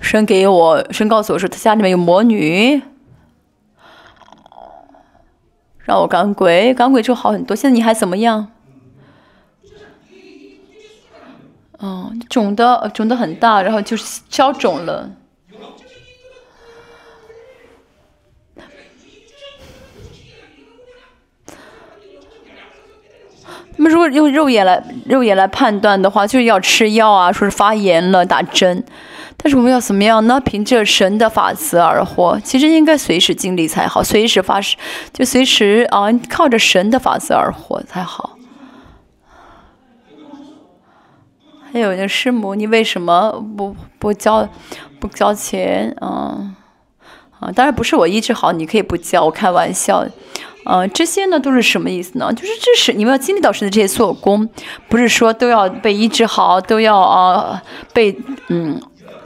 [0.01, 2.83] 神给我，神告诉我说，他家里面有魔女。
[5.85, 7.55] 让我赶鬼，赶鬼就好很多。
[7.55, 8.49] 现在你还怎么样？
[11.79, 15.11] 哦，肿的肿的很大，然后就是消肿了。
[23.77, 28.83] 那么如果用肉眼来肉眼来判断的话，就是要吃药啊，说是发炎了，打针。
[29.45, 30.41] 但是我们要怎么样呢？
[30.41, 34.81] 凭着神的法则而活，其实应该随时经历才好，随时发生，
[35.13, 38.39] 就随时啊，靠着神的法则而活才好。
[41.71, 44.49] 还有那师母，你为什么不不交
[44.99, 46.57] 不交钱啊？
[47.39, 50.07] 啊，当然不是我医治好，你可以不交，我开玩笑。
[50.65, 52.33] 嗯，这些呢都是什么意思呢？
[52.33, 54.49] 就是这是你们要经历到神的这些做工，
[54.89, 57.63] 不是说都要被医治好，都要啊
[57.93, 58.19] 被
[58.49, 58.81] 嗯。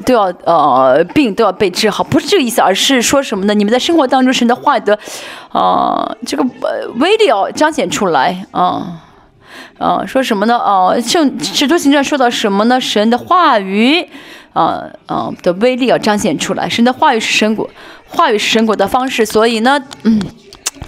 [0.05, 3.55] 都要呃病都要被治好，不是这个意思，而是说什么呢？
[3.55, 4.99] 你们在生活当中神的话语的，
[5.53, 6.45] 呃，这个
[6.97, 9.03] 威力要彰显出来啊
[9.79, 10.59] 啊，说什么呢？
[10.59, 12.81] 啊，圣使徒行传说到什么呢？
[12.81, 14.09] 神的话语
[14.53, 17.69] 啊啊的威力要彰显出来，神的话语是神果，
[18.09, 20.21] 话语是神果的方式，所以呢，嗯。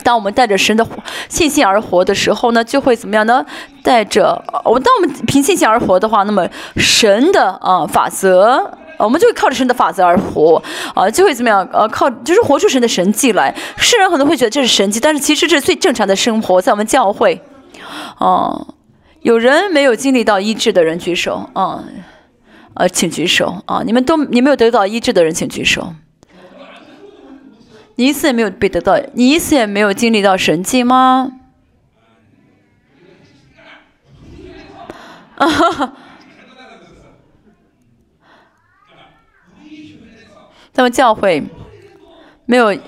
[0.02, 0.86] 当我们带着神的
[1.28, 3.44] 信心而活的时候呢，就会怎么样呢？
[3.82, 8.70] 带着我，当我们凭信心而活的话，那么神的啊法则，
[9.04, 10.62] 我们就会靠着神的法则而活
[10.94, 11.68] 啊，就会怎么样？
[11.72, 13.54] 呃，靠就是活出神的神迹来。
[13.76, 17.42] 世人可能会觉得这是神迹，但是其实这是最正常的生活，在我们教会，
[18.18, 18.66] 啊，
[19.22, 21.84] 有人没有经历到医治的人举手啊，
[22.74, 25.94] 呃，请举手啊，你们都你没有得到医治的人请举手。
[27.96, 31.32] 你一次也没有被得到，你一次也没有经历到神迹吗？
[35.36, 35.92] 啊哈哈！
[40.72, 41.42] 咱们教会
[42.46, 42.78] 没有，我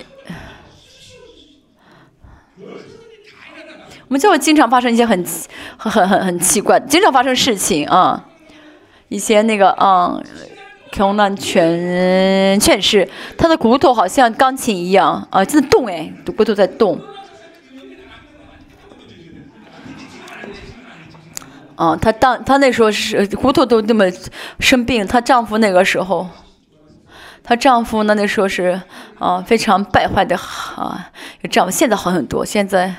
[4.09, 5.25] 们教会经常发生一些很
[5.77, 8.29] 很很很奇怪，经常发生事情啊，
[9.09, 10.25] 一些那个嗯。
[10.95, 17.01] 穷难全全是，他的骨头好像钢琴一样啊，在动哎，骨头在动。
[21.77, 24.05] 啊，她当她那时候是骨头都那么
[24.61, 26.29] 生病，她丈夫那个时候，
[27.45, 28.81] 她丈夫呢那时候是
[29.19, 30.37] 啊非常败坏的
[30.77, 31.11] 啊，
[31.51, 32.95] 丈夫现在好很多，现在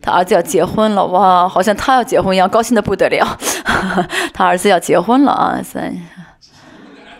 [0.00, 3.38] 他儿子要结婚了哇，好像她要结婚一样，高兴的不得了，
[4.32, 5.94] 他儿子要结婚了啊三。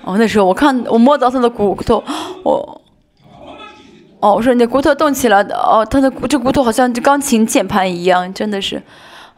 [0.06, 2.04] 哦，那时候我看我摸到他的骨头，
[2.42, 2.82] 我，
[4.20, 8.82] 哦，我说你的骨头动起来的，哦，他的骨这骨头好像就钢琴键盘一样，真的是，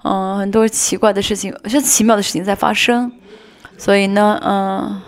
[0.02, 3.12] 嗯，很多奇怪的事情，是奇妙的事情在发生，
[3.78, 5.00] 所以呢，嗯，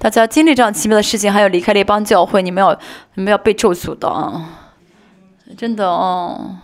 [0.00, 2.72] 大家经历这样奇妙的事情，还有离开列邦教会，你们要
[3.14, 4.48] 你们要被咒诅的啊，
[5.58, 6.56] 真的哦，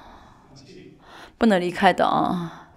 [1.37, 2.69] 不能离开的啊。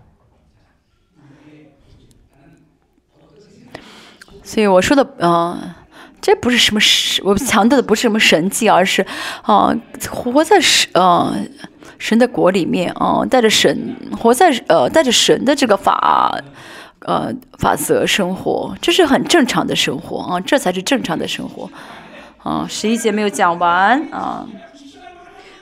[4.44, 5.78] 所以我说的，啊，
[6.20, 9.06] 这不是什么神，我强调的不是什么神迹，而是，
[9.44, 9.74] 啊，
[10.12, 11.34] 活在神，啊，
[11.98, 16.38] 神的国里面，啊，带着神，活在，呃，带着神的这个法，
[17.06, 21.70] 呃，法则生活，这是很正常的生活，啊，这才是正常的生活，
[22.44, 24.46] 啊，十一节没有讲完，啊，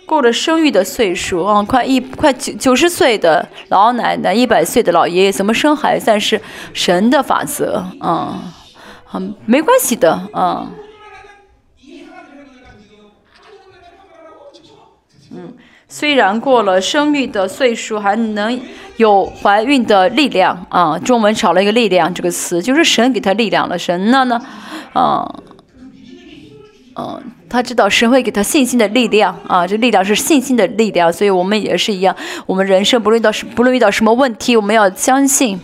[0.06, 6.06] 过了生育的岁数，啊，快一快九九十岁的老奶奶，一百岁的老爷爷，怎么生孩子？
[6.08, 6.42] 但是
[6.74, 8.54] 神的法则，啊。
[9.14, 10.70] 嗯，没关系的，啊，
[15.32, 15.56] 嗯，
[15.90, 18.60] 虽然过了生育的岁数，还能
[18.98, 21.00] 有怀孕的力量啊。
[21.00, 23.80] 中文少了一个“力量”这个词，就是神给他力量了。
[23.80, 24.42] 神那呢，
[24.92, 25.40] 啊，
[26.98, 29.66] 嗯，他知道神会给他信心的力量啊。
[29.66, 32.14] 这力量是信心的力量，所以我们也是一样。
[32.46, 35.58] 我们人生不论遇到什，不论遇到什么问题，我们要相信。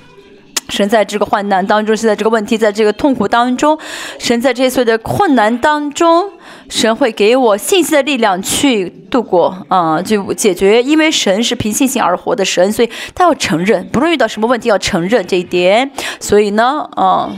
[0.70, 3.78] 神在这个患难当中，是在这个问题，在这个痛苦当中，
[4.18, 6.30] 神在这些所有的困难当中，
[6.70, 10.82] 神会给我信心的力量去度过啊，就解决。
[10.82, 15.92] 因为神是凭信心而活的神，所以他要承认，不论遇到什么问题，要承认这一点。
[16.20, 17.30] 所以呢，啊，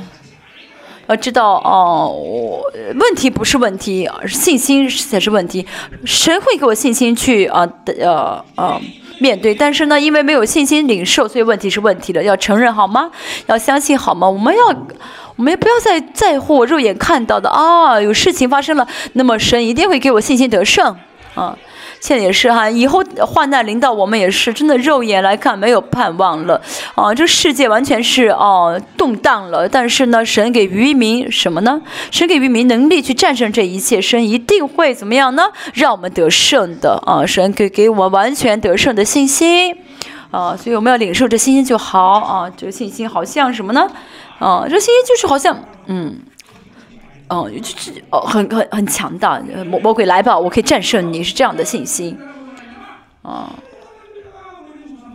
[1.08, 2.62] 要知道哦，
[2.96, 5.66] 问题不是问题，而是信心才是问题。
[6.06, 7.68] 神会给我信心去啊，
[8.00, 8.80] 呃，啊。
[9.20, 13.10] 面对，但是呢，因为没有信心领受，所以问题是问题的，要承认好吗？
[13.48, 14.30] 要相信好吗？
[14.30, 14.68] 我们要，
[15.36, 20.96] 我们也不要再在乎我肉眼看到的啊，有事情发生了，那么神一定会给我信心得胜
[21.36, 21.56] 啊。
[22.02, 26.62] 现在也是哈，以后患难临到我们也是，真的肉眼来看没有盼望了
[26.94, 27.14] 啊！
[27.16, 31.82] 这世界完全是哦动荡了，但是呢，神给渔民什么呢？
[32.12, 35.44] 神给渔民能力去战胜这一切，神一定会怎么样呢？
[35.74, 37.26] 让我们得胜的啊！
[37.26, 39.76] 神给给我们完全得胜的信心
[40.30, 40.56] 啊！
[40.56, 42.52] 所以我们要领受这信心就好啊！
[42.56, 43.90] 这个信心好像什么呢？
[44.38, 45.58] 啊，这信心就是好像
[45.88, 46.20] 嗯。
[47.28, 52.16] 哦，就是哦，很很很强大，魔魔鬼来吧，我可以战胜你，是这样的信心，
[53.24, 53.50] 啊，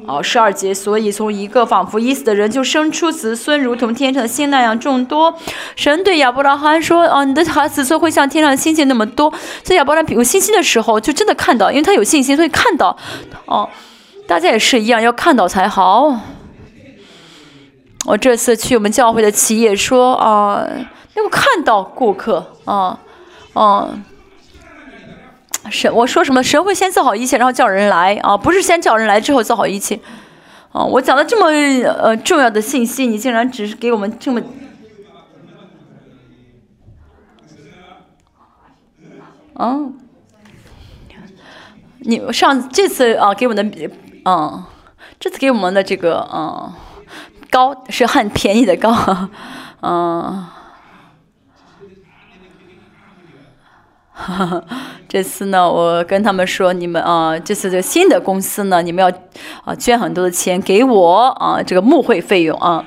[0.09, 5.33] 哦，十二节，所以从一个仿佛已死的人就生出子孙，如同天上的星那样众多。
[5.77, 9.33] 神对亚伯拉罕说：“哦，你的孩子孙会像天上的星星那么多。”
[9.63, 12.97] 所以亚伯拉罕有信心的时候，就真的看到，因为他有信心，所以看到。
[13.45, 13.69] 哦，
[14.27, 16.19] 大家也是一样，要看到才好。
[18.07, 20.67] 我这次去我们教会的企业说啊。
[21.15, 22.99] 要看到顾客啊，
[23.53, 23.89] 啊，
[25.71, 26.43] 神，我说什么？
[26.43, 29.99] 神会先做好一切，然后叫人来啊，不是先叫人来之后做好一切
[30.73, 30.85] 啊。
[30.85, 31.49] 我讲的这么
[31.85, 34.41] 呃重要的信息，你竟然只是给我们这么
[39.55, 39.77] 啊？
[41.99, 43.91] 你上这次啊给我们的
[44.23, 44.69] 啊，
[45.19, 46.73] 这次给我们的这个啊
[47.51, 48.91] 高是很便宜的高
[49.81, 50.57] 啊。
[55.09, 59.11] 这次呢，我跟他们说，你们啊，这次这个新的公司呢，你们要
[59.65, 62.85] 啊捐很多的钱给我啊，这个募会费用啊，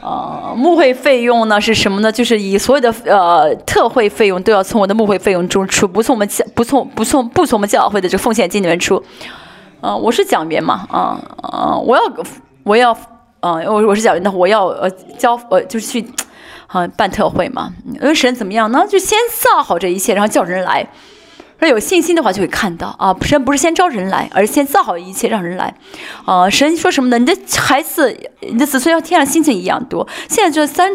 [0.00, 2.10] 啊，募会费用呢是什么呢？
[2.10, 9.02] 就是以所有的呃特惠费用都要从我的募会费用中出，不从我们教不从不从不从我们教会的这个奉献金里面出。
[9.80, 12.02] 啊，我是讲员嘛，啊啊，我要
[12.64, 12.92] 我要
[13.40, 16.04] 啊，我我是讲员，那我要呃交呃就是去。
[16.74, 17.72] 啊，办特会嘛？
[17.86, 18.84] 因为神怎么样呢？
[18.88, 20.84] 就先造好这一切，然后叫人来。
[21.60, 23.14] 说有信心的话，就会看到啊。
[23.22, 25.72] 神不是先招人来，而是先造好一切，让人来。
[26.24, 27.18] 啊，神说什么呢？
[27.18, 30.06] 你的孩子，你的子孙要天上星星一样多。
[30.28, 30.92] 现在就三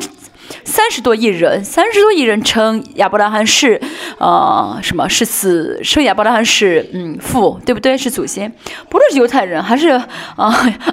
[0.66, 3.82] 三十多亿人，三十多亿人称亚伯拉罕是
[4.20, 5.08] 啊什么？
[5.08, 7.98] 是子称亚伯拉罕是嗯父，对不对？
[7.98, 8.54] 是祖先。
[8.90, 10.04] 不论是犹太人还是啊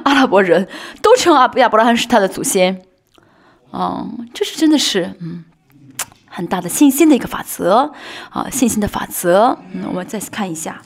[0.04, 0.68] 阿拉伯人，
[1.02, 2.80] 都称阿亚伯拉罕是他的祖先。
[3.72, 5.44] 嗯，这是真的是，嗯，
[6.26, 7.92] 很大的信心的一个法则
[8.30, 9.58] 啊，信心的法则。
[9.72, 10.80] 嗯，我们再次看一下，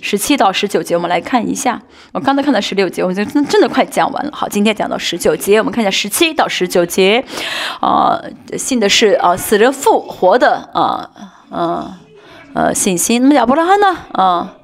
[0.00, 1.80] 十七到十九节，我们来看一下。
[2.12, 4.30] 我刚才看到十六节，我就真真的快讲完了。
[4.34, 7.24] 好，今天讲到十九节，我们看一下十七到十九节。
[7.80, 8.20] 啊，
[8.58, 11.10] 信的是啊，死人复活的啊，
[11.50, 11.94] 嗯，
[12.54, 13.22] 呃，信心。
[13.22, 13.96] 那么亚伯拉罕呢？
[14.12, 14.56] 啊，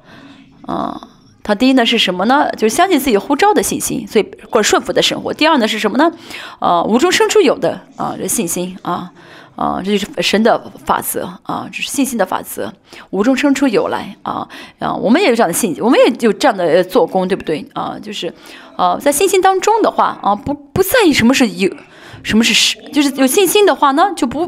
[0.67, 1.08] 啊。
[1.41, 2.49] 他第一呢是什么呢？
[2.57, 5.33] 就是相信自己呼召的信心，所以过顺服的生活。
[5.33, 6.11] 第二呢是什么呢？
[6.59, 9.11] 啊，无中生出有的啊，这信心啊
[9.55, 12.71] 啊，这就是神的法则啊，这是信心的法则，
[13.09, 14.47] 无中生出有来啊
[14.79, 17.97] 啊，我们也有这样的信心，我们也有这样的做工，对不对啊？
[18.01, 18.33] 就是
[18.75, 21.73] 啊，在信心当中的话啊，不不在意什么是有，
[22.21, 24.47] 什么是实，就是有信心的话呢，就不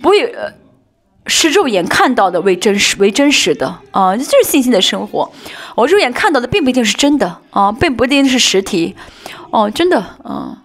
[0.00, 0.34] 不会。
[1.28, 5.30] 是肉眼看到的为真实为真实的啊，这就是信心的生活。
[5.76, 8.96] 我肉眼看到的并不一定是真的啊，并不一定是实体
[9.50, 10.64] 哦，真的啊。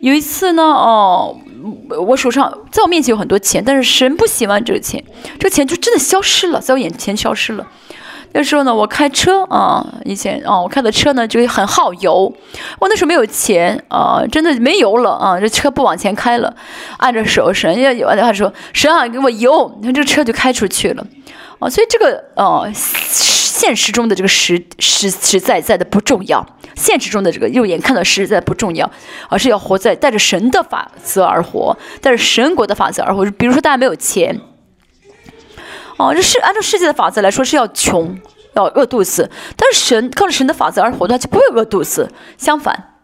[0.00, 1.38] 有一次呢，哦，
[2.08, 5.02] 我手上在我面前有很多钱，但是神不喜欢这个钱，
[5.38, 7.64] 这个钱就真的消失了，在我眼前消失了。
[8.34, 12.32] 那时候呢，我开车啊，以前啊，我开的车呢就很耗油。
[12.78, 16.54] 我那时候没有钱啊，真的没油了啊，这车不往前开了。
[16.96, 21.06] 按着手，神要有，他说神啊，给我油，你看这个车就开出去了
[21.58, 21.68] 啊。
[21.68, 26.44] 所以这个呃，现实中的这个实实实在在的不重要，
[26.74, 28.90] 现实中的这个肉眼看到实在不重要，
[29.28, 33.24] 而是要活在带着神的法则而活，带着神国的法则而活。
[33.32, 34.40] 比如说大家没有钱。
[35.98, 38.18] 哦，这是按照世界的法则来说是要穷，
[38.54, 39.30] 要饿肚子。
[39.56, 42.10] 但是神靠着神的法则而活的话，就不会饿肚子。
[42.38, 42.94] 相反，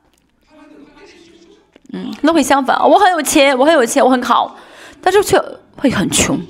[1.92, 2.78] 嗯，那会相反。
[2.88, 4.56] 我很有钱，我很有钱，我很好，
[5.02, 5.40] 但是却
[5.76, 6.40] 会很穷。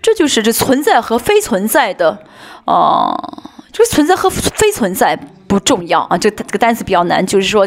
[0.00, 2.18] 这就是这存在和非存在的，
[2.64, 3.14] 啊，
[3.72, 5.18] 这个存在和非存在。
[5.48, 7.66] 不重要啊，这这个单词比较难，就是说，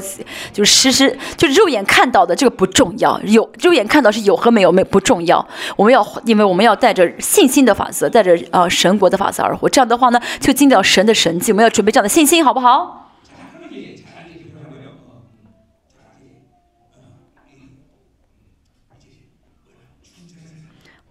[0.54, 5.46] 就是实时，就是肉眼看到的这个不重要，有肉眼看到是有和没有没不重要。
[5.76, 9.68] 我们要，因为我们要带着信心的法则，带着啊神国的法则而活。
[9.68, 11.52] 这样的话呢，就经历到神的神迹。
[11.52, 13.00] 我们要准备这样的信心，好不好？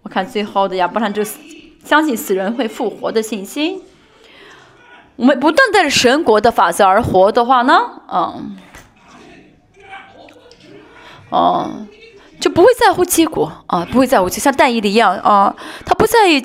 [0.03, 1.21] 我看最后的亚伯拉罕就
[1.83, 3.81] 相信死人会复活的信心。
[5.21, 7.79] 我们不断带着神国的法则而活的话呢，
[8.11, 8.57] 嗯，
[11.29, 11.69] 哦，
[12.39, 16.43] 就不会在乎结果啊，不会在乎，就像但以理一样啊，他不在意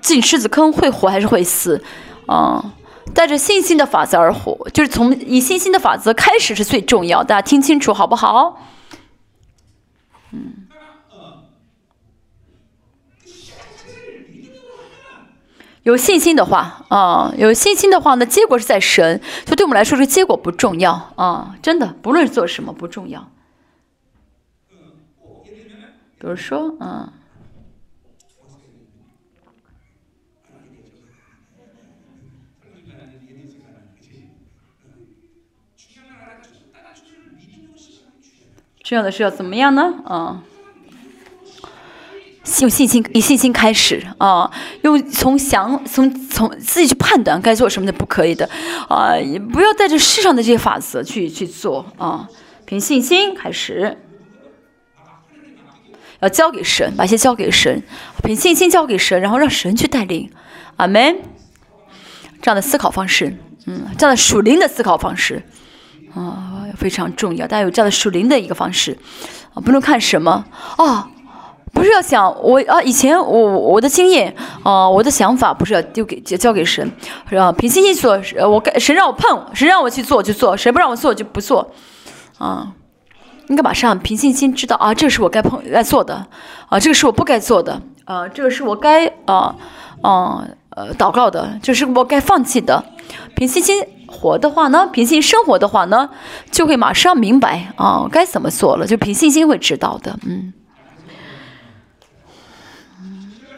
[0.00, 1.82] 进狮子坑会活还是会死，
[2.26, 2.72] 啊，
[3.12, 8.62] 带着信心的法则而活，就是从以信心的法则开始是最重要，大家听清楚好不好？
[10.30, 10.61] 嗯。
[15.82, 23.28] 有信心的话啊，有信心的话呢，结果是在神，就对我们来说，这个结果不重要啊，真的，不论做什么不重要。
[26.18, 27.12] 比如说，嗯，
[38.84, 40.00] 重要的是要怎么样呢？
[40.04, 40.44] 啊？
[42.60, 44.50] 用信心，以信心开始啊！
[44.82, 48.48] 用从想从从自己去判断该做什么的，不可以的
[48.88, 49.16] 啊！
[49.16, 52.28] 也不要带着世上的这些法则去去做啊！
[52.64, 53.96] 凭信心开始，
[56.20, 57.82] 要交给神，把一些交给神，
[58.24, 60.30] 凭信心交给神，然后让神去带领。
[60.76, 61.18] 阿门。
[62.40, 63.36] 这样的思考方式，
[63.66, 65.44] 嗯，这样的属灵的思考方式
[66.12, 67.46] 啊，非常重要。
[67.46, 68.98] 大家有这样的属灵的一个方式
[69.54, 70.44] 啊，不能看什么
[70.76, 71.08] 啊，
[71.72, 76.90] 不是要想我啊，以前我我的经验啊，我的想法不是要丢给交给神，
[77.28, 77.50] 是吧？
[77.52, 81.72] 凭信心做，我该神让我碰，神让我去做就做，谁不让我做就不做
[82.38, 82.72] 啊。
[83.48, 86.26] 应该马上凭信心知道啊，这个是我该碰该做的
[86.68, 89.54] 啊，这个是我不该做的啊，这个是我该啊
[90.02, 92.84] 啊呃祷告的，这是我该放弃的。
[93.34, 96.08] 凭信心活的话呢，凭信心生活的话呢，
[96.50, 100.16] 就会马上明白啊该怎么做了，就凭信心会知道的。
[100.24, 100.52] 嗯，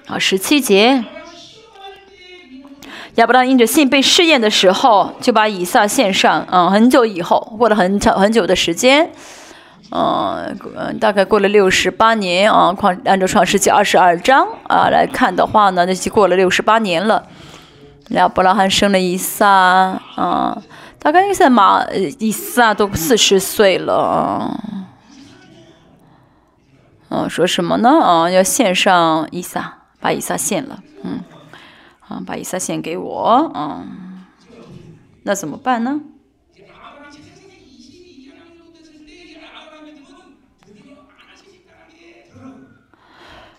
[0.07, 1.03] 啊，十七节，
[3.15, 6.47] 亚伯拉罕因着信被试验的时候，就把以撒献上。
[6.51, 9.11] 嗯，很久以后，过了很长很久的时间。
[9.91, 17.27] 嗯，嗯，大概过了六十八年啊，创按照创世纪二十二章啊来看的话呢，那就过了六十八年了。
[18.11, 20.63] 亚伯拉罕生了以撒啊，
[20.99, 21.83] 大概现在马
[22.19, 24.51] 以撒都四十岁了
[27.09, 27.29] 啊。
[27.29, 27.89] 说什么呢？
[28.03, 30.85] 啊，要献上以撒，把以撒献了。
[31.03, 31.25] 嗯，
[32.01, 33.51] 啊，把以撒献给我。
[33.55, 34.27] 嗯，
[35.23, 36.03] 那怎么办呢？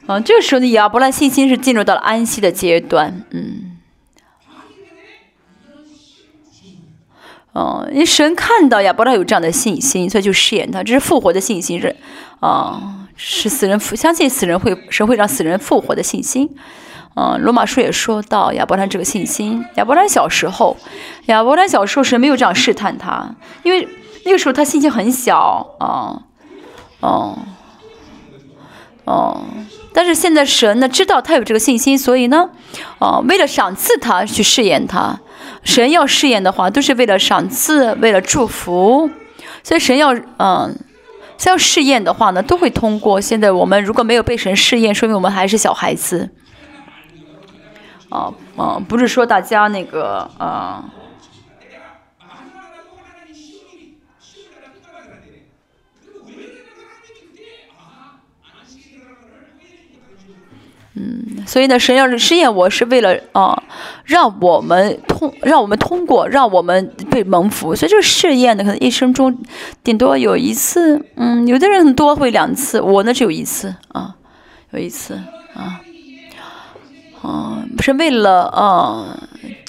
[0.08, 3.80] 嗯，这个时候的亚伯拉信心是进入到了安息的阶段，嗯，
[7.54, 11.96] 哦，因神看到亚伯拉有这样的信心，所以就试验他，这是复活的信心，是
[12.40, 16.50] 啊，是死人复相信死人会神会让死人复活的信心，
[17.16, 20.76] 嗯，罗马书也说到亚伯拉这个信心，亚伯拉小时候，
[21.28, 23.88] 亚伯拉小时候神没有这样试探他，因为
[24.26, 26.22] 那个时候他信心很小，啊，
[27.00, 27.40] 哦，
[29.06, 29.42] 哦。
[29.94, 32.50] 但是现在神呢知道他有这个信心，所以呢，
[33.00, 35.20] 哦，为了赏赐他去试验他。
[35.64, 39.10] 神要试验的话，都是为了赏赐，为了祝福。
[39.64, 40.78] 所以神要嗯，
[41.44, 43.20] 要试验的话呢，都会通过。
[43.22, 46.30] 现在我们如果没有被神试验，说明我们还是小孩子。
[48.10, 50.84] 啊啊，不是说大家那个啊。
[60.96, 63.64] 嗯，所以呢，神要是试验我是为了啊，
[64.06, 67.76] 让我们通，让我们通过，让我们被蒙福。
[67.76, 69.38] 所以这个试验呢，可能一生中
[69.84, 74.16] 顶多有一次，嗯，有的人多会两次，我呢只有一次啊，
[74.72, 75.20] 有一次
[75.54, 75.82] 啊，
[77.22, 79.20] 啊，是为了啊。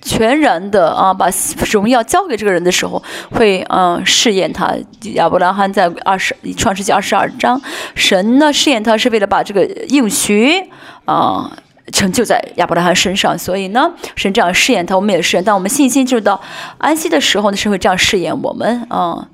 [0.02, 1.26] 全然的啊，把
[1.72, 4.72] 荣耀交给这个人的时候，会嗯试验他。
[5.14, 7.60] 亚伯拉罕在二十创世纪二十二章，
[7.96, 10.62] 神呢试验他是为了把这个应许
[11.06, 11.50] 啊
[11.92, 15.42] 成就在亚伯拉罕身上，所以呢神这样试验他，我们也试验。
[15.42, 16.40] 当我们信心进入到
[16.78, 19.28] 安息的时候呢，神会这样试验我们啊。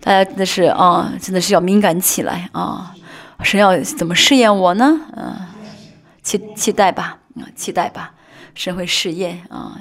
[0.00, 2.94] 大家真的是啊，真的是要敏感起来啊。
[3.42, 5.00] 神要怎么试验我呢？
[5.16, 5.36] 嗯，
[6.22, 8.14] 期期待吧，啊，期待吧，
[8.54, 9.76] 神会试验啊。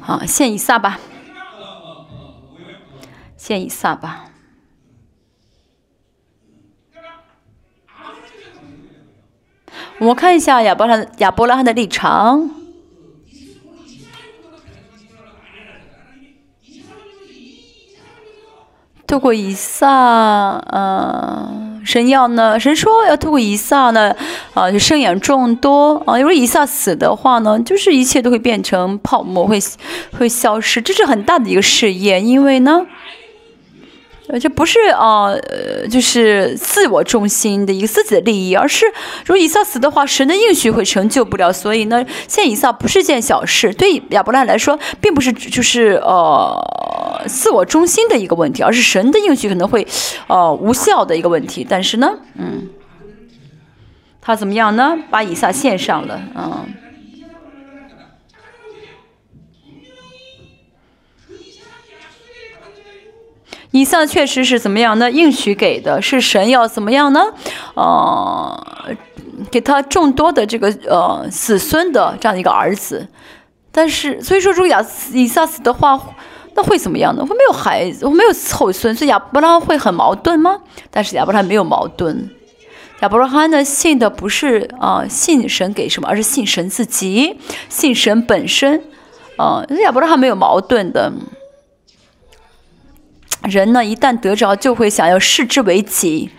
[0.00, 1.00] 好，献以撒吧，
[3.46, 4.24] 献以撒吧。
[9.98, 12.48] 我们看一下亚伯拉亚伯拉罕的立场。
[19.06, 21.82] 透过以撒，嗯。
[21.84, 22.58] 神要呢？
[22.58, 24.16] 神说要透过以撒呢，
[24.54, 26.16] 啊，就生养众多啊。
[26.16, 29.58] 如果以撒死的话呢，就是一切都会变成泡沫，会
[30.18, 30.80] 会消失。
[30.80, 32.86] 这是很大的一个试验，因为呢。
[34.26, 38.86] 呃，这不是啊，呃，就是自我中心的一个自己的利益，而是
[39.26, 41.52] 如果以撒死的话，神的应许会成就不了。
[41.52, 49.86] 所以呢，现以撒不是件小事，对亚伯拉来说，并不是就是呃自我中心的一个问题，而是神的应许可能会
[50.26, 51.66] 呃无效的一个问题。
[51.68, 52.68] 但是呢，嗯，
[54.22, 54.96] 他怎么样呢？
[55.10, 56.64] 把以撒献上了，嗯。
[63.74, 65.10] 以撒确实是怎么样呢？
[65.10, 67.20] 应许给的是神要怎么样呢？
[67.74, 68.64] 呃，
[69.50, 73.08] 给他众多的这个呃子孙的这样一个儿子。
[73.72, 74.80] 但是，所以说，如果亚
[75.12, 76.00] 以撒死的话，
[76.54, 77.26] 那会怎么样呢？
[77.26, 80.60] 会没有孩子，会没有后孙，所以亚伯拉罕会很矛盾吗？
[80.92, 82.30] 但是亚伯拉罕没有矛盾。
[83.00, 88.80] 亚伯拉罕呢，信的不是啊信神给什么，而是信神自己，信神本身。
[89.36, 91.12] 啊，亚伯拉罕没有矛盾的。
[93.48, 96.30] 人呢，一旦得着，就会想要视之为己，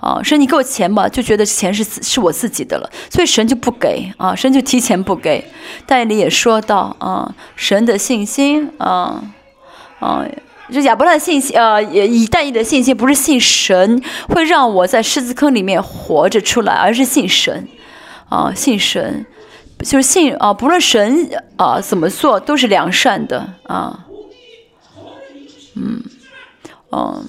[0.00, 5.44] 啊，神你给我钱吧，就觉得钱是是我自己的了，所以神就不给啊，神就提前不给。
[5.86, 9.22] 但里也说到啊，神的信心啊
[10.00, 10.24] 啊，
[10.72, 17.68] 就亚伯拉的信心呃，以但以的信心不是信神会让我在狮子坑里面活着出来，而是信神
[18.28, 19.26] 啊，信神。
[19.82, 24.06] 就是信啊，不论神啊怎么做都是良善的啊，
[25.74, 26.00] 嗯。
[26.92, 27.26] 嗯。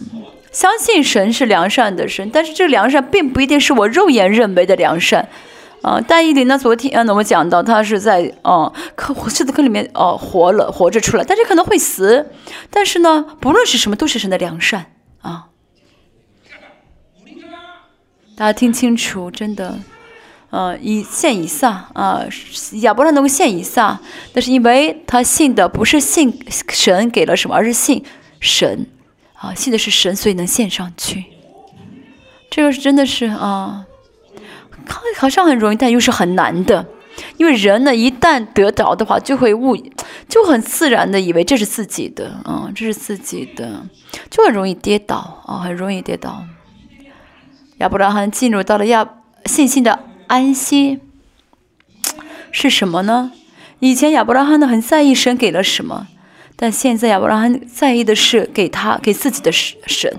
[0.52, 5.27] 相信神是良善的神，但是这个良善并不一定是我肉眼认为的良善，
[5.81, 6.56] 啊，但以理呢？
[6.56, 12.30] 昨天啊，我们讲到他是在啊坑狮子坑里面哦活了活着出来，但是可能会死，
[12.69, 14.85] 但是呢，不论是什么，都是神的良善
[15.23, 15.48] 啊。
[18.38, 19.80] 大家听清楚，真的，
[20.52, 22.23] 呃，以献以撒啊，
[22.81, 23.99] 亚伯拉能够献以撒，
[24.34, 28.06] 那是因为他信的不是信神给了什么，而是信
[28.40, 28.85] 神。
[29.44, 31.26] 啊，信的是神，所以能献上去。
[32.49, 33.86] 这个是真的是啊，
[34.88, 36.86] 好好像很容易，但又是很难的。
[37.36, 39.76] 因为人呢，一旦得着的话，就会误，
[40.30, 43.86] 就很自然的以为这是自己的，啊，这是自己的，
[44.30, 46.45] 就很容易跌倒啊，很容易跌倒。
[47.80, 49.07] 亚伯拉罕进入到了亚
[49.45, 51.02] 信心的安息，
[52.52, 53.34] 是什么呢？
[53.80, 56.07] 以前亚伯拉罕呢，很在意神给了什么。
[56.55, 60.11] 但现在呀，我让他在意的是给他给自己的神，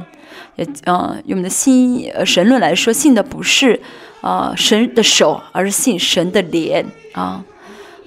[0.56, 3.80] 也嗯，用我们的信神论来说，信的不是
[4.20, 7.44] 啊神的手，而是信神的脸啊，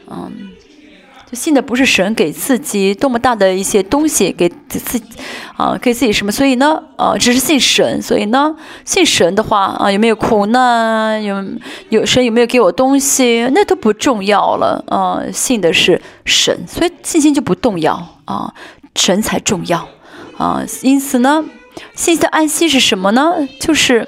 [0.09, 0.49] 嗯。
[1.29, 5.03] 就信的不是神给自己多么大的一些东西，给自己
[5.57, 6.31] 啊，给自己什么？
[6.31, 8.01] 所以呢，呃，只是信神。
[8.01, 8.55] 所以呢，
[8.85, 11.21] 信神的话啊，有没有苦难？
[11.21, 11.43] 有
[11.89, 13.45] 有神有没有给我东西？
[13.53, 15.21] 那都不重要了啊。
[15.33, 18.53] 信的是神，所以信心就不动摇啊，
[18.95, 19.85] 神才重要
[20.37, 20.63] 啊。
[20.81, 21.43] 因此呢，
[21.93, 23.33] 信心的安息是什么呢？
[23.59, 24.07] 就是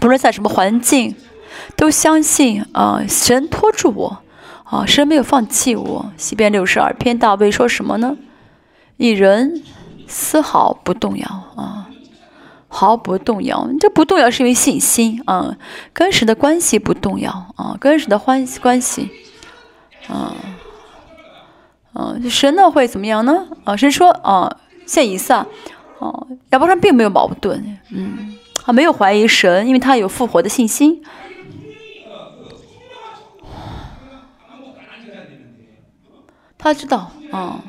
[0.00, 1.14] 不论在什么环境，
[1.76, 4.21] 都相信啊，神托住我。
[4.72, 6.12] 啊，神没有放弃我。
[6.16, 8.16] 西边六十二篇，大卫说什么呢？
[8.96, 9.62] 一人
[10.06, 11.26] 丝毫不动摇
[11.56, 11.90] 啊，
[12.68, 13.68] 毫不动摇。
[13.78, 15.58] 这不动摇是因为信心啊，
[15.92, 19.10] 跟神的关系不动摇啊，跟神的关关系
[20.08, 20.34] 啊
[21.92, 23.48] 啊，神呢会怎么样呢？
[23.64, 25.46] 啊，神说啊，现以撒
[25.98, 31.02] 啊，亚伯拉并没有矛盾，嗯，他没有怀疑神，因为他有复活的信心。
[36.62, 37.60] 他知道，啊，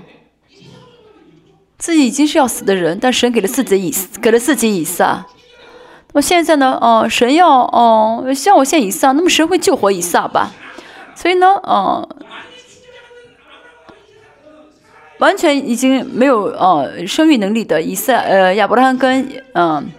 [1.79, 3.91] 自己已经是要死的人，但神给了自己以
[4.21, 5.25] 给了自己以撒。
[6.09, 10.51] 那么现在呢，哦，神要，哦，向我献以撒，那么神会救活以撒吧？
[11.15, 12.07] 所以呢，哦，
[15.17, 19.89] 完全已经没有呃生育能力的以撒，呃，亚伯拉罕跟，嗯，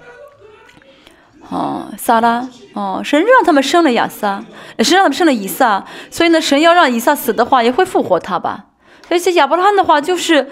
[1.48, 4.44] 哦，撒拉，哦，神让他们生了亚撒，
[4.78, 8.66] 神让他们生了以撒，所以呢，神要让以撒死的话，也会复活他吧？
[9.08, 10.48] 而且亚伯拉罕的话就是，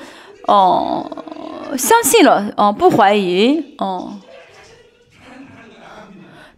[0.47, 1.11] 哦，
[1.79, 4.13] 相信了，哦，不怀疑，哦。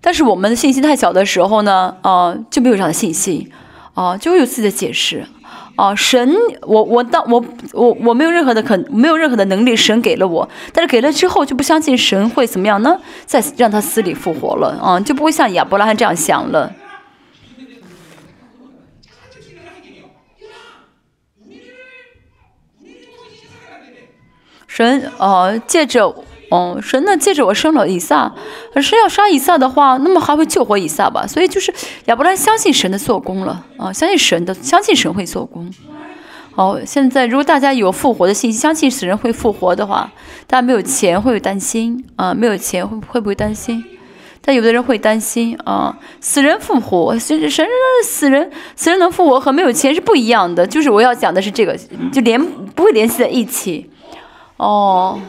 [0.00, 3.50] 但是我们的信心太小的时候呢，啊，就没有这样的信心，
[3.94, 5.24] 啊，就会有自己的解释，
[5.76, 7.42] 啊，神，我我当我
[7.72, 13.00] 我我没有任何的可没有任何的能力，神给了我，但是给了之后就不相信神会怎么样呢？
[13.24, 16.70] 再让他死里复活了，啊，就不会像亚伯拉罕这样想了。
[24.74, 26.12] 神呃借着
[26.50, 28.34] 哦神呢借着我生了以撒，
[28.72, 31.24] 可是要杀以撒的话，那么还会救活以撒吧？
[31.24, 31.72] 所以就是
[32.06, 35.72] 亚伯拉相信神的做工了啊，相信神的，相信神会做工。
[36.56, 40.10] 哦，现在如果大家有复活的信息，相信死人会复活的话，
[40.48, 42.34] 大家没有钱会有担心啊？
[42.34, 43.84] 没有钱会会不会担心？
[44.40, 47.64] 但有的人会担心啊，死人复活，神神
[48.04, 50.66] 死人死人能复活和没有钱是不一样的。
[50.66, 51.78] 就是我要讲的是这个，
[52.12, 52.44] 就连
[52.74, 53.88] 不会联系在一起。
[54.56, 55.20] 哦，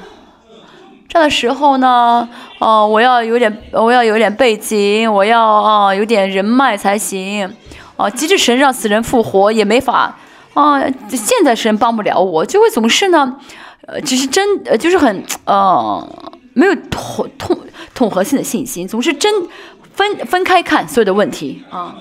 [1.08, 2.28] 这的时候呢，
[2.60, 7.52] 哦，我要有点，我要有点背景，我要啊，有点人脉才行。
[7.98, 10.16] 哦，即使神让死人复活，也没法
[10.54, 10.82] 啊。
[11.10, 13.38] 现在神帮不了我，就会总是呢，
[13.88, 17.58] 呃，只是真，呃，就是很呃，没有统统
[17.94, 19.34] 统合性的信心，总是真
[19.94, 21.96] 分分开看所有的问题啊，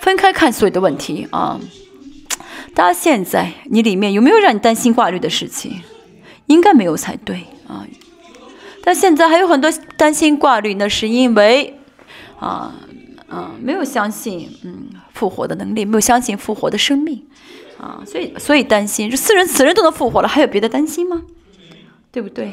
[0.00, 1.58] 分开看所有的问题啊。
[2.74, 5.82] 大家现在你里面有没有让你担心挂虑的事情？
[6.50, 7.86] 应该没有才对啊，
[8.82, 11.78] 但现在还有很多担心挂虑，那是因为
[12.40, 12.74] 啊
[13.28, 17.24] 啊没有相信嗯复活的能力，没有相信复活的生命
[17.78, 21.22] 啊，所以所以担心，这死人死人都能复活了，还有别的担心吗？
[22.10, 22.52] 对不对？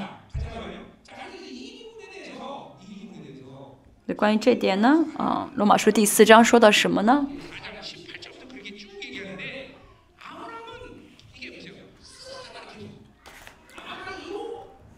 [4.06, 7.26] 那关于这点呢，啊，罗马书第四章说到什么呢？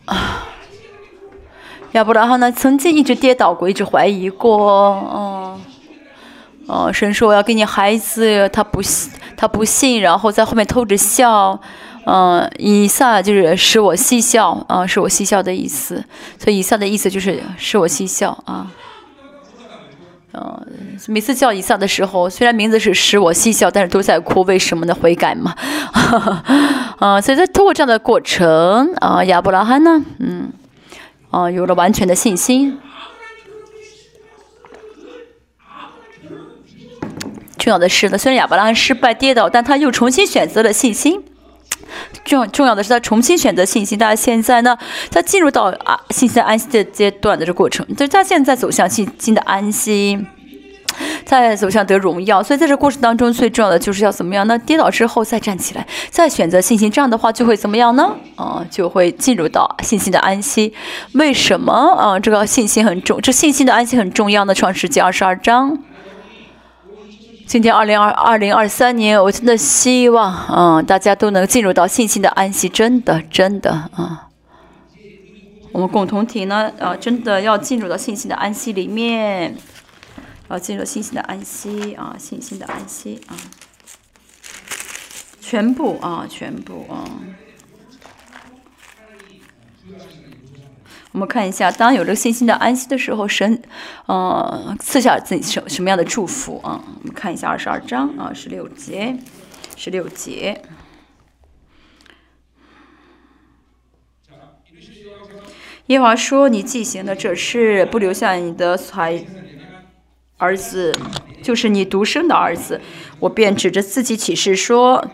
[0.09, 0.43] 啊，
[1.91, 5.61] 亚伯拉罕呢，曾经一直跌倒过，一直怀疑过，嗯，
[6.67, 11.59] 哦，神说我要给你孩子，他不信，他不信，然后在后面偷着笑。
[12.05, 16.03] 嗯，以撒就是使我嬉笑啊，使我嬉笑的意思。
[16.39, 18.65] 所以以撒的意思就是使我嬉笑啊。
[18.65, 18.67] 嗯，
[20.31, 20.67] 嗯
[21.07, 24.93] 每次叫以撒的时候，虽然名字是使我嬉笑，但是都在哭，为什么呢？
[24.93, 25.55] 悔改嘛。
[26.99, 30.51] 啊，所以在通过这样的过程啊，亚伯拉罕呢，嗯，
[31.31, 32.77] 啊，有了完全的信心。
[37.57, 41.23] 重要的是呢，虽然亚伯拉罕失败跌倒，但他又重新选择了信心。
[42.23, 43.97] 重重要的是，他重新选择信心。
[43.97, 44.77] 大家现在呢，
[45.11, 50.19] 他进入到啊信心安息的阶段的这过程，就是他现在走向信心的安息，
[51.25, 52.43] 在走向得荣耀。
[52.43, 54.57] 所以在这过程当中，最重要的就是要怎么样呢？
[54.59, 56.91] 跌倒之后再站起来，再选择信心。
[56.91, 58.15] 这样的话就会怎么样呢？
[58.35, 60.73] 啊，就会进入到信心的安息。
[61.13, 62.19] 为什么啊？
[62.19, 64.53] 这个信心很重，这信心的安息很重要呢？
[64.53, 65.79] 创世纪二十二章。
[67.49, 74.29] 今天二零二二零二三年，我真的希望，嗯，大家都能进入到信心的安息，真的，真的，啊，
[75.71, 79.55] 我们共同体呢，啊，真的要进入到信心的安息里面，
[80.47, 83.33] 要进入信心的安息，啊，信心的安息，啊，
[85.41, 87.01] 全部，啊，全部，啊。
[91.11, 93.61] 我们看一下，当有这个信心的安息的时候，神，
[94.05, 96.79] 呃，赐下自己什什么样的祝福啊？
[97.01, 99.17] 我们看一下二十二章啊，十六节，
[99.75, 100.61] 十六节。
[105.87, 109.25] 耶和华说：“你既行的这事，不留下你的才
[110.37, 110.95] 儿子，
[111.41, 112.79] 就是你独生的儿子，
[113.19, 115.09] 我便指着自己起誓说。”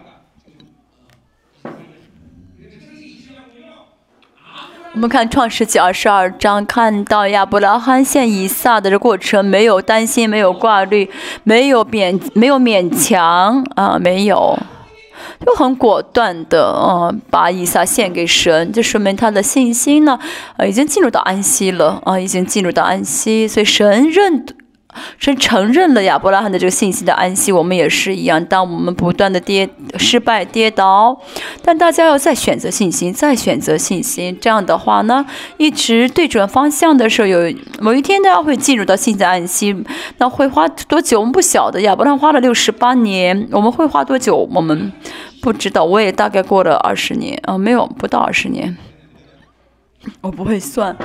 [4.96, 11.12] 我们看创世纪二十二章，看到亚伯拉罕献以撒的这过程，没有担心，没有挂虑，
[11.44, 14.58] 没有勉，没有勉强啊，没有，
[15.46, 20.18] 就很果断的啊，把以撒献给神，就说明他的信心呢，
[20.56, 24.46] 啊，已经进入到安息了啊，已经进入到安息，所以神认。
[25.18, 28.44] 是承认了亚伯拉罕的这个信息的安息，我们也是一样。
[28.46, 31.20] 当我们不断的跌失败跌倒，
[31.62, 34.38] 但大家要再选择信心，再选择信心。
[34.40, 35.26] 这样的话呢，
[35.58, 39.76] 一直对准方向的时候，有某一天大家会进入到信心的安息。
[40.18, 41.20] 那会花多久？
[41.20, 41.82] 我们不晓得。
[41.82, 44.48] 亚伯拉罕花了六十八年，我们会花多久？
[44.54, 44.92] 我们
[45.42, 45.84] 不知道。
[45.84, 48.76] 我也大概过了二十年啊，没有不到二十年，
[50.22, 50.96] 我不会算。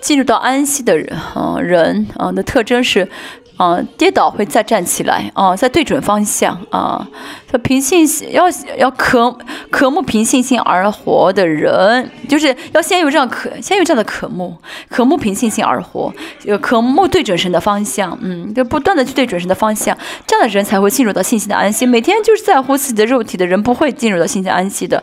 [0.00, 3.08] 进入到安息的人，啊，人啊的特征是，
[3.56, 7.06] 啊，跌倒会再站起来，啊，再对准方向，啊，
[7.50, 8.44] 他凭信心要
[8.76, 9.36] 要渴
[9.70, 14.56] 渴慕凭信心而活的人，就是要先有这样渴，先有这样的渴慕，
[14.88, 16.12] 渴慕凭信心而活，
[16.44, 19.96] 有渴慕对准神的方向，嗯，就不断的去对准神的方向，
[20.26, 21.86] 这样的人才会进入到信心的安息。
[21.86, 25.02] 每天就是在乎自己的肉体的人，不会进入到信心安息的。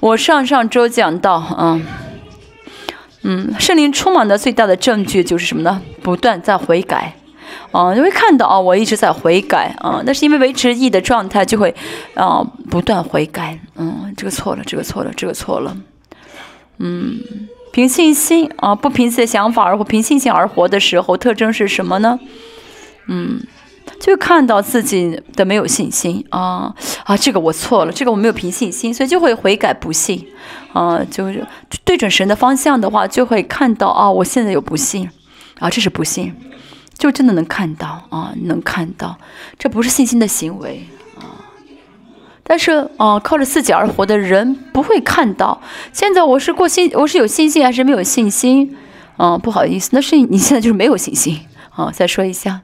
[0.00, 1.84] 我上上周讲到，嗯。
[3.22, 5.80] 嗯，圣灵充满的最大的证据就是什么呢？
[6.02, 7.14] 不断在悔改，
[7.70, 11.74] 啊，你会看到啊，我一直在悔改啊，那是因为维持义的状态就会，
[12.14, 15.76] 啊，不断悔改，嗯，这个错了，这个错了，这个错了，
[16.78, 17.20] 嗯，
[17.70, 22.18] 凭信心啊，不凭自己的想法而活，凭信心而活的时候，特征是什么呢？
[23.06, 23.40] 嗯。
[24.00, 30.26] 就看到自己的没有信心啊啊，这个我错了，这个我没有凭信心，所以就会悔改不信
[30.72, 31.46] 啊，就是
[31.84, 35.08] 对准神的方向的话，就会看到啊，我现在有不信
[35.60, 36.34] 啊，这是不信，
[36.98, 39.18] 就真的能看到啊，能看到，
[39.58, 40.84] 这不是信心的行为
[41.16, 41.46] 啊。
[42.42, 48.76] 但是啊，靠着自己而活的人不会看到，现在我是过信，我是有信心还是没有信心？
[49.16, 51.40] 啊，不好意思，那是你现在就是没有信心
[51.70, 51.92] 啊。
[51.92, 52.62] 再说一下。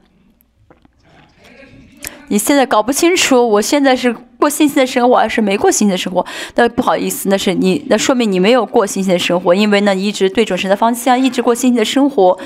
[2.29, 6.25] 你现在搞不清楚，我现在是过信心的生活还是没过信心的生活？
[6.55, 12.39] 那不好意思，那是你，那说明你没有过信心的生活，因为呢，一直对准神的方向，一直过信心的生活，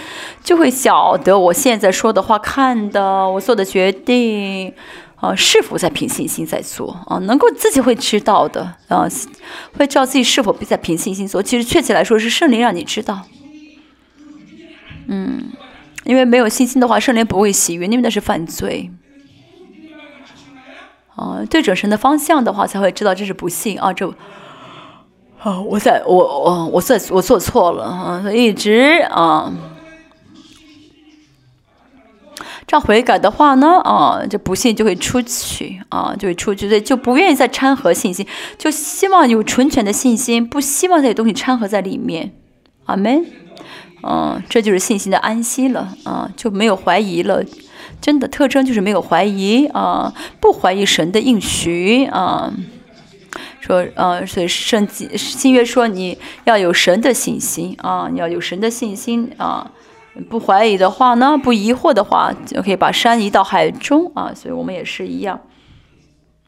[0.43, 4.73] 就会晓得我现在说的话、看的、我做的决定，
[5.17, 7.17] 啊，是否在凭信心在做啊？
[7.19, 9.07] 能够自己会知道的啊，
[9.77, 11.43] 会知道自己是否在凭信心做。
[11.43, 13.23] 其实确切来说，是圣灵让你知道。
[15.07, 15.51] 嗯，
[16.05, 18.89] 因为没有信心的话，圣灵不会喜悦，因为那是犯罪。
[21.15, 23.93] 啊，对准神的方向的话，才会知道这是不幸啊！
[23.93, 24.07] 这
[25.39, 29.51] 啊，我在我我我在我做错了啊，一直啊，
[32.65, 38.25] 这样悔改的话呢，啊，这不幸就会出去啊，就会出去，所以就不愿意再掺和信心，
[38.57, 42.33] 就希望有纯全的信心，不希望这些东西掺和在里面。
[42.85, 43.25] 阿门。
[44.05, 47.41] 嗯，这就是信心的安息了啊，就没有怀疑了。
[48.03, 52.53] 真的特征就是没有怀疑啊，不怀疑神的应许啊。
[53.61, 59.71] 说，呃，所以圣经新约说你要有神的信心啊，你要有神的信心啊，
[60.29, 64.33] 不怀疑的话呢，不疑惑的话，就可以把山移到海中啊。
[64.35, 65.39] 所以我们也是一样，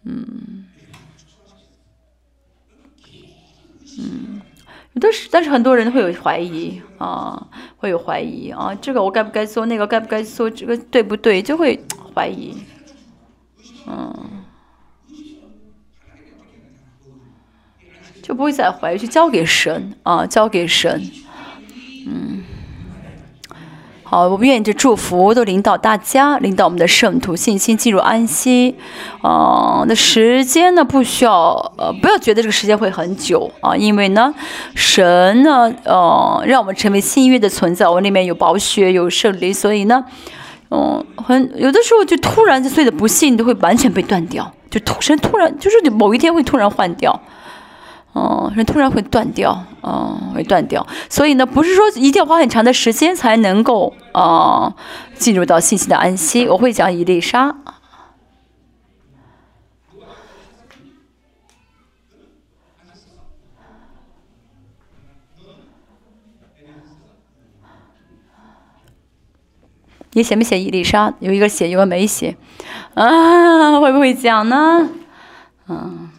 [0.03, 0.65] 嗯，
[3.97, 4.41] 嗯，
[5.01, 7.47] 但是，但是很多人会有怀疑啊，
[7.77, 11.79] 会有怀疑啊，这个我该不该做，那个该不该做，这个对不对，就会
[12.13, 12.55] 怀疑，
[13.87, 14.13] 嗯。
[18.23, 20.99] 就不会再怀疑，就交给神啊，交给神。
[22.07, 22.43] 嗯，
[24.07, 28.75] 好，我们愿意这祝福都领导大家，领导我们的圣徒信心进入安息。
[29.23, 34.31] 啊，那时间呢不需要，呃，不要觉得这个时间会很久啊，因为呢，
[34.75, 40.05] 神呢，呃，让我们成为新约的存在，我们里面有宝血，有圣灵，所以呢，
[40.69, 47.19] 嗯，很有的时候就突然就，所有的不幸都会完全被断掉，就突神突然就是某一天会突然换掉。
[48.15, 54.73] 哦，人突然会断掉，哦，会断掉，所以呢，不是说一定要花很长的时间才能够啊
[55.15, 56.47] 进入到信息的安息。
[56.47, 57.53] 我会讲伊丽莎，
[70.13, 71.13] 你写没写伊丽莎？
[71.19, 72.37] 有一个写，有个没写，
[72.93, 74.89] 啊，会不会讲呢？
[75.67, 76.11] 嗯。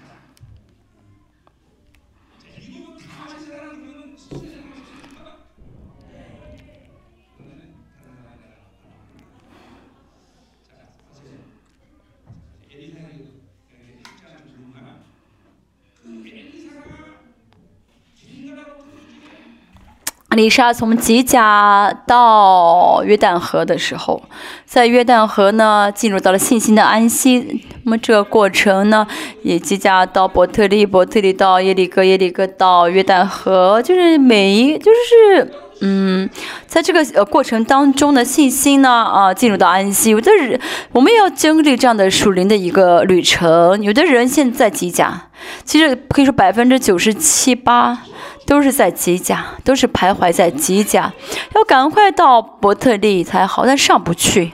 [20.36, 24.22] 丽莎从吉甲到约旦河的时候，
[24.64, 27.64] 在约旦河呢，进入到了信心的安息。
[27.82, 29.06] 那么这个过程呢，
[29.42, 36.28] 也吉甲到伯特利，伯特利到耶利哥，耶利哥到约旦河，就是每一，就是嗯，
[36.66, 40.10] 在这个呃过程当中的信心呢，啊，进入到安息。
[40.10, 40.60] 有的人，
[40.92, 43.82] 我们要经历这样的属灵的一个旅程。
[43.82, 45.28] 有的人现在吉甲，
[45.64, 47.98] 其实可以说百分之九十七八。
[48.47, 51.12] 都是在吉甲，都是徘徊在吉甲，
[51.55, 54.52] 要赶快到伯特利才好，但上不去。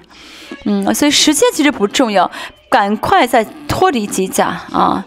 [0.65, 2.31] 嗯，所以时间其实不重要，
[2.71, 5.05] 赶快再脱离吉甲啊，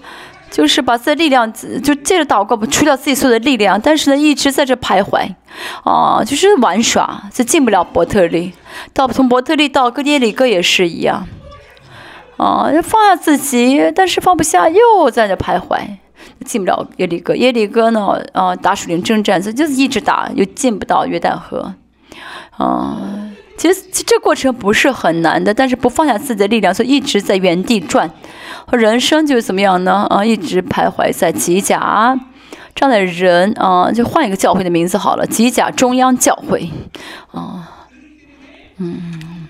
[0.51, 5.33] 就是把自己的力量就借着祷告，不除掉自己所有的力量，但是呢，一直在这徘徊，
[5.83, 8.53] 啊，就是玩耍，就进不了伯特利。
[8.93, 11.27] 到从伯特利到哥耶里哥也是一样，
[12.37, 15.79] 啊，放下自己，但是放不下，又在这徘徊。
[16.45, 18.21] 进不了耶利哥，耶利哥呢？
[18.33, 21.73] 啊，打属灵征战，所以就是一直打，又进不到约旦河。
[22.57, 22.97] 啊，
[23.57, 28.09] 其实这过程不是很难的，但是不放下自己的力量，所以一直在原地转。
[28.71, 30.07] 人生就是怎么样呢？
[30.09, 32.19] 啊，一直徘徊在吉甲
[32.73, 36.69] 这样的人啊，就换一个教会的名字好了，吉甲中央教会。
[37.31, 37.69] 啊，
[38.77, 39.44] 嗯。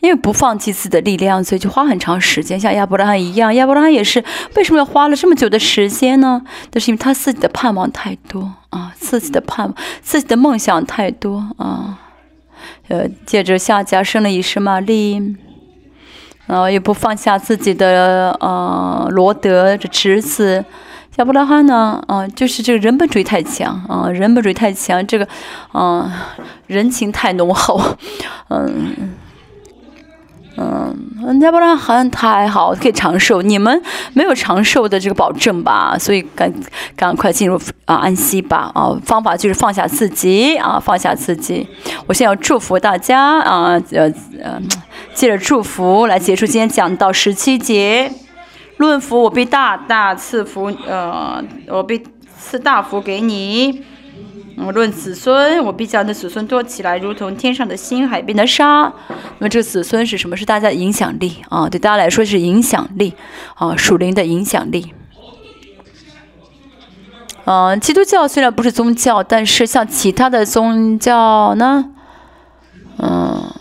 [0.00, 3.52] 因为不放弃自己的力量，所以就花很长时间，像亚伯拉罕一样。
[3.54, 4.22] 亚伯拉罕也是
[4.54, 6.40] 为什么要花了这么久的时间呢？
[6.72, 11.98] 那是因为他自己的盼望太多啊，自己的盼望、自己的梦想太多啊。
[12.86, 15.36] 呃，接着夏家生了以实玛利，
[16.46, 20.64] 然后也不放下自己的呃罗德这侄子。
[21.16, 25.26] 亚伯拉罕呢，啊，就是这个人本主义太强啊，人本主义太强，这个
[25.74, 26.08] 嗯，
[26.68, 27.82] 人情太浓厚，
[28.50, 29.16] 嗯。
[30.60, 33.40] 嗯，要不然好像太好，可以长寿。
[33.42, 33.80] 你们
[34.12, 35.96] 没有长寿的这个保证吧？
[35.96, 36.52] 所以赶
[36.96, 38.98] 赶快进入啊安息吧啊！
[39.04, 41.68] 方法就是放下自己啊，放下自己。
[42.06, 44.12] 我现在要祝福大家啊，呃
[44.42, 44.60] 呃，
[45.14, 48.10] 借着祝福来结束今天讲到十七节。
[48.78, 52.02] 论福，我必大大赐福，呃，我必
[52.38, 53.84] 赐大福给你。
[54.60, 58.92] 嗯，论子孙，我必将的子孙多起来，如同天上的星、海边的沙。
[59.38, 60.36] 那么这个子孙是什么？
[60.36, 61.68] 是大家的影响力啊！
[61.68, 63.14] 对大家来说是影响力
[63.54, 64.92] 啊，属灵的影响力。
[67.44, 71.86] 嗯，基督教虽然不是宗教，但是像其他的宗教呢，
[72.98, 73.54] 嗯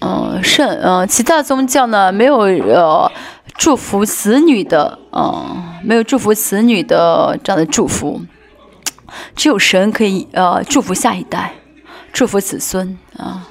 [0.00, 3.10] 嗯，圣嗯，其他宗教呢没有呃
[3.58, 8.22] 祝福子女的，嗯，没有祝福子女的这样的祝福，
[9.36, 11.54] 只有神可以呃祝福下一代，
[12.12, 13.48] 祝福子孙啊。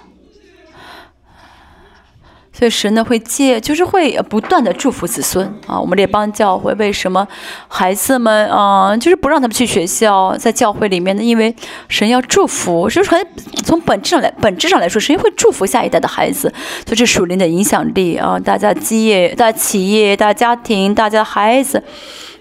[2.55, 5.79] 所以神呢会借，就是会不断的祝福子孙啊。
[5.79, 7.27] 我们列邦教会为什么
[7.67, 11.23] 孩子们啊，就是不让他们去学校，在教会里面呢？
[11.23, 11.53] 因为
[11.89, 13.27] 神要祝福，就是很
[13.65, 16.53] 从本质上来，本质上来说，神会祝福下一代的孩子，
[16.85, 18.39] 就是属灵的影响力啊。
[18.39, 21.83] 大家基业、大企业、大家庭、大家的孩子，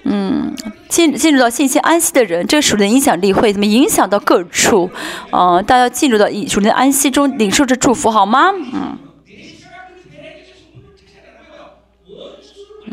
[0.04, 0.54] 嗯，
[0.88, 4.90] 进进入到信息安息的人，这个属灵的影响力会怎么影响到各处
[5.30, 5.62] 嗯？
[5.64, 8.50] 大家进入到属灵的安息中，领受着祝福，好吗？
[8.72, 8.98] 嗯。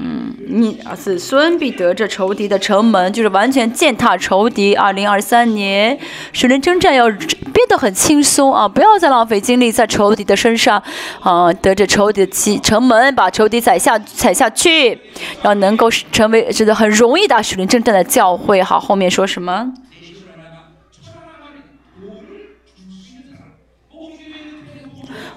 [0.02, 4.74] 嗯，你子孙必得这仇敌的城门，就是完全践踏仇敌。
[4.74, 6.00] 二零二三年，
[6.32, 8.66] 水灵征战要变得很轻松啊！
[8.66, 10.82] 不要再浪费精力在仇敌的身上
[11.20, 11.52] 啊！
[11.52, 14.98] 得着仇敌的城门，把仇敌踩下踩下去，
[15.44, 18.64] 要能够成为这个很容易的水灵征战的教会。
[18.64, 19.74] 好，后面说什么？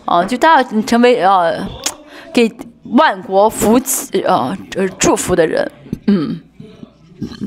[0.04, 1.66] 啊， 就大家成为呃，
[2.32, 2.48] 给。
[2.92, 5.70] 万国福气啊，呃，祝福的人，
[6.06, 6.40] 嗯，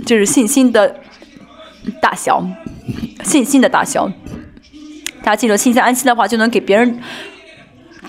[0.05, 0.95] 就是信心的
[2.01, 2.43] 大小，
[3.23, 4.11] 信心的大小。
[5.23, 6.99] 大家记住，信心安心的话，就能给别人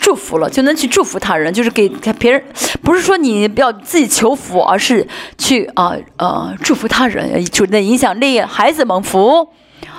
[0.00, 1.88] 祝福了，就能去祝福他人，就是给
[2.18, 2.42] 别人，
[2.82, 5.06] 不是说你不要自己求福，而是
[5.36, 9.48] 去啊呃祝福他人，主的影响力，孩子蒙福，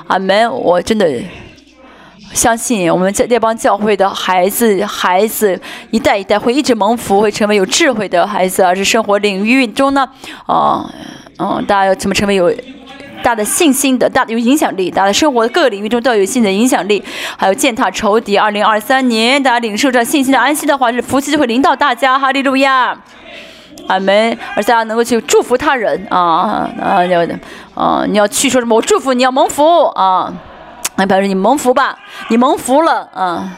[0.07, 0.51] 阿门。
[0.51, 1.07] 我真的。
[2.33, 5.59] 相信我们这这帮教会的孩子，孩子
[5.89, 10.07] 一代一代会一直蒙福，会成为有智慧的孩子，而是生活领域中呢，
[10.45, 10.87] 啊，
[11.39, 12.53] 嗯，大家要怎么成为有
[13.23, 14.91] 大的信心的、大的有影响力？
[14.91, 17.03] 大家生活各个领域中都要有新的影响力，
[17.35, 18.37] 还有践踏仇敌。
[18.37, 22.19] 二零二三年，大家领受着信心的安息的话，是福气就会临到大家。
[22.19, 22.95] 哈利路亚，
[23.87, 24.37] 阿门。
[24.55, 27.25] 而大家能够去祝福他人啊啊，要
[27.73, 28.75] 啊，你要去说什么？
[28.75, 30.31] 我祝福你要蒙福啊。
[30.97, 31.99] 来表示你蒙福吧，
[32.29, 33.57] 你蒙福了啊！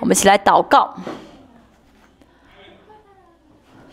[0.00, 0.96] 我们一起来祷告。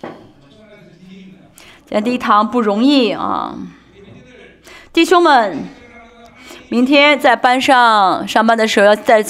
[0.01, 3.55] 今天第一堂不容易啊，
[4.91, 5.65] 弟兄们，
[6.69, 9.23] 明天在班上上班的时候要在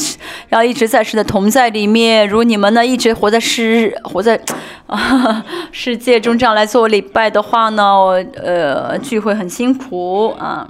[0.50, 2.26] 要一直在世的同在里面。
[2.28, 4.40] 如你们呢一直活在世活在
[4.88, 7.84] 啊世界中这样来做礼拜的话呢，
[8.42, 10.66] 呃聚会很辛苦啊。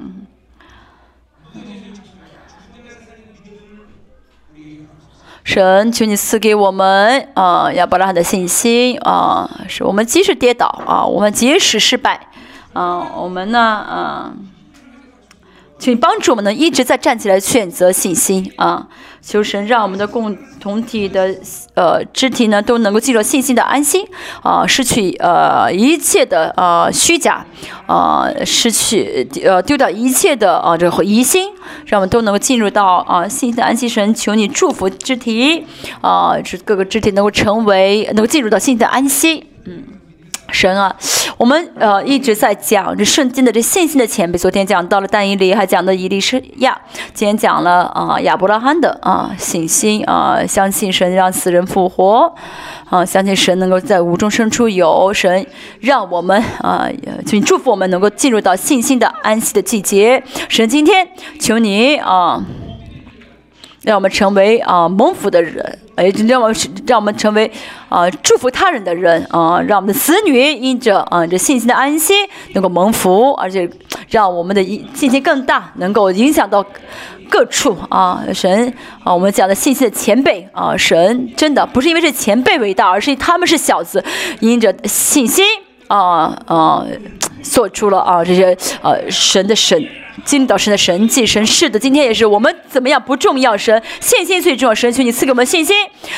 [5.47, 12.19] 神，求你赐给我们啊，亚伯拉罕的信心啊，是我们即使跌倒啊，我们即使失败
[12.73, 14.33] 啊，我们呢啊。
[15.79, 18.87] 请帮助我们呢一直在站起来选择信心啊！
[19.21, 21.35] 求神让我们的共同体的
[21.73, 24.05] 呃肢体呢都能够进入信心的安心
[24.41, 27.45] 啊，失去呃一切的呃虚假
[27.85, 31.51] 啊，失去呃丢掉一切的啊这个疑心，
[31.85, 35.65] 让我们都能够进入到啊信心的安息神，求你祝福肢体
[36.01, 39.83] 啊，这各个肢体能够成为能够进入到信心的安息，嗯。
[40.51, 40.95] 神啊，
[41.37, 46.79] 我们呃一直在讲这圣经的这信心的前辈，昨天讲到了但以理，还讲到以利士亚，
[47.13, 52.33] 今天讲了啊亚伯拉罕的啊信心啊，相信神让死人复活
[52.89, 55.45] 啊，相信神能够在无中生出有，神
[55.79, 56.87] 让我们啊，
[57.25, 60.23] 请祝福我们能够进入到信心的安息的季节。
[60.47, 61.07] 神今天
[61.39, 62.43] 求你啊。
[63.87, 66.55] 让我们成为啊蒙福的人，哎，让我们
[66.85, 67.49] 让我们成为
[67.87, 73.69] 啊祝福他人的人啊，让我们的子女因着啊这信心的安心能够蒙福，而且
[74.09, 74.61] 让我们的
[74.93, 76.61] 信心更大，能够影响到
[77.29, 78.73] 各处啊神
[79.05, 84.03] 啊，我们讲的信心的前辈啊神真的不是因为是前辈伟大，而是他们是小子，
[84.41, 85.45] 因着信心
[85.87, 86.85] 啊啊
[87.49, 89.87] 做出了啊这些呃神的神。
[90.25, 94.73] 经历到神的神迹，神是的，今天也是我们怎么样不重要，神信心最重要。
[94.73, 95.75] 神求你赐给我们信心，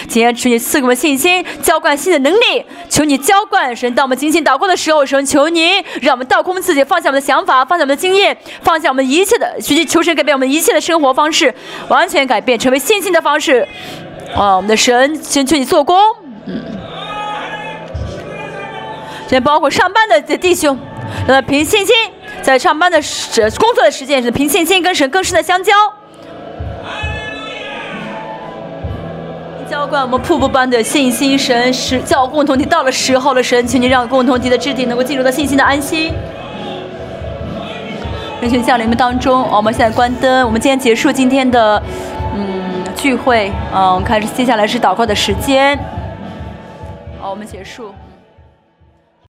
[0.08, 2.64] 今天求你赐给我们信心，浇灌新的能力。
[2.88, 11.54] 求你浇灌神，当我们精心祷告的时候，神求你让我们倒空自己，放下我们的想法，放下我们的经验，放下我们一切的，学习求神改变我们一切的生活方式，
[11.90, 13.68] 完全改变，成为信心的方式。
[14.34, 15.98] 啊，我们的神，先求你做工。
[16.46, 16.64] 嗯，
[19.30, 20.76] 现在包括上班的弟兄，
[21.28, 21.96] 让他凭信心。
[22.42, 25.72] 在上班的时工作的时间是凭信心跟神更深的相交，
[29.70, 36.12] 浇灌我们瀑布般的信心，神是叫共同体到了时候了，神，请你让共同体的肢体能够进入到信心的安息。
[38.42, 41.80] 人群降临当中，我们现在关灯，我们今天结束今天的
[42.34, 45.78] 嗯聚会，嗯，我们开始接下来是祷告的时间，
[47.22, 47.94] 好，我们结束。